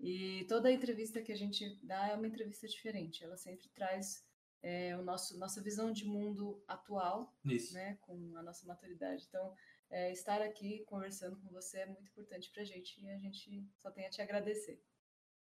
E 0.00 0.44
toda 0.48 0.72
entrevista 0.72 1.22
que 1.22 1.30
a 1.30 1.36
gente 1.36 1.78
dá 1.82 2.08
é 2.08 2.16
uma 2.16 2.26
entrevista 2.26 2.66
diferente, 2.66 3.22
ela 3.22 3.36
sempre 3.36 3.68
traz 3.68 4.24
é, 4.62 4.96
o 4.96 5.02
nosso 5.02 5.38
nossa 5.38 5.62
visão 5.62 5.92
de 5.92 6.04
mundo 6.06 6.62
atual 6.66 7.32
Isso. 7.44 7.74
né, 7.74 7.98
com 8.00 8.36
a 8.36 8.42
nossa 8.42 8.66
maturidade. 8.66 9.24
Então, 9.28 9.54
é, 9.90 10.12
estar 10.12 10.42
aqui 10.42 10.84
conversando 10.86 11.36
com 11.38 11.48
você 11.50 11.80
é 11.80 11.86
muito 11.86 12.08
importante 12.08 12.50
pra 12.52 12.64
gente 12.64 13.00
e 13.00 13.08
a 13.08 13.18
gente 13.18 13.68
só 13.76 13.90
tem 13.90 14.06
a 14.06 14.10
te 14.10 14.20
agradecer. 14.20 14.82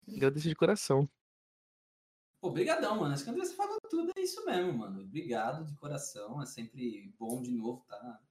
Agradeço 0.08 0.48
de 0.48 0.56
coração. 0.56 1.10
Pô, 2.42 2.50
brigadão, 2.50 2.98
mano. 2.98 3.14
Acho 3.14 3.24
que 3.24 3.30
André, 3.30 3.46
você 3.46 3.54
falou 3.54 3.78
tudo, 3.90 4.12
é 4.16 4.22
isso 4.22 4.46
mesmo, 4.46 4.74
mano. 4.74 5.02
Obrigado 5.02 5.66
de 5.66 5.76
coração. 5.76 6.42
É 6.42 6.46
sempre 6.46 7.14
bom 7.20 7.42
de 7.42 7.52
novo 7.52 7.82
estar 7.82 8.24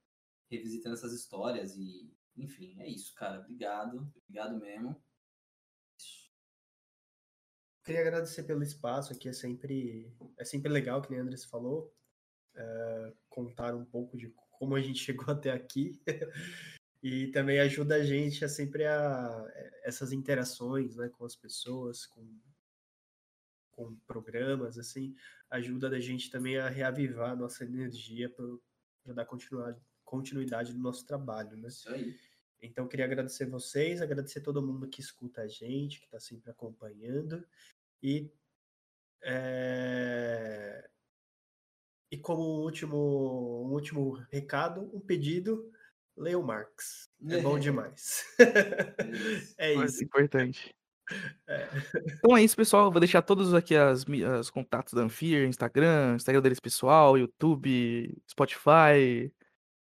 revisitando 0.50 0.94
essas 0.94 1.12
histórias 1.12 1.76
e, 1.76 2.10
enfim, 2.36 2.80
é 2.80 2.88
isso, 2.88 3.14
cara. 3.14 3.40
Obrigado. 3.40 4.10
Obrigado 4.24 4.58
mesmo. 4.58 5.00
Queria 7.84 8.02
agradecer 8.02 8.42
pelo 8.42 8.62
espaço 8.62 9.14
aqui, 9.14 9.30
é 9.30 9.32
sempre, 9.32 10.14
é 10.36 10.44
sempre 10.44 10.70
legal, 10.70 11.00
que 11.00 11.10
nem 11.10 11.20
a 11.20 11.22
Andrés 11.22 11.46
falou, 11.46 11.90
é, 12.54 13.14
contar 13.30 13.74
um 13.74 13.84
pouco 13.86 14.14
de 14.14 14.28
como 14.58 14.74
a 14.74 14.80
gente 14.80 14.98
chegou 15.04 15.32
até 15.32 15.52
aqui. 15.52 16.00
e 17.02 17.28
também 17.28 17.60
ajuda 17.60 17.96
a 17.96 18.04
gente 18.04 18.44
a 18.44 18.48
sempre 18.48 18.84
a 18.84 19.46
essas 19.84 20.12
interações 20.12 20.96
né, 20.96 21.08
com 21.08 21.24
as 21.24 21.36
pessoas, 21.36 22.04
com, 22.06 22.26
com 23.70 23.96
programas, 24.06 24.78
assim, 24.78 25.14
ajuda 25.48 25.88
a 25.88 26.00
gente 26.00 26.30
também 26.30 26.58
a 26.58 26.68
reavivar 26.68 27.30
a 27.30 27.36
nossa 27.36 27.64
energia 27.64 28.28
para 28.28 29.14
dar 29.14 29.24
continuidade, 29.24 29.80
continuidade 30.04 30.72
no 30.74 30.80
nosso 30.80 31.06
trabalho, 31.06 31.56
né? 31.56 31.68
Isso 31.68 31.88
aí. 31.88 32.18
Então, 32.60 32.88
queria 32.88 33.04
agradecer 33.04 33.46
vocês, 33.46 34.02
agradecer 34.02 34.40
todo 34.40 34.66
mundo 34.66 34.88
que 34.88 35.00
escuta 35.00 35.42
a 35.42 35.46
gente, 35.46 36.00
que 36.00 36.06
está 36.06 36.18
sempre 36.18 36.50
acompanhando. 36.50 37.46
E, 38.02 38.28
é, 39.22 40.57
e 42.10 42.16
como 42.16 42.42
último, 42.42 42.96
um 43.66 43.72
último 43.72 44.14
recado, 44.30 44.90
um 44.94 45.00
pedido, 45.00 45.70
leia 46.16 46.38
o 46.38 46.42
Marx. 46.42 47.08
É 47.28 47.40
bom 47.40 47.58
demais. 47.60 48.24
É 49.58 49.74
isso. 49.74 50.02
importante. 50.02 50.74
É. 51.48 51.68
Então 52.18 52.36
é 52.36 52.42
isso, 52.42 52.56
pessoal. 52.56 52.90
Vou 52.90 53.00
deixar 53.00 53.22
todos 53.22 53.54
aqui 53.54 53.74
as, 53.74 54.04
os 54.40 54.50
contatos 54.50 54.92
da 54.92 55.02
Anfir, 55.02 55.46
Instagram, 55.48 56.16
Instagram 56.16 56.42
deles 56.42 56.60
pessoal, 56.60 57.16
YouTube, 57.16 58.14
Spotify, 58.30 59.32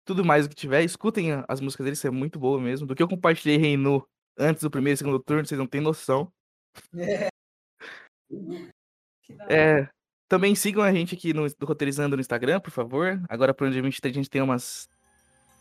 tudo 0.05 0.25
mais 0.25 0.47
o 0.47 0.49
que 0.49 0.55
tiver. 0.55 0.83
Escutem 0.83 1.33
as 1.49 1.61
músicas 1.61 1.85
deles, 1.85 1.99
isso 1.99 2.07
é 2.07 2.11
muito 2.11 2.39
boa 2.39 2.61
mesmo. 2.61 2.87
Do 2.87 2.95
que 2.95 3.03
eu 3.03 3.09
compartilhei 3.09 3.57
Reino 3.57 4.07
antes 4.39 4.63
do 4.63 4.71
primeiro 4.71 4.95
e 4.95 4.99
segundo 4.99 5.19
turno, 5.21 5.45
vocês 5.45 5.59
não 5.59 5.67
têm 5.67 5.81
noção. 5.81 6.33
Hora. 6.95 7.29
É, 9.51 9.87
também 10.29 10.55
sigam 10.55 10.83
a 10.83 10.93
gente 10.93 11.15
aqui 11.15 11.33
no, 11.33 11.49
do 11.49 11.67
Roteirizando 11.67 12.17
no 12.17 12.21
Instagram, 12.21 12.61
por 12.61 12.71
favor. 12.71 13.21
Agora 13.29 13.55
pro 13.55 13.67
ano 13.67 13.75
de 13.75 13.81
23 13.81 14.15
a 14.15 14.19
gente 14.19 14.31
tem 14.31 14.43
umas 14.43 14.89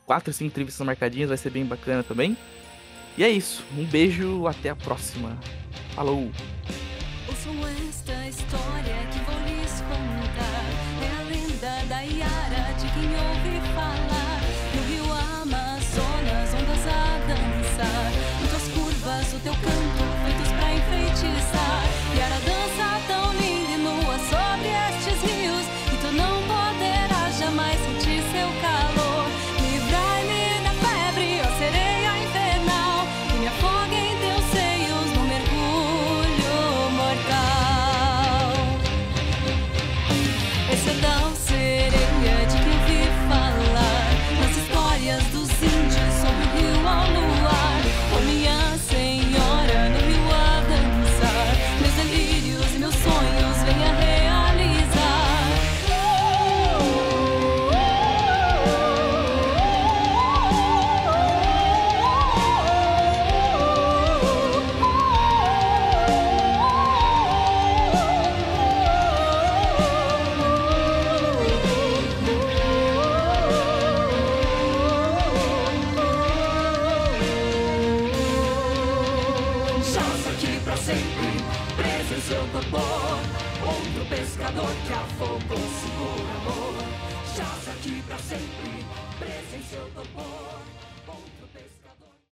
4, 0.05 0.34
5 0.34 0.47
entrevistas 0.47 0.86
marcadinhas, 0.86 1.30
vai 1.30 1.38
ser 1.38 1.49
bem 1.49 1.65
bacana 1.65 2.03
também. 2.03 2.38
E 3.18 3.24
é 3.24 3.30
isso. 3.30 3.63
Um 3.78 3.86
beijo, 3.86 4.45
até 4.45 4.70
a 4.70 4.76
próxima. 4.76 5.38
Falou! 5.95 6.30
Ouçam 7.28 7.53
esta 7.88 8.28
história 8.28 8.95
que 9.11 9.20
vou 9.26 9.39
lhes 9.47 9.82
contar. 9.82 10.63
É 11.01 11.09
a 11.18 11.24
lenda 11.24 11.86
da 11.88 12.01
Iara 12.01 12.74
de 12.74 12.88
quem 12.93 13.07
falar. 13.74 14.39
No 14.76 14.82
rio 14.84 15.11
Amazonas, 15.41 16.53
ondas 16.53 16.88
a 16.88 17.18
dançar. 17.28 18.11
Em 18.43 18.47
tuas 18.47 18.68
curvas, 18.70 19.34
o 19.34 19.39
teu 19.39 19.53
canto, 19.53 19.76